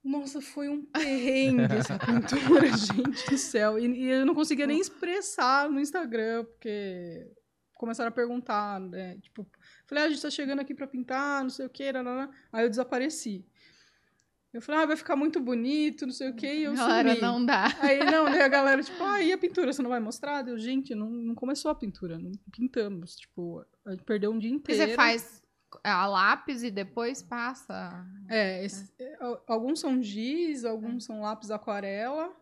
[0.04, 3.80] Nossa, foi um perrengue essa pintura, gente do céu.
[3.80, 7.28] E, e eu não conseguia nem expressar no Instagram, porque
[7.74, 9.18] começaram a perguntar, né?
[9.22, 9.44] Tipo,
[9.88, 12.30] falei, ah, a gente tá chegando aqui para pintar, não sei o quê, nanana.
[12.52, 13.44] aí eu desapareci.
[14.56, 17.20] Eu falei, ah, vai ficar muito bonito, não sei o quê, e eu Galera, sumi.
[17.20, 17.66] não dá.
[17.80, 20.46] Aí, não, daí a galera, tipo, ah, e a pintura, você não vai mostrar?
[20.48, 23.16] Eu, gente, não, não começou a pintura, não pintamos.
[23.16, 24.80] Tipo, a gente perdeu um dia inteiro.
[24.82, 25.42] você faz
[25.84, 28.02] a lápis e depois passa.
[28.30, 32.34] É, esse- é, al- alguns são giz, alguns são lápis aquarela.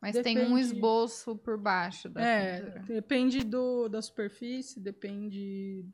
[0.00, 0.60] Mas tem um Depende.
[0.60, 2.84] esboço por baixo da É, pintura.
[2.86, 5.84] depende do, da superfície, depende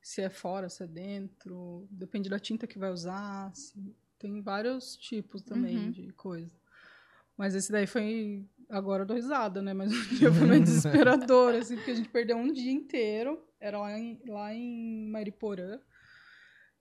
[0.00, 3.52] se é fora, se é dentro, depende da tinta que vai usar.
[3.54, 3.74] se-
[4.18, 5.90] tem vários tipos também Uhum.
[5.90, 6.54] de coisa.
[7.36, 8.44] Mas esse daí foi.
[8.68, 9.72] Agora eu dou risada, né?
[9.74, 13.42] Mas o dia foi meio desesperador, assim, porque a gente perdeu um dia inteiro.
[13.60, 15.78] Era lá em, lá em Mariporã.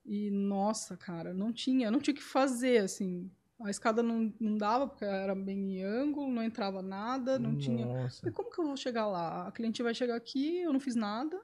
[0.06, 3.30] E, nossa, cara, não tinha, não tinha o que fazer, assim.
[3.62, 7.86] A escada não, não dava, porque era bem em ângulo, não entrava nada, não tinha.
[7.86, 8.28] Nossa.
[8.28, 9.48] E como que eu vou chegar lá?
[9.48, 11.42] A cliente vai chegar aqui, eu não fiz nada.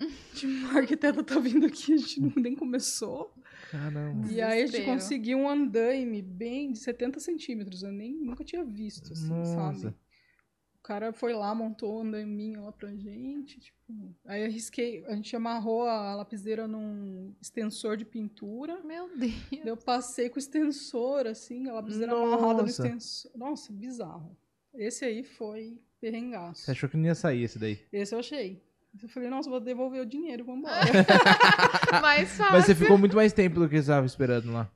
[0.34, 3.32] Tipo, a arquiteta tá vindo aqui, a gente nem começou.
[3.70, 4.30] Caramba.
[4.30, 7.82] E aí a gente conseguiu um andaime bem de 70 centímetros.
[7.82, 9.80] Eu nem nunca tinha visto, assim, Nossa.
[9.82, 9.94] sabe?
[10.76, 13.58] O cara foi lá, montou um andaiminho lá pra gente.
[13.58, 18.80] Tipo, aí eu risquei, a gente amarrou a lapiseira num extensor de pintura.
[18.84, 19.32] Meu Deus.
[19.64, 22.86] Eu passei com o extensor, assim, a lapiseira amarrada no Nossa.
[22.86, 23.32] extensor.
[23.34, 24.36] Nossa, bizarro.
[24.72, 26.62] Esse aí foi perrengaço.
[26.62, 27.80] Você achou que não ia sair esse daí?
[27.92, 28.62] Esse eu achei.
[29.02, 30.74] Eu falei, nossa, vou devolver o dinheiro, vambora.
[32.00, 32.52] Mais fácil.
[32.56, 34.70] Mas você ficou muito mais tempo do que você estava esperando lá.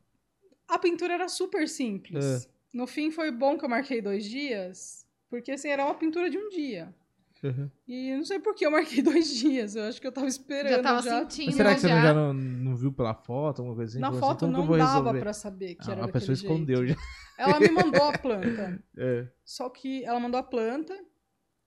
[0.68, 2.24] a pintura era super simples.
[2.46, 2.50] É.
[2.72, 6.38] No fim, foi bom que eu marquei dois dias, porque assim, era uma pintura de
[6.38, 6.94] um dia.
[7.42, 7.70] Uhum.
[7.88, 9.74] E não sei por que eu marquei dois dias.
[9.74, 10.70] Eu acho que eu tava esperando.
[10.76, 11.20] Já tava já.
[11.20, 11.46] sentindo.
[11.46, 12.02] Mas será que você não- já.
[12.02, 14.00] já não, não viu pela foto, alguma coisa assim?
[14.00, 15.20] Na assim, foto eu não dava resolver?
[15.20, 16.98] pra saber que Ah, era a pessoa daquele escondeu jeito.
[17.00, 17.42] já.
[17.44, 18.78] Ela me mandou a planta.
[18.98, 19.26] É.
[19.42, 20.94] Só que ela mandou a planta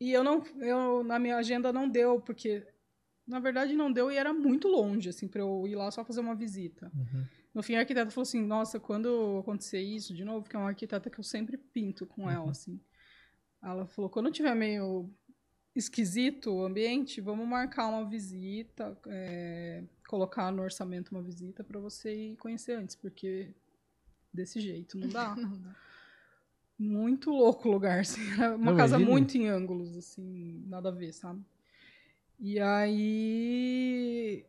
[0.07, 2.65] e eu não, eu na minha agenda não deu porque
[3.25, 6.19] na verdade não deu e era muito longe assim para eu ir lá só fazer
[6.19, 6.91] uma visita.
[6.93, 7.25] Uhum.
[7.53, 10.69] No fim a arquiteta falou assim: "Nossa, quando acontecer isso de novo, que é uma
[10.69, 12.49] arquiteta que eu sempre pinto com ela Uhum.
[12.49, 12.79] assim".
[13.61, 15.09] Ela falou: "Quando tiver meio
[15.75, 22.13] esquisito o ambiente, vamos marcar uma visita, é, colocar no orçamento uma visita para você
[22.13, 23.53] ir conhecer antes, porque
[24.33, 25.35] desse jeito não dá".
[25.37, 25.75] Não dá.
[26.77, 28.21] Muito louco o lugar, assim.
[28.33, 29.11] Era uma Não, casa imagina.
[29.11, 31.41] muito em ângulos, assim, nada a ver, sabe?
[32.39, 34.45] E aí.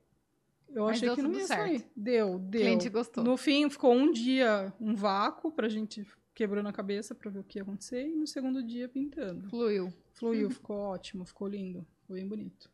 [0.68, 1.60] Eu Mas achei que não ia certo.
[1.60, 1.86] sair.
[1.94, 2.60] Deu, O deu.
[2.62, 3.22] cliente gostou.
[3.22, 6.04] No fim, ficou um dia um vácuo pra gente
[6.34, 8.08] quebrando a cabeça pra ver o que ia acontecer.
[8.08, 9.48] E no segundo dia, pintando.
[9.48, 9.92] Fluiu.
[10.14, 11.86] Fluiu, ficou ótimo, ficou lindo.
[12.08, 12.68] Foi bem bonito.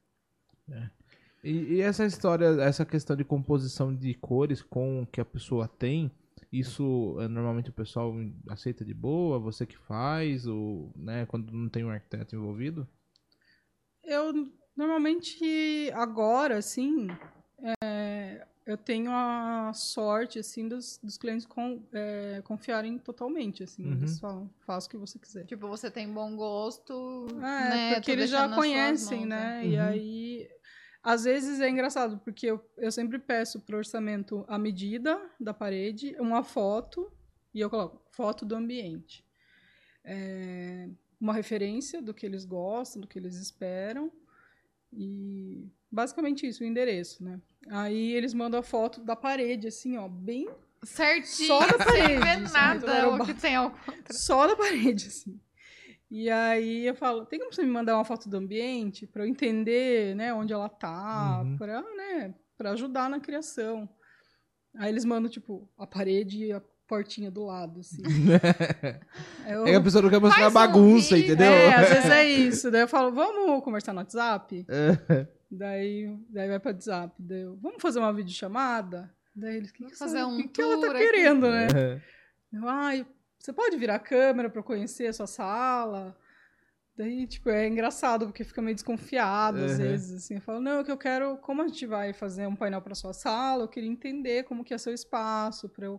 [1.44, 5.68] E, e essa história, essa questão de composição de cores com o que a pessoa
[5.68, 6.10] tem,
[6.52, 8.12] isso é, normalmente o pessoal
[8.48, 12.88] aceita de boa, você que faz, ou, né, quando não tem um arquiteto envolvido?
[14.02, 17.08] Eu normalmente agora, assim,
[17.84, 23.92] é, eu tenho a sorte, assim, dos, dos clientes con- é, confiarem totalmente, assim, Uhum.
[23.94, 25.44] eles falam, faça o que você quiser.
[25.44, 27.26] Tipo, você tem bom gosto.
[27.36, 27.94] É, né?
[27.94, 29.66] porque tô eles já conhecem, mãos, né?
[29.66, 29.82] E Uhum.
[29.82, 30.19] aí,
[31.02, 36.14] às vezes é engraçado, porque eu, eu sempre peço pro orçamento a medida da parede,
[36.18, 37.10] uma foto,
[37.54, 39.24] e eu coloco foto do ambiente.
[40.04, 40.88] É,
[41.20, 44.10] uma referência do que eles gostam, do que eles esperam.
[44.92, 47.40] E basicamente isso, o endereço, né?
[47.68, 50.48] Aí eles mandam a foto da parede, assim, ó, bem
[50.82, 52.52] Certinho, Só da sem parede, ver sabe?
[52.52, 54.14] nada Então o que tem ao contra.
[54.14, 55.38] só da parede, assim.
[56.10, 59.28] E aí eu falo, tem como você me mandar uma foto do ambiente para eu
[59.28, 61.56] entender, né, onde ela tá, Uhum.
[61.56, 63.88] para, né, para ajudar na criação.
[64.76, 68.02] Aí eles mandam, tipo, a parede e a portinha do lado, assim.
[69.46, 71.46] Eu- É que a pessoa não quer mostrar um bagunça, entendeu?
[71.52, 72.70] É, às vezes é isso.
[72.70, 74.66] Daí eu falo, vamos conversar no WhatsApp?
[74.68, 75.26] É.
[75.50, 77.14] Daí, daí vai para WhatsApp.
[77.18, 79.12] Daí eu, vamos fazer uma videochamada?
[79.34, 80.98] Daí eles, o que, que, fazer você- um que, que ela tá aqui.
[80.98, 81.68] querendo, né?
[81.74, 82.00] É.
[82.52, 83.06] Eu, Ai,
[83.40, 86.16] você pode virar a câmera para eu conhecer a sua sala?
[86.96, 89.78] Daí, tipo, é engraçado, porque fica meio desconfiado às Uhum.
[89.78, 90.34] vezes, assim.
[90.34, 92.94] Eu falo, não, é que eu quero, como a gente vai fazer um painel para
[92.94, 95.98] sua sala, eu queria entender como que é seu espaço para eu,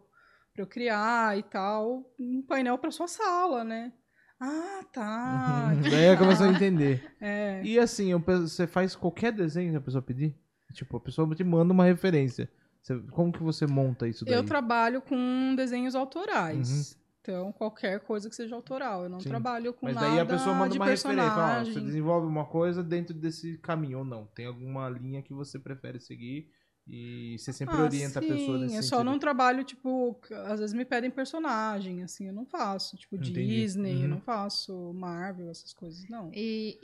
[0.54, 3.92] pra eu criar e tal, um painel para sua sala, né?
[4.40, 5.72] Ah, tá.
[5.76, 5.90] Uhum.
[5.90, 7.04] Daí ela começou a entender.
[7.24, 7.62] É.
[7.64, 10.36] E assim, eu você faz qualquer desenho que a pessoa pedir?
[10.74, 12.50] Tipo, a pessoa te manda uma referência.
[12.82, 14.34] Você- como que você monta isso daí?
[14.34, 16.98] Eu trabalho com desenhos autorais.
[17.22, 19.04] Então, qualquer coisa que seja autoral.
[19.04, 19.20] Eu não.
[19.20, 19.30] Sim.
[19.30, 21.30] trabalho com Mas nada daí a pessoa manda de uma referência.
[21.30, 21.86] Fala, você personagem.
[21.86, 24.26] desenvolve uma coisa dentro desse caminho ou não.
[24.26, 26.50] Tem alguma linha que você prefere seguir
[26.88, 29.04] e você sempre Ah, orienta a pessoa sim, nesse Eu só sentido.
[29.12, 32.98] não trabalho, tipo, às vezes me pedem personagem, assim, eu não faço.
[32.98, 33.34] Tipo, Entendi.
[33.34, 34.02] Disney, Uhum.
[34.02, 36.32] eu não faço Marvel, essas coisas, não.
[36.34, 36.80] E,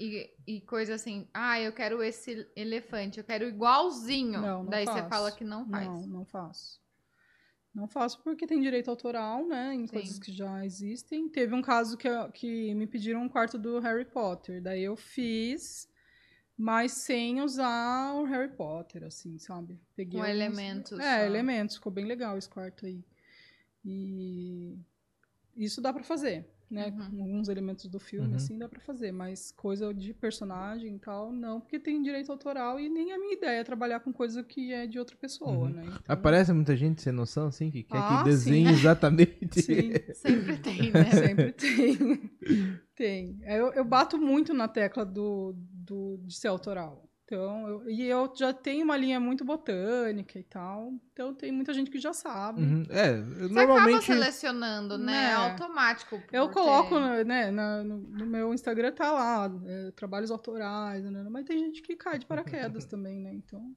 [0.45, 4.39] e, e coisa assim, ah, eu quero esse elefante, eu quero igualzinho.
[4.39, 5.09] Não, não Daí você faço.
[5.09, 5.87] fala que não faz.
[5.87, 6.79] Não, não faço.
[7.77, 9.71] Não faço porque tem direito autoral, né?
[9.75, 9.93] Em Sim.
[9.93, 11.29] coisas que já existem.
[11.29, 14.59] Teve um caso que, que me pediram um quarto do Harry Potter.
[14.59, 15.87] Daí eu fiz,
[16.57, 19.79] mas sem usar o Harry Potter, assim, sabe?
[19.95, 20.99] Peguei Com alguns- elementos.
[20.99, 21.25] É, só.
[21.25, 21.75] elementos.
[21.75, 23.03] Ficou bem legal esse quarto aí.
[23.85, 24.75] E
[25.55, 26.87] isso dá pra fazer, né?
[26.87, 27.09] Uhum.
[27.11, 28.35] Com alguns elementos do filme, Uhum.
[28.35, 29.11] assim, dá pra fazer.
[29.11, 33.33] Mas coisa de personagem e tal, não, porque tem direito autoral e nem a minha
[33.33, 35.69] ideia é trabalhar com coisa que é de outra pessoa, Uhum.
[35.69, 35.83] né?
[35.85, 38.73] Então, Aparece muita gente sem noção, assim, que quer Ah, que desenhe sim.
[38.73, 39.61] exatamente.
[39.61, 41.09] Sim, Sempre tem, né?
[41.11, 42.31] sempre tem.
[42.95, 43.39] tem.
[43.43, 47.06] Eu, eu bato muito na tecla do, do, de ser autoral.
[47.29, 50.93] Então, eu- e eu já tenho uma linha muito botânica e tal.
[51.11, 52.61] Então, tem muita gente que já sabe.
[52.61, 52.83] Uhum.
[52.89, 54.05] É, Você acaba normalmente.
[54.05, 55.05] selecionando, né?
[55.11, 55.23] Né.
[55.31, 56.15] É automático.
[56.31, 61.27] Eu porque- coloco, né, na- no, no meu Instagram tá lá, é, trabalhos autorais, né,
[61.29, 62.25] mas tem gente que cai de
[62.81, 63.33] paraquedas também, né?
[63.33, 63.75] Então,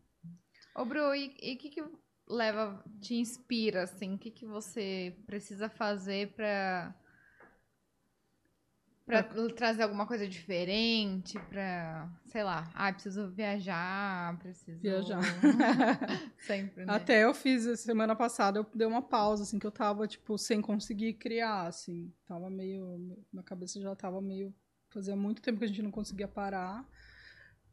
[0.76, 1.82] Ô, Bru, e o que que
[2.28, 4.14] leva, te inspira, assim?
[4.14, 6.94] O que que você precisa fazer pra...
[9.11, 14.79] Pra trazer alguma coisa diferente, pra, sei lá, ah, preciso viajar, preciso...
[14.81, 15.21] Viajar.
[16.47, 16.93] Sempre, né?
[16.95, 20.61] até eu fiz semana passada, eu dei uma pausa, assim, que eu tava, tipo, sem
[20.61, 22.13] conseguir criar, assim.
[22.27, 23.19] Tava meio.
[23.33, 24.55] Minha cabeça já tava meio.
[24.91, 26.89] Fazia muito tempo que a gente não conseguia parar.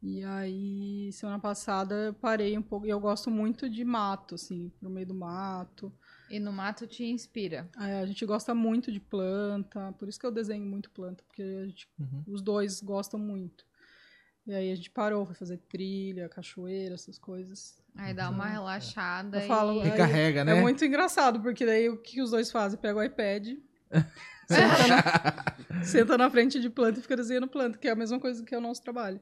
[0.02, 2.86] E aí, semana passada, eu parei um pouco.
[2.86, 5.92] E eu gosto muito de mato, assim, pro meio do mato.
[6.30, 7.68] E no mato te inspira.
[7.76, 11.42] Aí a gente gosta muito de planta, por isso que eu desenho muito planta, porque
[11.42, 12.22] a gente Uhum.
[12.26, 13.66] os dois gostam muito.
[14.46, 17.82] E aí a gente parou, foi fazer trilha, cachoeira, essas coisas.
[17.94, 19.46] Aí dá uma relaxada Eu e...
[19.46, 20.56] falo, é, Recarrega, né?
[20.56, 22.78] É muito engraçado, porque daí o que os dois fazem?
[22.78, 23.46] Pega o iPad,
[24.48, 28.18] senta na, senta na frente de planta e fica desenhando planta, que é a mesma
[28.18, 29.20] coisa que é o nosso trabalho.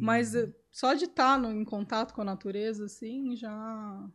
[0.00, 4.08] Mas eh, só de estar em contato com a natureza, assim, já,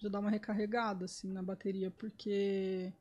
[0.00, 2.92] já dá uma recarregada, assim, na bateria, porque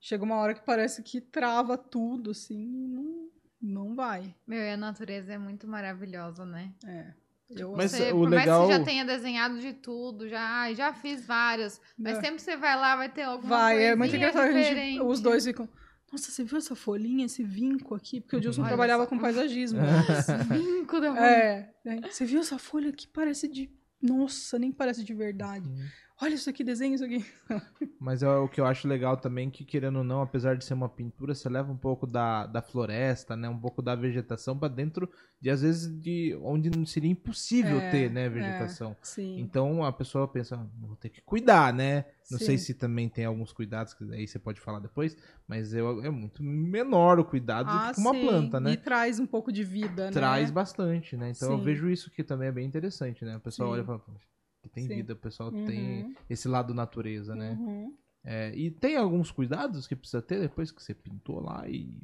[0.00, 3.28] chega uma hora que parece que trava tudo, assim, e não,
[3.60, 4.34] não vai.
[4.46, 6.72] Meu, e a natureza é muito maravilhosa, né?
[6.86, 7.12] É.
[7.54, 10.72] Eu, Mas Você, o por mais legal- que você já tenha desenhado de tudo, já,
[10.72, 12.20] já fiz vários, mas É.
[12.20, 14.48] sempre que você vai lá, vai ter alguma Vai, é muito engraçado.
[14.48, 15.68] a gente- os dois ficam.
[16.10, 18.20] Nossa, você viu essa folhinha, esse vinco aqui?
[18.20, 19.08] Porque o Dilson Olha trabalhava só.
[19.10, 19.80] com paisagismo.
[20.50, 22.00] Vinco da é, né?
[22.10, 23.06] Você viu essa folha aqui?
[23.08, 23.70] Parece de.
[24.00, 25.66] Nossa, nem parece de verdade.
[25.68, 25.86] Uhum.
[26.22, 27.24] Olha isso aqui, desenha isso aqui.
[28.00, 30.74] Mas é o que eu acho legal também, que querendo ou não, apesar de ser
[30.74, 33.48] uma pintura, você leva um pouco da, da floresta, né?
[33.48, 35.08] Um pouco da vegetação pra dentro
[35.40, 38.28] de, às vezes, de onde não seria impossível É, ter, né, é.
[38.28, 38.96] vegetação.
[39.02, 39.38] Sim.
[39.38, 42.04] Então a pessoa pensa, "Ah, vou ter que cuidar, né?
[42.30, 42.44] Não Sim.
[42.46, 45.16] sei se também tem alguns cuidados, que aí você pode falar depois,
[45.46, 48.20] mas é, é muito menor o cuidado do que com uma sim.
[48.20, 48.72] planta, né?
[48.72, 50.12] E traz um pouco de vida, né?
[50.12, 51.30] Traz bastante, né?
[51.30, 51.64] Então eu Sim.
[51.64, 53.36] vejo isso que também é bem interessante, né?
[53.36, 54.31] O pessoal olha e fala, "Poxa, que
[54.72, 54.96] tem Sim.
[54.96, 55.64] vida, o pessoal Uhum.
[55.64, 57.52] tem esse lado natureza, né?
[57.60, 57.96] Uhum.
[58.24, 62.00] É, e tem alguns cuidados que precisa ter depois que você pintou lá e.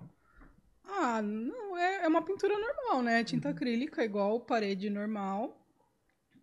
[0.84, 3.18] Ah, não, é, é uma pintura normal, né?
[3.18, 3.24] Uhum.
[3.24, 5.57] Tinta acrílica, igual parede normal.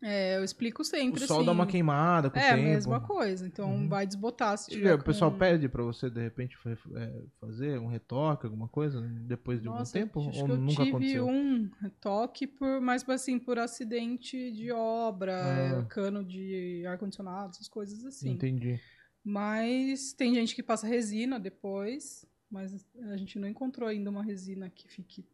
[0.02, 1.46] É, eu explico sempre, o sol assim.
[1.46, 2.68] dá uma queimada com É o a tempo.
[2.70, 3.48] mesma coisa.
[3.48, 3.88] Então Uhum.
[3.90, 5.38] vai desbotar se E tiver o pessoal com...
[5.38, 6.58] pede pra você, de repente,
[6.96, 10.30] é, fazer um retoque, alguma coisa, depois de Nossa, algum tempo?
[10.30, 11.28] acho Ou que eu nunca tive aconteceu?
[11.28, 11.70] um
[12.02, 15.80] toque por, mas assim, por acidente de obra, Ah.
[15.82, 18.32] é, cano de ar-condicionado, essas coisas assim.
[18.32, 18.80] Entendi.
[19.24, 24.70] Mas tem gente que passa resina depois, mas a gente não encontrou ainda uma resina
[24.70, 25.26] que fique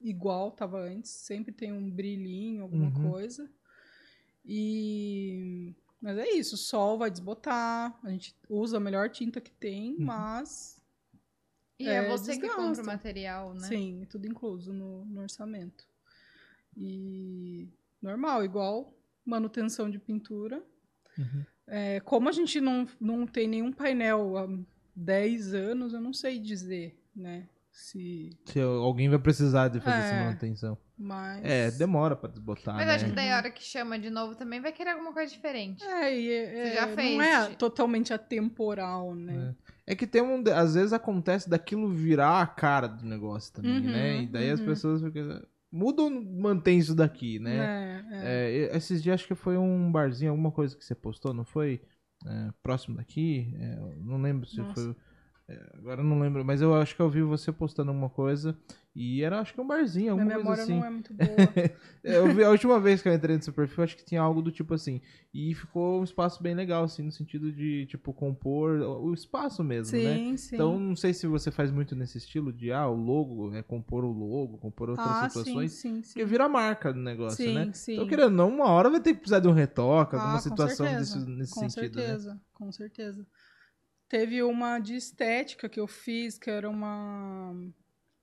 [0.00, 1.10] igual estava antes.
[1.10, 3.10] Sempre tem um brilhinho, alguma Uhum.
[3.10, 3.50] coisa.
[4.44, 9.50] E Mas é isso, o sol vai desbotar, a gente usa a melhor tinta que
[9.50, 10.04] tem, Uhum.
[10.04, 10.78] mas
[11.78, 12.82] E é, É, você que compra o desgasta.
[12.92, 13.66] material, né?
[13.66, 15.84] sim, tudo incluso no, no orçamento.
[16.76, 17.68] E
[18.02, 18.94] normal, igual
[19.24, 20.62] manutenção de pintura.
[21.18, 21.44] Uhum.
[21.66, 24.46] É, como a gente não, não tem nenhum painel há
[24.94, 27.48] 10 anos, eu não sei dizer, né?
[27.72, 28.30] Se.
[28.44, 30.24] Se alguém vai precisar de fazer essa É.
[30.26, 30.78] manutenção.
[30.96, 31.44] Mas.
[31.44, 32.94] É, demora pra desbotar, Mas né?
[32.94, 35.82] acho que daí a hora que chama de novo também vai querer alguma coisa diferente.
[35.84, 39.54] É, e é, Você já é, fez, não é totalmente atemporal, né?
[39.86, 40.42] É que tem um.
[40.54, 44.22] Às vezes acontece daquilo virar a cara do negócio também, Uhum, né?
[44.22, 44.66] E daí as uhum.
[44.66, 45.42] pessoas ficam.
[45.70, 48.04] Muda ou mantém isso daqui, né?
[48.12, 48.70] É, é.
[48.72, 51.82] É, esses dias acho que foi um barzinho, alguma coisa que você postou, não foi?
[52.24, 53.52] É, próximo daqui?
[53.58, 54.74] É, não lembro se Nossa.
[54.74, 54.96] foi.
[55.46, 58.56] É, agora eu não lembro, mas eu acho que eu vi você postando alguma coisa.
[58.96, 60.78] E era, acho que um barzinho, Minha alguma coisa memória assim.
[60.78, 61.28] não é muito boa.
[62.04, 64.42] É, Eu vi a última vez que eu entrei seu perfil, acho que tinha algo
[64.42, 65.00] do tipo assim.
[65.32, 69.98] E ficou um espaço bem legal, assim, no sentido de, tipo, compor o espaço mesmo,
[69.98, 70.18] né?
[70.18, 70.54] sim, sim.
[70.54, 74.04] Então, não sei se você faz muito nesse estilo de, ah, o logo, é compor
[74.04, 75.72] o logo, compor outras ah, situações.
[75.72, 76.08] sim, sim, sim.
[76.12, 77.70] Porque vira marca do negócio, sim, né?
[77.72, 77.94] sim.
[77.94, 80.42] Então, querendo não, uma hora vai ter que precisar de um retoque, alguma Ah, com
[80.50, 82.02] situação certeza, desse, nesse com sentido, né?
[82.02, 83.26] certeza, com certeza.
[84.14, 87.52] Teve uma de estética que eu fiz, que era uma,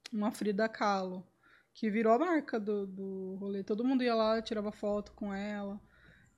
[0.10, 1.28] uma Frida Kahlo,
[1.74, 3.62] que virou a marca do, do rolê.
[3.62, 5.82] Todo mundo ia lá, tirava foto com ela.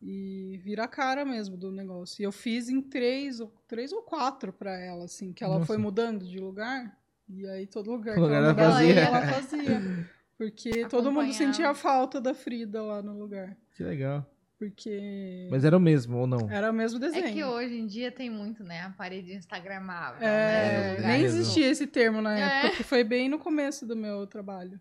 [0.01, 2.19] E vira a cara mesmo do negócio.
[2.19, 5.67] E eu fiz em três, ou- três ou quatro pra ela, assim, que ela Nossa.
[5.67, 6.99] foi mudando de lugar.
[7.30, 8.99] E aí todo lugar Todo que lugar ela mudava, fazia.
[9.01, 10.09] ela fazia.
[10.35, 13.55] Porque todo mundo sentia a falta da Frida lá no lugar.
[13.77, 14.27] Que legal.
[14.69, 16.49] Porque Mas era o mesmo, ou não?
[16.49, 17.34] era o mesmo É desenho.
[17.34, 18.81] que hoje em dia tem muito, né?
[18.81, 20.26] A parede instagramável.
[20.26, 20.95] É, né?
[20.95, 21.40] É, nem mesmo.
[21.40, 22.41] existia esse termo na É.
[22.44, 24.80] época, porque foi bem no começo do meu trabalho.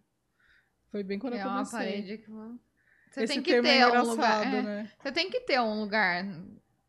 [0.90, 1.78] Foi bem quando é eu uma comecei.
[1.78, 4.46] parede que você esse tem que termo ter é um lugar.
[4.46, 4.90] é, né?
[5.02, 6.24] Você tem que ter um lugar,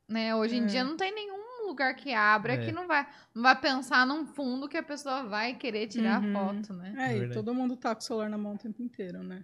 [0.07, 0.35] né?
[0.35, 0.65] Hoje em É.
[0.67, 2.57] dia não tem nenhum lugar que abra É.
[2.65, 6.33] que não vai, não vai pensar num fundo que a pessoa vai querer tirar Uhum.
[6.33, 6.93] foto, né?
[6.97, 9.43] É, e todo mundo tá com o celular na mão o tempo inteiro, né?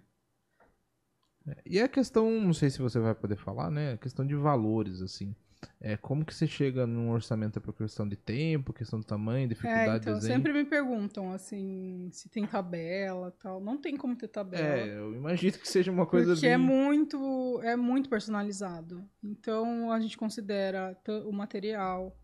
[1.64, 3.92] E a questão, não sei se você vai poder falar, né?
[3.94, 5.34] A questão de valores, assim.
[5.78, 9.44] É, como que você chega num orçamento é por questão de tempo, questão do tamanho,
[9.44, 10.36] É, dificuldade então de desenho?
[10.38, 13.60] sempre me perguntam, assim, se tem tabela tal.
[13.60, 14.78] Não tem como ter tabela.
[14.78, 16.54] É, eu imagino que seja uma coisa Porque bem...
[16.54, 19.04] é muito, é muito personalizado.
[19.22, 20.96] Então a gente considera
[21.26, 22.16] o material.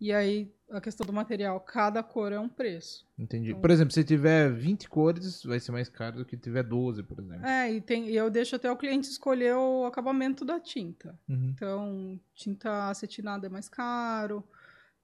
[0.00, 3.06] E aí a questão do material, cada cor é um preço.
[3.18, 3.50] Entendi.
[3.50, 7.02] Então- Por exemplo, se tiver 20 cores, vai ser mais caro do que tiver 12,
[7.04, 7.46] por exemplo.
[7.46, 11.16] É, e, tem, e eu deixo até o cliente escolher o acabamento da tinta.
[11.28, 11.52] Uhum.
[11.54, 14.42] Então, tinta acetinada é mais caro.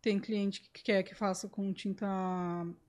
[0.03, 2.05] Tem cliente que quer que faça com tinta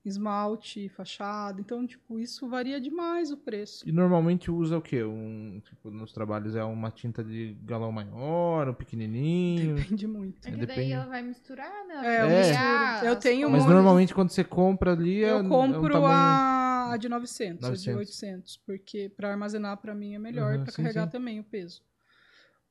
[0.04, 1.60] esmalte, fachada.
[1.60, 3.88] Então, tipo, isso varia demais o preço.
[3.88, 5.04] E normalmente usa o quê?
[5.04, 9.76] Um, tipo, nos trabalhos é uma tinta de galão maior, um pequenininho.
[9.76, 10.38] Depende muito.
[10.48, 10.80] É que Depende.
[10.80, 11.94] daí ela vai misturar, né?
[11.94, 13.06] Ela É, vai eu misturo.
[13.06, 16.12] Eu as tenho Mas normalmente quando você compra ali é, é Eu um compro tamanho...
[16.12, 17.82] a, a de 900, a 900.
[17.84, 21.12] de 800, porque para armazenar para mim é melhor Uhum, e para sim, carregar sim.
[21.12, 21.80] também o peso.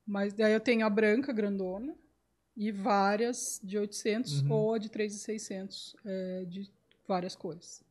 [0.06, 1.95] Mas daí eu tenho a branca grandona
[2.55, 4.51] e várias de 800 Uhum.
[4.51, 6.69] ou a de 3,600 é, de
[7.07, 7.84] várias cores.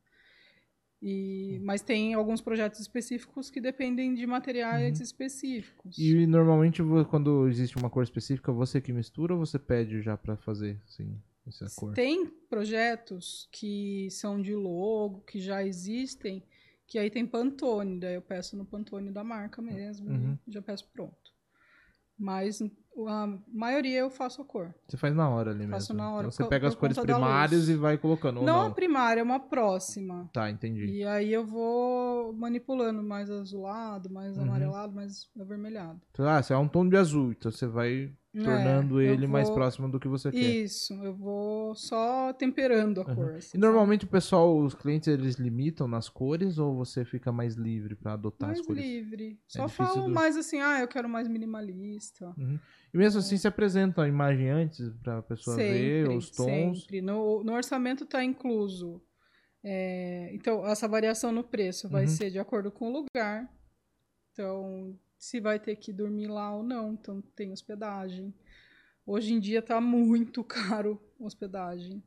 [1.01, 1.65] E, Uhum.
[1.65, 5.97] mas tem alguns projetos específicos que dependem de materiais específicos.
[5.97, 6.03] Uhum.
[6.03, 10.37] E normalmente quando existe uma cor específica, você que mistura ou você pede já pra
[10.37, 11.93] fazer, assim, essa cor?
[11.93, 16.41] Tem projetos que são de logo, que já existem,
[16.87, 20.37] que aí tem Pantone, daí eu peço no Pantone da marca mesmo Uhum.
[20.47, 21.33] e já peço pronto.
[22.17, 22.61] Mas
[23.07, 24.73] a maioria eu faço a cor.
[24.87, 26.03] Você faz na hora ali Faço mesmo.
[26.05, 28.67] na hora Então você pega as cores primárias e vai colocando, não, não?
[28.67, 30.29] a primária, é uma próxima.
[30.33, 30.85] Tá, entendi.
[30.85, 34.43] E aí eu vou manipulando mais azulado, mais Uhum.
[34.43, 35.99] amarelado, mais avermelhado.
[36.11, 39.47] Então, Ah, você é um tom de azul, então você vai tornando É, ele mais
[39.47, 40.39] vou- próximo do que você quer.
[40.39, 43.15] Isso, eu vou só temperando a Uhum.
[43.15, 43.35] cor.
[43.35, 47.55] assim, E normalmente o pessoal, os clientes, eles limitam nas cores ou você fica mais
[47.55, 48.83] livre pra adotar mais as cores?
[48.83, 49.39] livre.
[49.47, 52.33] Só difícil falo do- mais assim, ah, eu quero mais minimalista.
[52.37, 52.59] Uhum.
[52.93, 56.81] E mesmo assim, você apresenta a imagem antes pra pessoa ver os tons.
[56.81, 57.01] Sempre.
[57.01, 59.01] No, no orçamento está incluso.
[59.65, 62.07] é, então, essa variação no preço vai Uhum.
[62.09, 63.49] ser de acordo com o lugar.
[64.33, 66.91] Então, se vai ter que dormir lá ou não.
[66.91, 68.33] Então, tem hospedagem.
[69.05, 72.03] Hoje em dia tá muito caro hospedagem.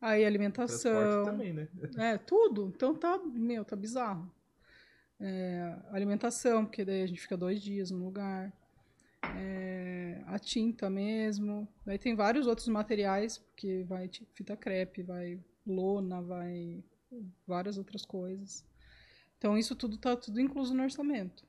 [0.00, 1.24] Aí alimentação.
[1.24, 1.68] também, né?
[1.98, 2.72] É, tudo.
[2.74, 4.32] Então tá, meu, tá bizarro.
[5.18, 8.52] É, alimentação, porque daí a gente fica dois dias no lugar.
[9.36, 11.66] É, a tinta mesmo.
[11.84, 16.84] Daí tem vários outros materiais, porque vai fita crepe, vai lona, vai
[17.44, 18.64] várias outras coisas.
[19.36, 21.44] Então isso tudo tá tudo incluso no orçamento.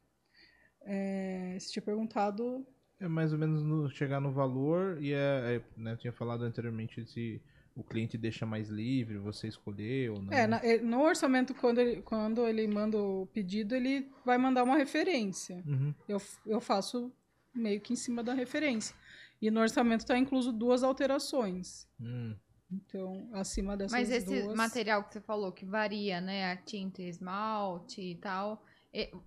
[0.86, 2.66] É, você tinha perguntado.
[3.00, 6.44] É mais ou menos no- chegar no valor e é, é, né, eu tinha falado
[6.44, 7.42] anteriormente se
[7.76, 10.32] o cliente deixa mais livre, você escolher ou não.
[10.32, 14.64] É, na- é, no orçamento, quando ele, quando ele manda o pedido, ele vai mandar
[14.64, 15.64] uma referência.
[15.66, 15.94] Uhum.
[16.08, 17.12] Eu, eu faço
[17.54, 18.96] meio que em cima da referência.
[19.42, 21.88] E no orçamento está incluso duas alterações.
[22.00, 22.36] Hum.
[22.72, 24.56] Então, acima dessas Mas esse duas...
[24.56, 26.52] material que você falou, que varia, né?
[26.52, 28.64] A tinta e esmalte e tal.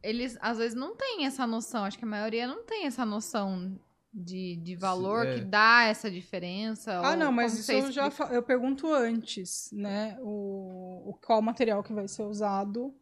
[0.03, 1.85] Eles, às vezes, não têm essa noção.
[1.85, 3.77] Acho que a maioria não tem essa noção
[4.17, 5.35] de, de valor é.
[5.35, 6.99] que dá essa diferença.
[6.99, 10.17] Ah, ou não, mas isso eu já eu pergunto antes, né?
[10.21, 12.95] O, o qual material que vai ser usado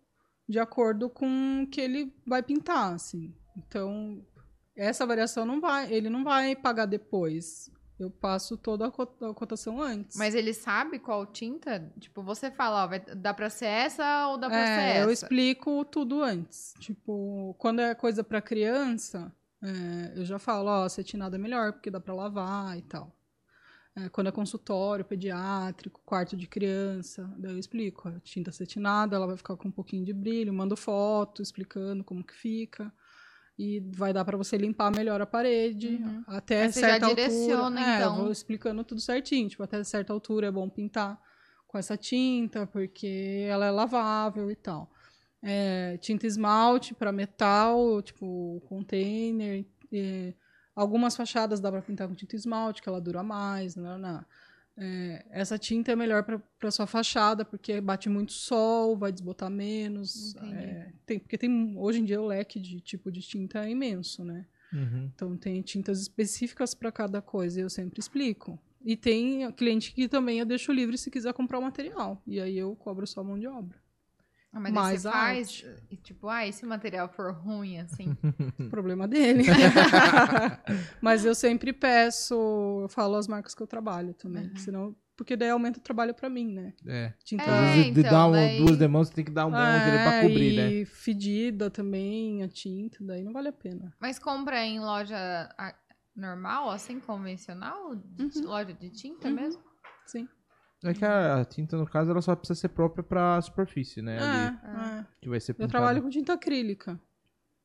[0.49, 3.33] de acordo com o que ele vai pintar, assim.
[3.57, 4.25] Então,
[4.77, 7.71] essa variação não vai, ele não vai pagar depois.
[7.99, 10.17] Eu passo toda a co- a cotação antes.
[10.17, 11.93] Mas ele sabe qual tinta?
[12.01, 15.01] Tipo, você fala, ó, vai, dá pra ser essa ou dá pra ser É, essa?
[15.05, 16.75] eu explico tudo antes.
[16.81, 21.91] Tipo, quando é coisa pra criança, é, eu já falo, ó, cetinado é melhor, porque
[21.91, 23.15] dá pra lavar e tal.
[23.97, 28.09] É, quando é consultório, pediátrico, quarto de criança, daí eu explico.
[28.09, 32.25] A tinta cetinada, ela vai ficar com um pouquinho de brilho, mando foto explicando como
[32.25, 32.93] que fica.
[33.59, 36.25] E vai dar pra você limpar melhor a parede, Uhum.
[36.27, 37.81] até você já certa direciona, altura.
[37.81, 38.17] É, então.
[38.17, 39.49] eu vou explicando tudo certinho.
[39.49, 41.21] Tipo, até certa altura é bom pintar
[41.69, 44.91] com essa tinta, porque ela é lavável e tal.
[45.43, 49.65] É, tinta esmalte para metal, tipo container.
[49.93, 50.35] é,
[50.75, 53.77] algumas fachadas dá para pintar com tinta esmalte, que ela dura mais.
[53.77, 54.25] Não, não.
[54.77, 56.25] É, essa tinta é melhor
[56.59, 60.35] para sua fachada, porque bate muito sol, vai desbotar menos.
[60.37, 64.25] É, tem, porque tem, hoje em dia o leque de tipo de tinta é imenso,
[64.25, 64.47] né?
[64.73, 65.11] Uhum.
[65.15, 68.59] Então tem tintas específicas para cada coisa, e eu sempre explico.
[68.85, 72.21] E tem cliente que também eu deixo livre se quiser comprar o material.
[72.27, 73.79] E aí eu cobro só a mão de obra.
[74.57, 77.79] Ah, mas mais você a faz, e tipo, ah, e se o material for ruim,
[77.81, 78.17] assim.
[78.71, 79.43] Problema dele.
[81.01, 82.35] Mas eu sempre peço,
[82.83, 84.45] eu falo as marcas que eu trabalho também.
[84.49, 84.57] Uhum.
[84.57, 86.73] Senão, porque daí aumenta o trabalho para mim, né?
[86.87, 87.13] É.
[87.25, 89.47] Tinta É, Às vezes de então, dar um- daí- duas demãos, você tem que dar
[89.47, 90.71] um monte ali pra É, cobrir, né?
[90.71, 93.93] e fedida também, a tinta, daí não vale a pena.
[94.01, 95.17] Mas compra em loja
[95.59, 95.75] ah,
[96.15, 97.95] normal, assim, convencional?
[97.97, 98.47] De- Uhum.
[98.47, 99.35] Loja de tinta Uhum.
[99.35, 99.63] mesmo?
[100.07, 100.29] Sim.
[100.89, 104.19] É que a, tinta, no caso, ela só precisa ser própria pra superfície, né?
[104.19, 105.07] ali, É, é.
[105.21, 105.71] que vai ser Eu pintada.
[105.73, 107.01] trabalho com tinta acrílica.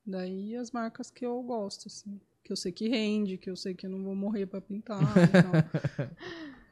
[0.05, 2.19] Daí as marcas que eu gosto, assim.
[2.43, 4.99] Que eu sei que rende, que eu sei que eu não vou morrer pra pintar
[5.03, 6.09] e tal.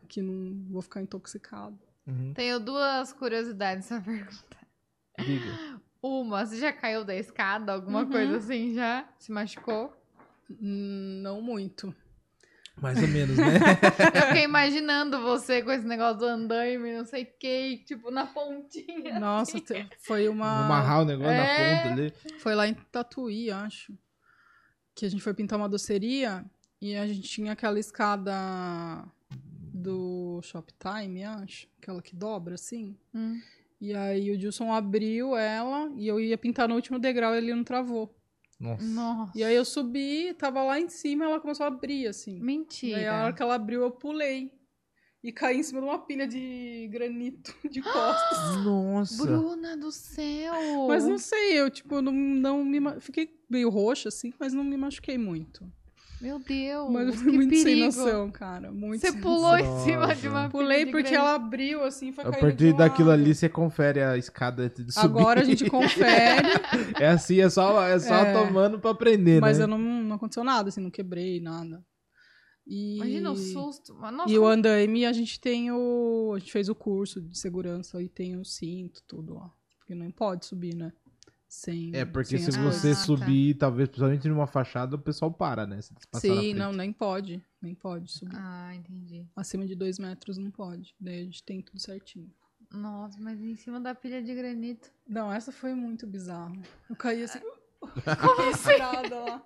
[0.07, 1.77] que não vou ficar intoxicado.
[2.07, 2.33] Uhum.
[2.33, 4.67] Tenho duas curiosidades pra perguntar.
[5.19, 5.81] Diga.
[6.01, 8.09] Uma, você já caiu da escada, alguma Uhum.
[8.11, 9.07] coisa assim já?
[9.19, 9.93] Se machucou?
[10.49, 11.93] Não muito.
[12.81, 13.45] Mais ou menos, né?
[14.15, 18.25] Eu fiquei imaginando você com esse negócio do andaime, não sei o que, tipo, na
[18.27, 19.19] pontinha.
[19.19, 20.65] Nossa, te- foi uma.
[20.65, 21.73] Amarrar o negócio É.
[21.75, 22.13] na ponta ali.
[22.39, 23.93] Foi lá em Tatuí, acho.
[24.95, 26.45] Que a gente foi pintar uma doceria
[26.81, 28.33] e a gente tinha aquela escada
[29.73, 31.67] do Shoptime, acho.
[31.81, 32.95] Aquela que dobra assim.
[33.13, 33.39] Hum.
[33.79, 37.53] E aí o Dilson abriu ela e eu ia pintar no último degrau e ele
[37.53, 38.15] não travou.
[38.59, 38.83] Nossa.
[38.83, 39.37] Nossa.
[39.37, 42.39] E aí eu subi, tava lá em cima e ela começou a abrir, assim.
[42.83, 43.33] E aí a hora Mentira.
[43.33, 44.51] que ela abriu, eu pulei.
[45.23, 48.57] E caí em cima de uma pilha de granito de costas.
[48.63, 49.25] Nossa.
[49.25, 50.87] Bruna do céu!
[50.87, 52.79] Mas não sei, eu, tipo, não, não me.
[52.99, 55.71] Fiquei meio roxa, assim, mas não me machuquei muito.
[56.19, 57.85] Meu Deus, Mas eu que fui muito sem perigo.
[57.85, 58.71] noção, cara.
[58.71, 59.85] Muito Você sem pulou em Nossa.
[59.85, 61.21] cima de uma Pulei de porque granito.
[61.21, 65.05] ela abriu, assim, foi A partir daquilo ali, você confere a escada de subir.
[65.05, 66.47] Agora a gente confere,
[66.99, 68.33] É assim, é só, é só É.
[68.33, 69.65] tomando pra aprender, mas né?
[69.65, 71.83] eu não, não aconteceu nada, assim, não quebrei nada.
[72.65, 72.95] E...
[72.97, 73.93] Imagina o susto.
[73.93, 76.33] Nossa, E o andaime, a gente tem o.
[76.35, 79.49] A gente fez o curso de segurança e tem o cinto, tudo lá.
[79.79, 80.91] Porque não pode subir, né?
[81.47, 81.95] Sem.
[81.95, 82.75] É, porque se coisas.
[82.81, 82.99] você Ah, tá.
[83.01, 85.81] subir, talvez, principalmente numa fachada, o pessoal para, né?
[85.81, 87.41] Se Sim, não, nem pode.
[87.61, 88.35] Nem pode subir.
[88.35, 89.25] Ah, entendi.
[89.35, 90.93] Acima de dois metros não pode.
[90.99, 92.29] Daí a gente tem tudo certinho.
[92.71, 94.91] Nossa, mas em cima da pilha de granito.
[95.07, 96.53] Não, essa foi muito bizarra.
[96.89, 97.39] Eu caí assim.
[97.79, 98.77] Como assim?
[98.77, 99.41] lá.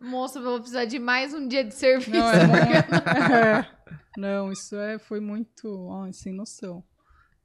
[0.00, 2.10] Moça, eu vou precisar de mais um dia de serviço.
[2.18, 3.34] Não, é muito...
[3.34, 3.76] é.
[4.18, 5.90] Não, isso é, foi muito.
[5.92, 6.82] Ai, sem noção.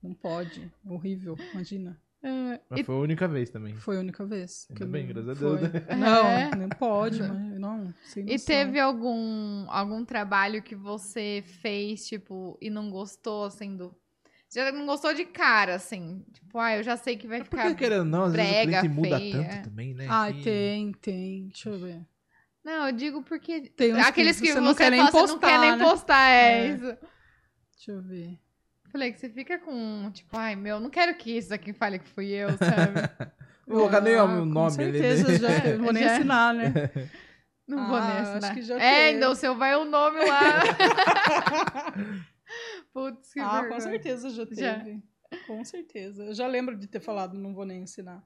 [0.01, 0.71] Não pode.
[0.85, 1.99] Horrível, imagina.
[2.23, 3.75] É, Mas foi a única vez também.
[3.77, 4.67] foi a única vez.
[4.69, 5.57] Ainda eu bem, graças a foi.
[5.57, 5.85] Deus, né?
[5.97, 6.55] Não, É.
[6.55, 8.45] não pode, mas não, sem E noção.
[8.45, 13.95] teve algum, algum trabalho que você fez, tipo, e não gostou, assim, do...
[14.53, 16.23] Já não gostou de cara, assim?
[16.33, 17.63] Tipo, ah, eu já sei que vai É ficar...
[17.63, 19.31] porque, querendo ou não, às vezes o brega, cliente muda feia.
[19.43, 20.05] tanto também, né?
[20.09, 21.47] Ah, que- tem, tem.
[21.47, 22.05] Deixa eu ver.
[22.63, 23.61] Não, eu digo porque...
[23.61, 25.83] Tem uns Aqueles que, você você, não quer nem você não postar, quer nem né?
[25.83, 26.67] postar, é, É.
[26.67, 26.83] isso.
[26.83, 28.39] Deixa eu ver.
[28.91, 32.07] Falei que você fica com, tipo, ai, meu, não quero que isso aqui fale que
[32.09, 33.31] fui eu, sabe?
[33.67, 35.15] Vou colocar nem o Ah, meu com nome ali, né?
[35.15, 36.15] certeza, já, não vou nem Já.
[36.15, 36.73] assinar, né?
[37.67, 38.53] Não vou Ah, nessa, acho né?
[38.55, 40.61] que já é, então o seu vai o nome lá.
[42.91, 43.69] Putz, que ah, vergonha.
[43.73, 44.59] com certeza já teve.
[44.61, 45.37] Já.
[45.47, 46.23] Com certeza.
[46.25, 48.21] Eu já lembro de ter falado, não vou nem ensinar.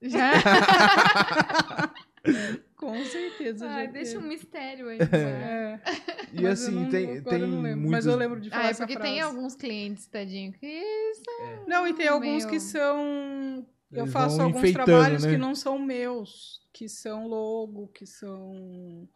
[0.00, 0.30] Já?
[2.76, 4.98] Com certeza já deixa um mistério aí.
[5.12, 5.80] É,
[6.32, 7.90] E mas eu assim, não- tem, tem muitos...
[7.90, 9.34] Mas eu lembro de falar Ah, é essa porque tem frase.
[9.34, 10.82] alguns clientes, tadinho, que
[11.14, 11.66] são...
[11.66, 13.66] Não, e tem alguns que são.
[13.92, 15.30] Eu Eles faço alguns trabalhos né?
[15.32, 19.08] que não são meus, que são logo, que são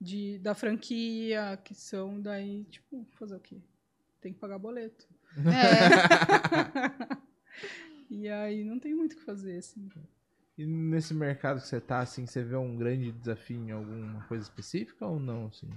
[0.00, 3.56] de, da franquia, que são daí, tipo, fazer o quê?
[4.20, 5.06] Tem que pagar boleto.
[5.36, 7.16] É,
[8.10, 9.88] E aí não tem muito o que fazer, assim.
[10.58, 14.44] E nesse mercado que você tá, assim, você vê um grande desafio em alguma coisa
[14.44, 15.68] específica ou não, assim?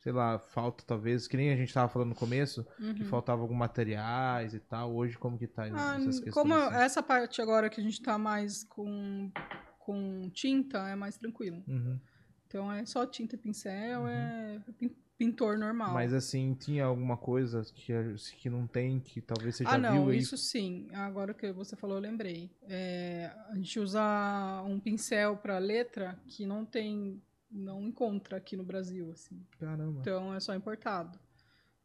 [0.00, 2.64] Sei lá, falta talvez, que nem a gente tava falando no começo,
[2.96, 4.94] que faltava alguns materiais e tal.
[4.94, 5.76] Hoje como que tá Uhum.
[5.76, 6.30] Ah, questões?
[6.30, 6.74] como assim?
[6.76, 9.30] essa parte agora que a gente tá mais com,
[9.78, 11.64] com tinta, é mais tranquilo.
[11.66, 11.98] Uhum.
[12.46, 15.92] Então é só tinta e pincel, é pin- pintor normal.
[15.92, 17.92] Mas assim, tinha alguma coisa que,
[18.36, 20.18] que não tem, que talvez você já ah, não, viu aí?
[20.18, 20.88] isso sim.
[20.94, 22.50] Agora que você falou, eu lembrei.
[22.62, 27.20] É, a gente usa um pincel para letra que não tem,
[27.50, 29.44] não encontra aqui no Brasil, assim.
[29.58, 31.18] Caramba, Então é só importado.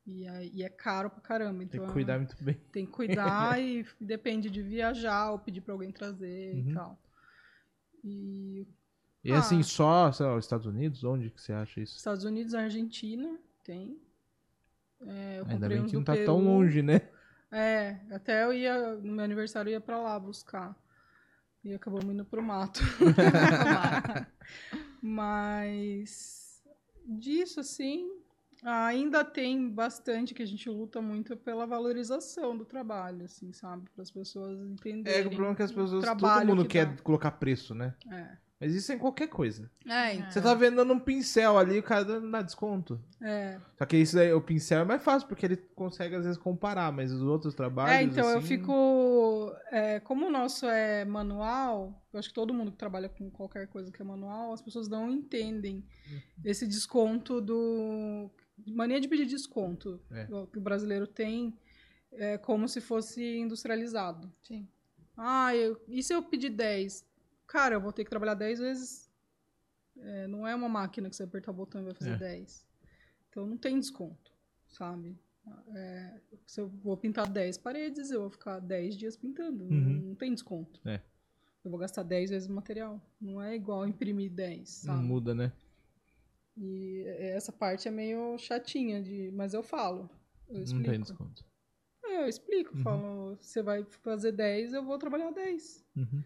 [0.05, 1.59] E, e é caro pra caramba.
[1.65, 2.55] tem Então que cuidar muito bem.
[2.71, 6.69] tem que cuidar e depende de viajar ou pedir para alguém trazer Uhum.
[6.69, 6.99] e tal.
[8.03, 8.67] E
[9.23, 9.39] E Ah.
[9.39, 11.95] assim, só, sei lá, os Estados Unidos, onde que você acha isso?
[11.97, 13.97] Estados Unidos, Argentina, tem.
[15.05, 16.47] É, eu Ainda bem que não tá tão Peru.
[16.49, 17.01] longe, né?
[17.51, 20.75] É, até eu ia, no meu aniversário eu ia pra lá buscar.
[21.63, 22.81] E acabamos indo pro mato.
[25.01, 26.61] Mas
[27.05, 28.09] disso, assim,
[28.63, 33.89] ainda tem bastante que a gente luta muito pela valorização do trabalho, assim, sabe?
[33.93, 35.21] Para as pessoas entenderem.
[35.21, 37.01] É, o problema é que as pessoas, todo mundo que quer dá.
[37.01, 37.93] colocar preço, né?
[38.09, 38.37] É.
[38.63, 39.69] Mas isso é em qualquer coisa.
[39.85, 42.99] É, então, Você tá vendendo um pincel ali, o cara dá desconto.
[43.21, 43.59] é.
[43.77, 46.91] Só que isso daí, o pincel é mais fácil, porque ele consegue às vezes comparar,
[46.91, 47.93] mas os outros trabalhos.
[47.93, 49.51] É, então eu assim, fico.
[49.71, 53.67] é, como o nosso é manual, eu acho que todo mundo que trabalha com qualquer
[53.67, 56.19] coisa que é manual, as pessoas não entendem Uhum.
[56.45, 58.29] esse desconto do.
[58.67, 60.25] Mania de pedir desconto É.
[60.51, 61.53] que o brasileiro tem,
[62.13, 64.31] é como se fosse industrializado.
[64.43, 64.67] Sim.
[65.17, 67.05] Ah, eu, e se eu pedir 10?
[67.53, 69.11] Cara, eu vou ter que trabalhar 10 vezes.
[69.95, 72.17] É, não é uma máquina que você apertar o botão e vai fazer É.
[72.17, 72.65] 10.
[73.29, 74.31] Então não tem desconto,
[74.67, 75.15] sabe?
[75.75, 79.65] É, se eu vou pintar 10 paredes, eu vou ficar 10 dias pintando.
[79.65, 80.01] Não, Uhum.
[80.07, 80.81] não tem desconto.
[80.83, 80.99] É.
[81.63, 82.99] Eu vou gastar 10 vezes o material.
[83.21, 85.07] Não é igual imprimir 10, Não sabe?
[85.07, 85.53] muda, né?
[86.57, 87.03] E
[87.35, 90.09] essa parte é meio chatinha, de, mas eu falo.
[90.49, 90.89] Eu Não explico.
[90.89, 91.45] tem desconto.
[92.03, 92.75] É, eu explico.
[92.77, 92.83] Uhum.
[92.83, 95.85] Falo, você vai fazer 10, eu vou trabalhar 10.
[95.95, 96.23] Uhum.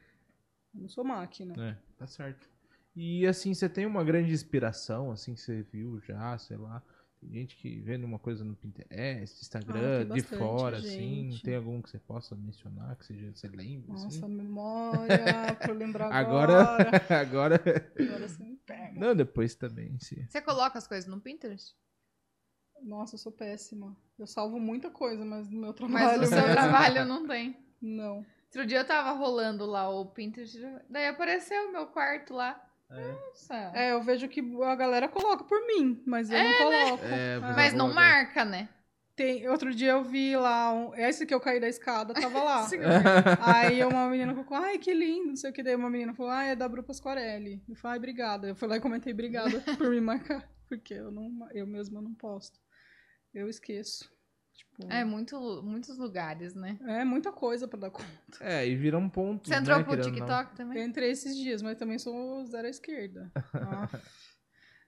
[0.78, 1.54] Eu não sou máquina.
[1.58, 2.48] É, tá certo.
[2.96, 6.82] E assim, você tem uma grande inspiração, assim, que você viu já, sei lá.
[7.20, 11.32] Tem gente que vê uma coisa no Pinterest, Instagram, Ah, de fora, assim.
[11.32, 11.44] gente.
[11.44, 14.28] Tem algum que você possa mencionar, que você, você lembre, Nossa, assim?
[14.36, 16.92] memória, pra lembrar Agora, agora.
[17.10, 17.92] agora...
[18.00, 19.00] Agora você me pega.
[19.00, 20.24] Não, depois também, sim.
[20.30, 21.76] Você coloca as coisas no Pinterest?
[22.84, 23.98] Nossa, eu sou péssima.
[24.18, 27.58] Eu salvo muita coisa, mas no meu Mas trabalho o seu mesmo, trabalho não tem.
[27.82, 28.24] não.
[28.48, 30.58] Outro dia eu tava rolando lá o Pinterest,
[30.90, 32.64] daí apareceu o meu quarto lá.
[32.90, 33.72] Nossa.
[33.76, 37.04] É, eu vejo que a galera coloca por mim, mas eu não coloco.
[37.06, 37.54] É, Ah.
[37.56, 38.70] Mas não marca, né?
[39.16, 42.64] Tem, outro dia eu vi lá, um, esse que eu caí da escada, tava lá.
[42.70, 42.78] Sim.
[43.42, 45.64] Aí uma menina colocou, ai, que lindo, não sei o que.
[45.64, 47.62] Daí uma menina falou, ai, é da Bru Pasquarelli.
[47.68, 48.48] Eu falei, ai, obrigada.
[48.48, 50.48] Eu fui lá e comentei, obrigada por me marcar.
[50.70, 52.60] Porque eu, não, eu mesma não posto.
[53.34, 54.10] Eu esqueço.
[54.58, 56.78] Tipo, É muito, muitos lugares, né?
[56.82, 58.08] é muita coisa pra dar conta.
[58.42, 60.04] É, e vira um ponto, Você entrou né, pro ou não.
[60.06, 60.84] TikTok Eu também?
[60.84, 63.32] entrei esses dias, mas também sou zero à esquerda.
[63.54, 63.88] Ah.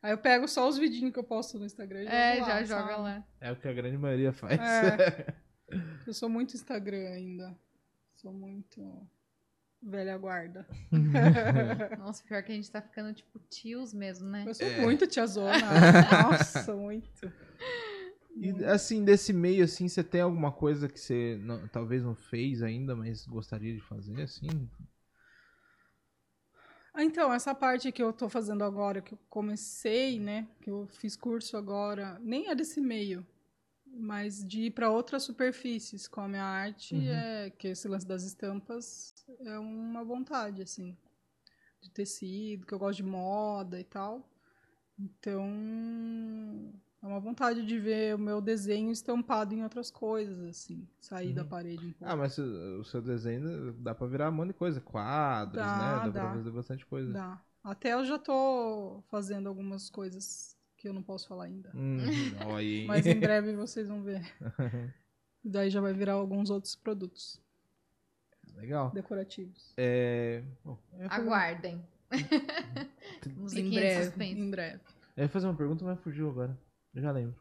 [0.02, 2.48] Aí eu pego só os vidinhos que eu posto no Instagram e jogo É, lá,
[2.48, 3.02] já joga sabe?
[3.02, 3.28] lá.
[3.42, 4.60] É o que a grande maioria faz.
[4.60, 5.34] É.
[6.08, 7.56] Eu sou muito Instagram ainda.
[8.16, 9.08] Sou muito
[9.84, 10.66] velha guarda.
[12.00, 14.46] Nossa, pior que a gente tá ficando tipo tios mesmo, né?
[14.48, 14.82] Eu sou É.
[14.82, 15.52] muito tiazona.
[16.32, 17.32] Nossa, muito.
[18.42, 22.64] E assim, desse meio, assim, você tem alguma coisa que você não- talvez não fez
[22.64, 24.70] ainda, mas gostaria de fazer, assim?
[26.94, 30.48] Ah, Então, essa parte que eu tô fazendo agora, que eu comecei, né?
[30.62, 33.26] Que eu fiz curso agora, nem é desse meio,
[33.86, 37.04] mas de ir para outras superfícies com a minha arte, Uhum.
[37.10, 40.98] é que esse lance das estampas é uma vontade, assim,
[41.82, 44.28] de tecido, que eu gosto de moda e tal.
[45.00, 51.34] Então, é uma vontade de ver o meu desenho estampado em outras coisas, assim, sair
[51.34, 51.48] da Uhum.
[51.50, 52.14] parede um pouco.
[52.14, 54.82] Ah, mas o seu desenho dá pra virar um monte de coisa.
[54.82, 55.82] Quadros, Dá, né?
[55.82, 56.12] Dá, dá.
[56.22, 57.12] pra fazer bastante coisa.
[57.14, 57.42] Dá.
[57.64, 61.72] Até eu já tô fazendo algumas coisas que eu não posso falar ainda.
[61.76, 61.98] Hum.
[62.88, 64.22] Mas em breve vocês vão ver.
[65.44, 67.42] Daí já vai virar alguns outros produtos
[68.56, 68.92] Legal.
[68.92, 69.74] decorativos.
[69.78, 70.44] É...
[70.66, 70.78] bom,
[71.10, 71.82] Aguardem.
[73.56, 74.82] Em breve, em breve.
[75.16, 76.58] Eu ia fazer uma pergunta, mas fugiu agora.
[77.00, 77.36] Eu já lembro.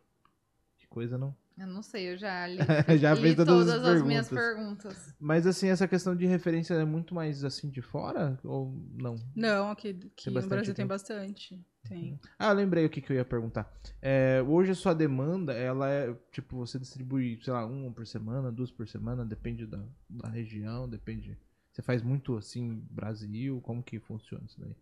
[0.78, 1.36] Que coisa, não?
[1.58, 2.58] Eu não sei, eu já li,
[3.00, 5.12] Já li todas todas, as as minhas perguntas.
[5.18, 8.38] Mas assim, essa questão de referência é muito mais assim de fora?
[8.44, 9.16] Ou não?
[9.34, 10.88] Não, aqui, aqui no Brasil tem aqui.
[10.88, 11.66] bastante.
[11.88, 12.20] Tem.
[12.38, 13.68] Ah, eu lembrei o que, que eu ia perguntar.
[14.00, 18.52] É, hoje a sua demanda, ela é, tipo, você distribui, sei lá, uma por semana,
[18.52, 21.36] duas por semana, depende da, da região, depende.
[21.72, 24.76] Você faz muito assim, Brasil, como que funciona isso daí?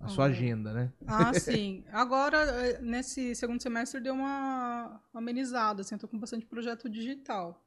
[0.00, 0.92] A sua Ah, agenda, né?
[1.06, 1.84] Ah, sim.
[1.92, 7.60] Agora, eh, nesse segundo semestre, deu uma amenizada, assim, eu tô com bastante projeto digital.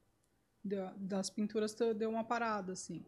[0.98, 3.06] Das pinturas deu uma parada, assim.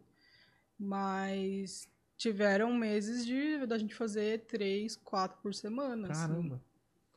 [0.78, 6.08] Mas tiveram meses de da gente fazer três, quatro por semana.
[6.08, 6.60] assim, Caramba.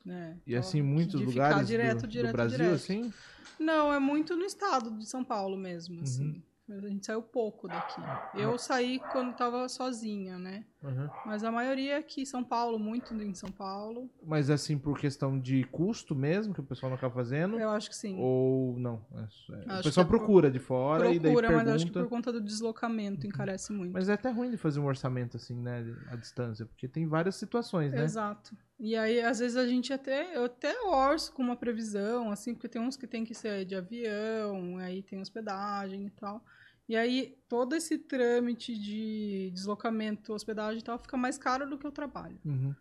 [0.04, 0.38] né?
[0.46, 2.74] E assim, Então, muitos de ficar lugares direto, do, direto, do Brasil, direto.
[2.74, 3.12] assim?
[3.58, 6.02] Não, é muito no estado de São Paulo mesmo, Uhum.
[6.02, 6.42] assim.
[6.68, 8.02] A gente saiu pouco daqui.
[8.34, 10.64] Eu saí quando tava sozinha, né?
[10.84, 11.08] Uhum.
[11.24, 14.10] Mas a maioria é aqui em São Paulo, muito em São Paulo.
[14.22, 17.58] Mas assim, por questão de custo mesmo, que o pessoal não acaba fazendo?
[17.58, 18.16] Eu acho que sim.
[18.18, 19.04] Ou não?
[19.14, 21.56] É é- o pessoal é por- procura de fora e daí Procura, pergunta.
[21.56, 23.92] mas eu acho que por conta do deslocamento encarece muito.
[23.92, 25.84] Mas é até ruim de fazer um orçamento assim, né?
[26.08, 28.04] À distância, porque tem várias situações, né?
[28.04, 28.54] Exato.
[28.78, 32.68] E aí, às vezes, a gente até, eu até orço com uma previsão, assim, porque
[32.68, 36.44] tem uns que tem que ser de avião, aí tem hospedagem e tal.
[36.88, 41.86] E aí, todo esse trâmite de deslocamento, hospedagem e tal, fica mais caro do que
[41.86, 42.38] o trabalho.
[42.44, 42.74] Uhum.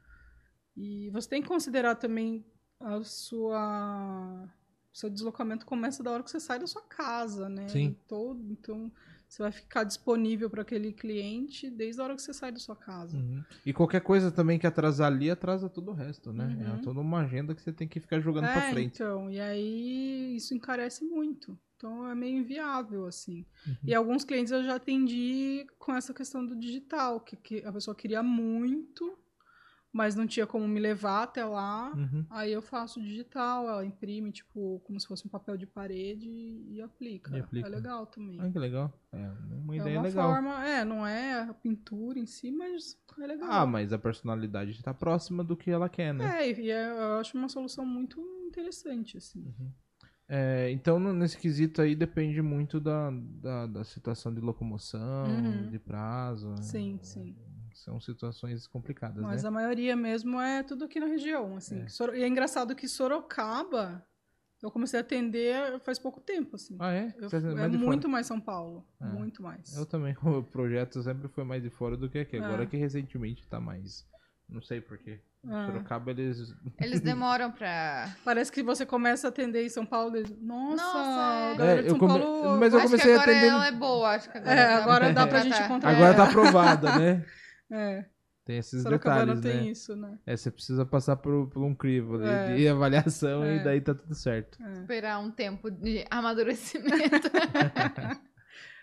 [0.75, 2.45] E você tem que considerar também
[2.79, 4.49] a sua
[4.93, 7.67] o seu deslocamento começa da hora que você sai da sua casa, né?
[7.67, 7.95] Sim.
[8.07, 8.91] Todo, então
[9.27, 12.75] você vai ficar disponível para aquele cliente desde a hora que você sai da sua
[12.75, 13.17] casa.
[13.17, 13.43] Uhum.
[13.65, 16.45] E qualquer coisa também que atrasar ali, atrasa todo o resto, né?
[16.45, 16.75] Uhum.
[16.75, 18.93] É toda uma agenda que você tem que ficar jogando É, frente.
[18.93, 21.57] então, e aí isso encarece muito.
[21.83, 23.45] Então é meio inviável, assim.
[23.67, 23.75] Uhum.
[23.83, 27.93] E alguns clientes eu já atendi com essa questão do digital, que, que a pessoa
[27.93, 29.17] queria muito,
[29.91, 31.91] mas não tinha como me levar até lá.
[31.93, 32.25] Uhum.
[32.29, 36.81] Aí eu faço digital, ela imprime, tipo, como se fosse um papel de parede e
[36.81, 37.35] aplica.
[37.35, 37.67] E aplica.
[37.67, 38.39] É legal também.
[38.39, 38.97] Ah, que legal.
[39.11, 40.31] É uma é ideia uma legal.
[40.31, 43.49] forma, é, não é a pintura em si, mas é legal.
[43.51, 46.43] Ah, mas a personalidade tá próxima do que ela quer, né?
[46.47, 49.53] É, e é- eu acho uma solução muito interessante, assim.
[50.35, 55.69] É, então, nesse quesito aí, depende muito da, da, da situação de locomoção, Uhum.
[55.69, 56.55] de prazo.
[56.59, 57.35] Sim, sim.
[57.75, 59.49] São situações complicadas, Mas né?
[59.49, 61.81] a maioria mesmo é tudo aqui na região, assim.
[61.83, 62.17] É.
[62.17, 64.03] E é engraçado que Sorocaba,
[64.61, 66.77] eu comecei a atender faz pouco tempo, assim.
[66.79, 67.13] Ah, é?
[67.17, 67.87] Eu- é é de fora?
[67.87, 68.87] muito mais São Paulo.
[68.99, 69.07] Ah.
[69.07, 69.75] Muito mais.
[69.77, 72.37] Eu também, o projeto sempre foi mais de fora do que aqui.
[72.37, 72.65] Agora É.
[72.65, 74.03] que recentemente tá mais.
[74.49, 75.19] Não sei porquê.
[75.49, 75.65] Ah.
[75.65, 76.53] Sorocaba, eles.
[76.79, 78.09] Eles demoram pra.
[78.23, 81.57] Parece que você começa a atender em São Paulo e diz, nossa, Nossa, a é.
[81.57, 82.59] galera É, de eu São come- Paulo...
[82.59, 84.53] Mas eu acho comecei que a agora atender- ela é boa, acho que agora.
[84.53, 85.89] É, dá agora pra dá pra gente encontrar.
[85.91, 87.25] Agora tá aprovada, né?
[87.71, 88.05] É,
[88.45, 89.71] Tem esses Sorocaba detalhes, não tem né?
[89.71, 90.17] isso, né?
[90.27, 92.55] É, você precisa passar por, por um crivo ali É.
[92.55, 93.63] de avaliação e É.
[93.63, 94.61] daí tá tudo certo.
[94.61, 94.71] É.
[94.81, 97.29] Esperar um tempo de amadurecimento.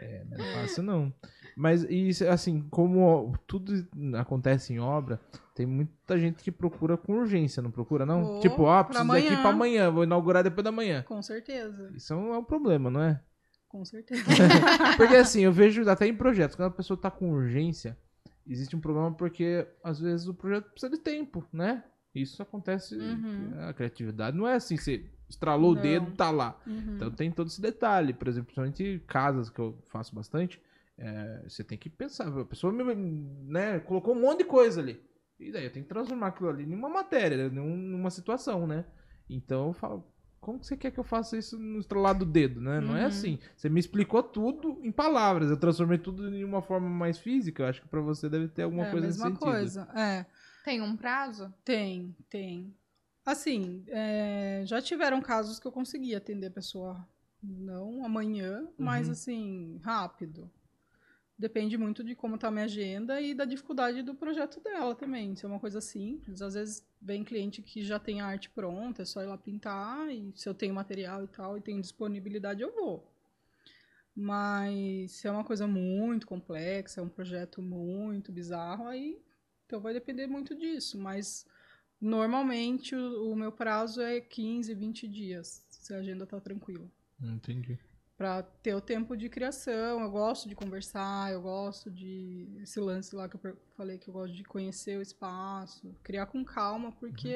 [0.01, 1.13] É, não é fácil não.
[1.57, 3.73] Mas, e assim, como tudo
[4.19, 5.21] acontece em obra,
[5.61, 8.37] tem muita gente que procura com urgência, não procura, não?
[8.37, 9.41] Oh, tipo, ah, preciso daqui amanhã.
[9.43, 11.03] pra amanhã, vou inaugurar depois da manhã.
[11.03, 13.21] Com certeza, Isso é um, é um problema, não é?
[13.69, 14.23] com certeza.
[14.97, 17.97] Porque assim, eu vejo até em projetos, quando a pessoa tá com urgência,
[18.47, 21.85] existe um problema porque às vezes o projeto precisa de tempo, né?
[22.15, 23.53] Isso acontece, Uhum.
[23.69, 25.83] a criatividade não é assim, você estralou o Não.
[25.83, 26.59] dedo, tá lá.
[26.67, 26.95] Uhum.
[26.97, 30.61] Então tem todo esse detalhe, por exemplo, principalmente casas que eu faço bastante,
[30.99, 32.83] é, você tem que pensar, a pessoa me,
[33.47, 35.01] né, colocou um monte de coisa ali.
[35.41, 38.85] E daí eu tenho que transformar aquilo ali numa matéria, num- numa situação, né?
[39.29, 40.05] Então eu falo,
[40.41, 42.81] como que você quer que eu faça isso no estralar do dedo, né?
[42.81, 43.07] Não é Uhum.
[43.07, 43.39] assim.
[43.57, 47.67] Você me explicou tudo em palavras, eu transformei tudo em uma forma mais física, eu
[47.69, 49.45] acho que pra você deve ter alguma é a coisa nesse mesma sentido.
[49.45, 49.89] coisa.
[49.95, 50.27] É,
[50.65, 51.53] Tem um prazo?
[51.65, 52.75] tem, tem.
[53.25, 57.07] Assim, é, já tiveram casos que eu consegui atender a pessoa
[57.43, 59.13] não amanhã, mas Uhum.
[59.13, 60.51] assim, rápido.
[61.41, 65.35] Depende muito de como tá a minha agenda e da dificuldade do projeto dela também.
[65.35, 69.01] Se é uma coisa simples, às vezes vem cliente que já tem a arte pronta,
[69.01, 72.61] é só ir lá pintar, e se eu tenho material e tal, e tenho disponibilidade,
[72.61, 73.11] eu vou.
[74.15, 79.19] Mas se é uma coisa muito complexa, é um projeto muito bizarro, aí
[79.65, 80.99] então vai depender muito disso.
[80.99, 81.47] Mas
[81.99, 86.87] normalmente o, o meu prazo é 15, 20 dias, se a agenda tá tranquila.
[87.19, 87.79] Entendi.
[88.21, 89.99] Pra ter o tempo de criação.
[90.03, 92.47] Eu gosto de conversar, eu gosto de.
[92.61, 96.45] Esse lance lá que eu falei que eu gosto de conhecer o espaço, criar com
[96.45, 97.35] calma, porque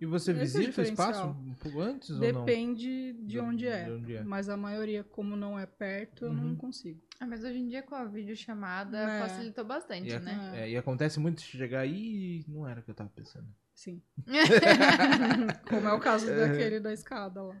[0.00, 2.44] E você Esse é o visita o espaço um antes ou não?
[2.44, 3.84] depende de onde é.
[3.84, 4.24] de onde é.
[4.24, 6.48] Mas a maioria, como não é perto, eu Uhum.
[6.48, 7.00] não consigo.
[7.20, 9.20] Ah, mas hoje em dia com a videochamada É.
[9.20, 10.50] facilitou bastante, E, a- né?
[10.64, 13.46] é, e acontece muito de chegar aí e não era o que eu tava pensando.
[13.72, 14.02] Sim.
[15.68, 17.56] Como é o caso daquele da escada lá.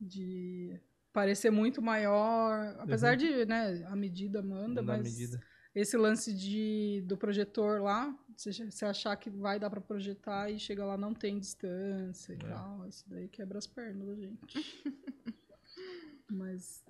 [0.00, 0.80] De
[1.14, 2.76] parecer muito maior.
[2.80, 5.40] Apesar de, né, a medida manda, Não mas medida.
[5.74, 10.84] esse lance de, do projetor lá, você, achar que vai dar pra projetar e chega
[10.84, 12.38] lá não tem distância e É.
[12.48, 12.86] tal.
[12.88, 14.84] Isso daí quebra as pernas da gente.
[16.28, 16.84] mas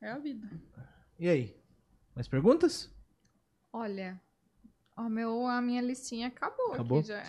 [0.00, 0.48] é a vida.
[1.18, 1.56] E aí?
[2.14, 2.88] Mais perguntas?
[3.72, 4.20] Olha,
[4.96, 6.98] ó, meu, a minha listinha acabou, Acabou?
[7.00, 7.22] aqui já.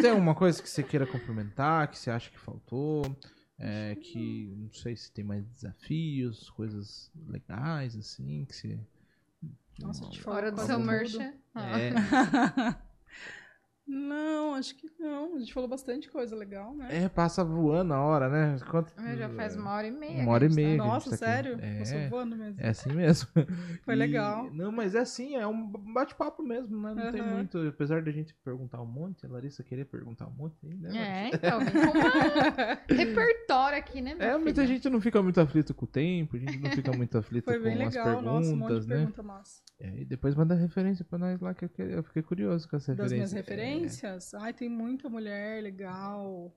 [0.00, 3.02] Tem alguma coisa que você queira complementar, que você acha que faltou?
[3.62, 8.80] É, que não sei se tem mais desafios, coisas legais, assim, que você.
[9.78, 10.86] Nossa, te falo Hora do seu tudo.
[10.86, 11.34] merchan.
[11.54, 11.78] Ah.
[11.78, 11.92] É,
[13.92, 15.34] Não, acho que não.
[15.34, 16.86] A gente falou bastante coisa legal, né?
[16.90, 18.56] é, passa voando a hora, né?
[18.70, 18.92] Quanto...
[19.00, 20.22] Meu, já faz uma hora e meia.
[20.22, 20.78] Uma hora e gente meia.
[20.78, 21.58] tá- Nossa, tá sério?
[21.60, 21.78] É.
[21.80, 22.60] Passou voando mesmo.
[22.60, 23.28] É assim mesmo.
[23.84, 24.48] Foi E- legal.
[24.52, 26.94] Não, mas é assim, é um bate-papo mesmo, né?
[26.94, 27.34] Não tem Aham.
[27.34, 27.58] muito.
[27.68, 31.30] Apesar da gente perguntar um monte, a Larissa querer perguntar um monte, né?
[31.30, 31.58] É, então,
[32.88, 36.38] repertório aqui, né, meu É, muita gente não fica muito aflito com o tempo, a
[36.38, 38.90] gente não fica muito aflito Foi com bem as legal, nossa, um monte perguntas, de
[38.90, 38.96] né?
[38.98, 39.62] pergunta massa.
[39.80, 42.76] É, e depois manda referência pra nós lá, que eu, que- eu fiquei curioso com
[42.76, 43.32] as Das referências.
[43.32, 43.79] minhas referências,
[44.40, 46.54] ai, tem muita mulher legal.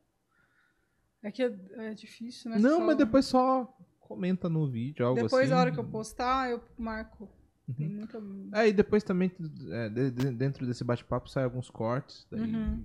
[1.21, 2.57] É que é, é difícil, né?
[2.59, 5.53] Não, Só- mas depois só comenta no vídeo, algo Depois, assim.
[5.53, 7.29] a hora que eu postar, eu marco.
[7.77, 7.93] Tem Uhum.
[7.95, 8.21] muita.
[8.59, 9.31] É, e depois também,
[9.71, 12.83] é, de- de- dentro desse bate-papo, sai alguns cortes, daí Uhum.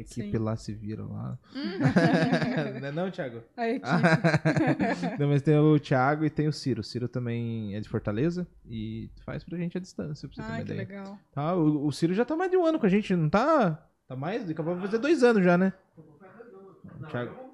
[0.00, 0.38] Equipe Sim.
[0.38, 1.38] lá se vira lá.
[2.80, 3.42] não é não, Thiago?
[3.56, 3.86] A equipe.
[5.18, 6.80] não, mas tem o Thiago e tem o Ciro.
[6.80, 10.46] O Ciro também é de Fortaleza e faz pra gente a distância, pra você ter
[10.48, 10.88] uma Ai, que ideia.
[10.88, 11.18] legal.
[11.32, 13.86] Tá, o, o Ciro já tá mais de um ano com a gente, não tá?
[14.08, 14.48] Tá mais?
[14.50, 15.72] Acabou de fazer dois anos já, né?
[15.96, 17.50] O Thiago...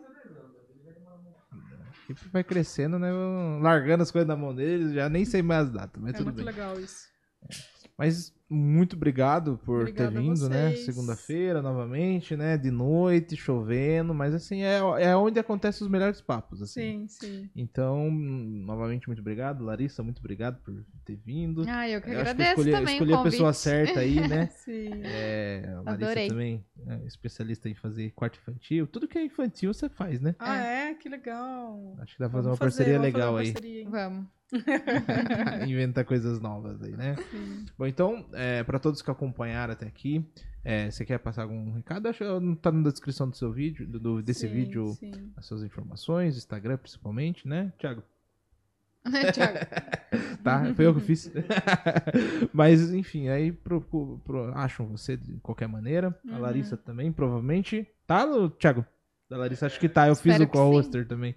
[2.32, 3.10] Vai crescendo, né?
[3.60, 6.26] Largando as coisas na mão deles, já nem sei mais as datas, mas é tudo
[6.26, 6.44] muito bem.
[6.44, 7.08] legal isso.
[7.98, 10.76] Mas muito obrigado por Obrigada ter vindo, né?
[10.76, 12.56] Segunda-feira, novamente, né?
[12.56, 17.06] De noite, chovendo, mas assim, é, é onde acontecem os melhores papos, assim.
[17.08, 17.50] Sim, sim.
[17.56, 19.64] Então, novamente, muito obrigado.
[19.64, 20.74] Larissa, muito obrigado por
[21.04, 21.64] ter vindo.
[21.66, 24.00] Ah, eu que Eu acho que eu agradeço escolhi, também escolhi o a pessoa certa
[24.00, 24.46] aí, né?
[24.64, 24.90] Sim.
[25.02, 26.28] É, a Larissa Adorei.
[26.28, 28.86] também é especialista em fazer quarto infantil.
[28.86, 30.36] Tudo que é infantil você faz, né?
[30.38, 30.94] Ah, é?
[30.94, 31.96] Que legal.
[31.98, 33.52] Acho que dá pra fazer Vamos uma parceria vamos fazer legal uma aí.
[33.52, 33.88] parceria, hein?
[33.90, 34.35] Vamos.
[35.66, 37.16] Inventar coisas novas aí, né?
[37.30, 37.66] Sim.
[37.78, 40.24] Bom, então, é, para todos que acompanharam até aqui,
[40.64, 42.08] é, você quer passar algum recado?
[42.08, 45.32] Acho que tá na descrição do seu vídeo, do, desse Sim, vídeo, Sim.
[45.36, 48.02] as suas informações, Instagram principalmente, né, Thiago?
[49.34, 49.58] Thiago.
[50.42, 51.30] Tá, foi eu que fiz.
[52.52, 56.16] Mas, enfim, aí pro, pro- pro- acham você de qualquer maneira.
[56.28, 56.40] A Uhum.
[56.40, 57.86] Larissa também, provavelmente.
[58.06, 58.24] Tá,
[58.58, 58.86] Thiago?
[59.28, 60.06] Da Larissa, acho que tá.
[60.06, 61.34] Eu fiz Espero o que co-hoster também.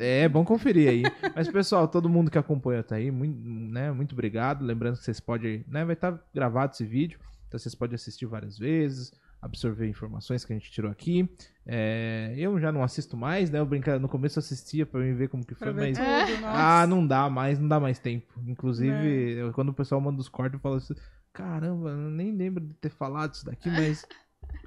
[0.00, 1.02] É, bom conferir aí.
[1.36, 4.64] Mas, pessoal, todo mundo que acompanha tá aí, muito, né, muito obrigado.
[4.64, 7.18] Lembrando que vocês podem, né, vai estar gravado esse vídeo,
[7.48, 9.12] então vocês podem assistir várias vezes,
[9.42, 11.28] absorver informações que a gente tirou aqui.
[11.66, 15.14] É, eu já não assisto mais, né, eu brincar, no começo eu assistia pra mim
[15.14, 15.98] ver como que foi, mas...
[15.98, 16.46] tudo.
[16.46, 18.40] Ah, não dá mais, não dá mais tempo.
[18.46, 20.94] Inclusive, eu- quando o pessoal manda os cortes, eu falo assim,
[21.32, 24.04] caramba, eu nem lembro de ter falado isso daqui, mas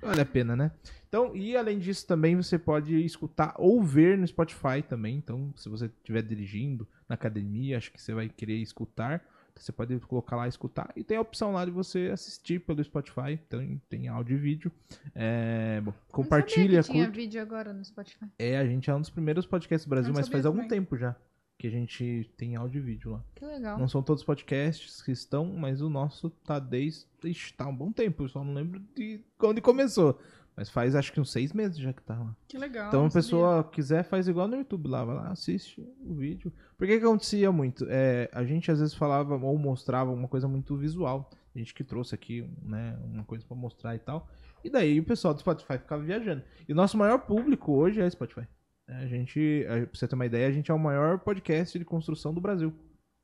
[0.03, 0.71] vale a pena, né?
[1.07, 5.15] Então, e além disso também você pode escutar ou ver no Spotify também.
[5.15, 9.23] Então, se você estiver dirigindo na academia, acho que você vai querer escutar.
[9.51, 10.91] Então, você pode colocar lá e escutar.
[10.95, 13.33] E tem a opção lá de você assistir pelo Spotify.
[13.33, 14.71] Então, tem áudio e vídeo.
[15.13, 17.15] É, bom, compartilha, Não sabia que tinha curte.
[17.19, 18.25] vídeo agora no Spotify.
[18.39, 21.15] É, a gente é um dos primeiros podcasts do Brasil, mas faz algum tempo já
[21.57, 23.23] que a gente tem áudio e vídeo lá.
[23.35, 23.77] Que legal.
[23.77, 27.05] Não são todos os podcasts que estão, mas o nosso tá desde.
[27.23, 30.19] Ixi, tá um bom tempo, eu só não lembro de quando começou.
[30.55, 32.35] Mas faz acho que uns seis meses já que tá lá.
[32.47, 32.87] Que legal.
[32.89, 33.23] então a sabia.
[33.23, 36.53] pessoa quiser, faz igual no YouTube lá, vai lá, assiste o vídeo.
[36.77, 37.87] Por que que acontecia muito?
[37.89, 41.29] É, a gente às vezes falava ou mostrava uma coisa muito visual.
[41.55, 44.27] A gente que trouxe aqui, né, uma coisa pra mostrar e tal.
[44.63, 46.43] E daí o pessoal do Spotify ficava viajando.
[46.67, 48.47] E o nosso maior público hoje é Spotify.
[48.87, 51.77] É, A gente, a- pra você ter uma ideia, a gente é o maior podcast
[51.79, 52.73] de construção do Brasil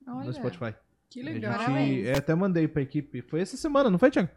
[0.08, 0.26] Olha.
[0.26, 0.74] no Spotify.
[1.10, 1.52] Que A legal.
[1.54, 2.08] gente, Parabéns.
[2.08, 3.22] é, até mandei pra equipe.
[3.24, 4.30] Foi essa semana, não foi, Thiago?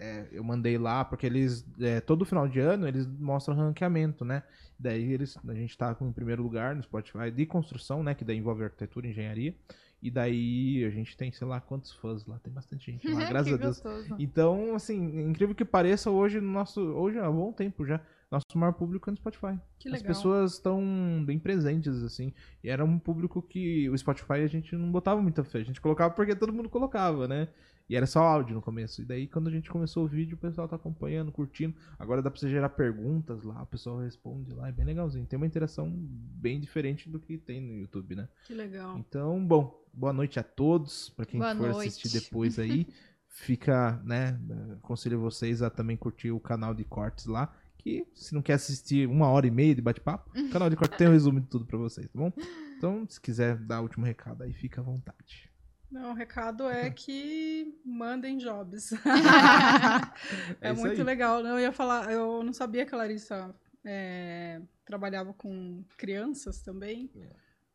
[0.00, 4.44] É, eu mandei lá, porque eles, é, todo final de ano, eles mostram ranqueamento, né?
[4.78, 8.14] Daí eles, a gente tá com, em primeiro lugar no Spotify de construção, né?
[8.14, 9.56] Que daí envolve arquitetura e engenharia.
[10.00, 12.38] E daí a gente tem, sei lá, quantos fãs lá.
[12.38, 13.80] Tem bastante gente lá, graças a Deus.
[13.80, 14.14] gostoso.
[14.20, 16.80] Então, assim, incrível que pareça, hoje no nosso.
[16.80, 18.00] Hoje há um bom tempo já.
[18.30, 19.58] Nosso maior público é no Spotify.
[19.78, 20.08] Que As legal.
[20.08, 20.82] pessoas estão
[21.24, 22.32] bem presentes, assim.
[22.62, 25.58] E era um público que o Spotify a gente não botava muita fé.
[25.60, 27.48] A gente colocava porque todo mundo colocava, né?
[27.88, 29.00] E era só áudio no começo.
[29.00, 31.74] E daí, quando a gente começou o vídeo, o pessoal tá acompanhando, curtindo.
[31.98, 34.68] Agora dá pra você gerar perguntas lá, o pessoal responde lá.
[34.68, 35.24] É bem legalzinho.
[35.24, 38.28] Tem uma interação bem diferente do que tem no YouTube, né?
[38.46, 38.98] Que legal.
[38.98, 41.08] Então, bom, boa noite a todos.
[41.08, 41.88] Pra quem Boa for noite.
[41.88, 42.86] assistir depois aí,
[43.26, 44.38] fica, né?
[44.82, 47.54] Aconselho vocês a também curtir o canal de cortes lá.
[47.88, 50.98] Que se não quer assistir uma hora e meia de bate-papo, o canal de cortes
[50.98, 52.32] tem um resumo de tudo pra vocês, tá bom?
[52.76, 55.50] Então, se quiser dar o último recado aí, fica à vontade.
[55.90, 58.90] Não, o recado é que mandem jobs.
[60.60, 61.02] É é muito aí.
[61.02, 61.40] legal.
[61.44, 63.54] Eu ia falar, eu não sabia que a Larissa
[63.84, 67.10] é, trabalhava com crianças também.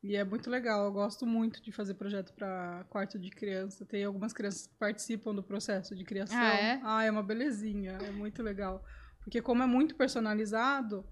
[0.03, 0.85] E é muito legal.
[0.85, 3.85] Eu gosto muito de fazer projeto para quarto de criança.
[3.85, 6.37] Tem algumas crianças que participam do processo de criação.
[6.37, 6.81] Ah, é?
[6.83, 7.93] Ah, é uma belezinha.
[7.93, 8.83] É muito legal.
[9.23, 11.05] Porque como é muito personalizado,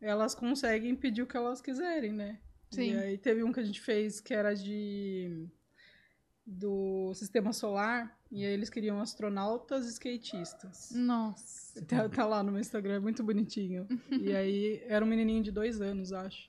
[0.00, 2.38] elas conseguem pedir o que elas quiserem, né?
[2.70, 2.92] Sim.
[2.94, 5.46] E aí teve um que a gente fez que era de
[6.50, 10.90] do sistema solar e aí eles queriam astronautas e skatistas.
[10.94, 11.84] Nossa.
[11.84, 13.86] Tá, tá lá no meu Instagram, é muito bonitinho.
[14.10, 16.48] e aí era um menininho de dois anos, acho.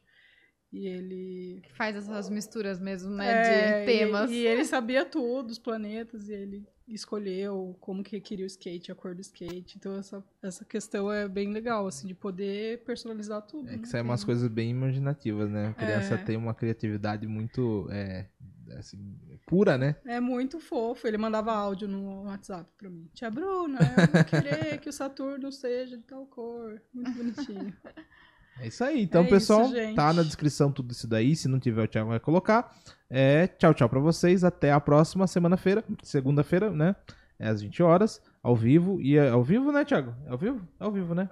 [0.72, 3.26] E ele Que faz essas misturas mesmo, né?
[3.31, 4.30] é, de temas.
[4.30, 8.91] E, e ele sabia tudo, os planetas, e ele escolheu como que queria o skate,
[8.91, 9.78] a cor do skate.
[9.78, 13.70] Então essa, essa questão é bem legal, assim, de poder personalizar tudo.
[13.70, 13.78] É né?
[13.80, 15.68] que saem umas coisas bem imaginativas, né?
[15.70, 16.18] A criança É.
[16.18, 18.28] tem uma criatividade muito, é,
[18.78, 18.98] assim,
[19.45, 19.95] pura, né?
[20.06, 21.07] É muito fofo.
[21.07, 23.10] Ele mandava áudio no WhatsApp pra mim.
[23.14, 26.82] Tia Bruna, eu vou querer que o Saturno seja de tal cor.
[26.94, 27.74] Muito bonitinho.
[28.61, 29.02] É isso aí.
[29.03, 31.36] Então, É pessoal, isso, tá na descrição tudo isso daí.
[31.36, 32.73] Se não tiver, o Thiago vai colocar.
[33.10, 34.44] É, tchau, tchau pra vocês.
[34.44, 35.84] Até a próxima semana-feira.
[36.03, 36.95] Segunda-feira, né?
[37.40, 38.99] É às 20 horas, ao vivo.
[39.02, 40.14] E é ao vivo, né, Thiago?
[40.27, 40.61] É ao vivo?
[40.80, 41.30] É ao vivo, né?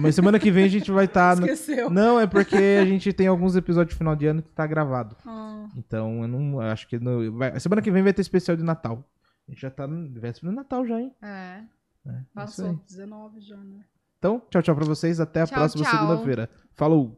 [0.00, 1.34] Mas semana que vem a gente vai estar.
[1.38, 1.90] Esqueceu.
[1.90, 5.14] Não, é porque a gente tem alguns episódios de final de ano que tá gravado.
[5.26, 6.98] Ah, Então, eu não eu acho que.
[6.98, 9.04] no- vai- semana que vem vai ter especial de Natal.
[9.46, 11.12] A gente já tá no véspera de Natal já, hein?
[11.22, 11.60] É.
[12.06, 12.70] É, é passou.
[12.70, 12.78] aí.
[12.88, 13.80] 19 já, né?
[14.18, 15.20] Então, tchau, tchau pra vocês.
[15.20, 16.50] Até a Tchau, próxima segunda-feira.
[16.74, 17.16] Falou!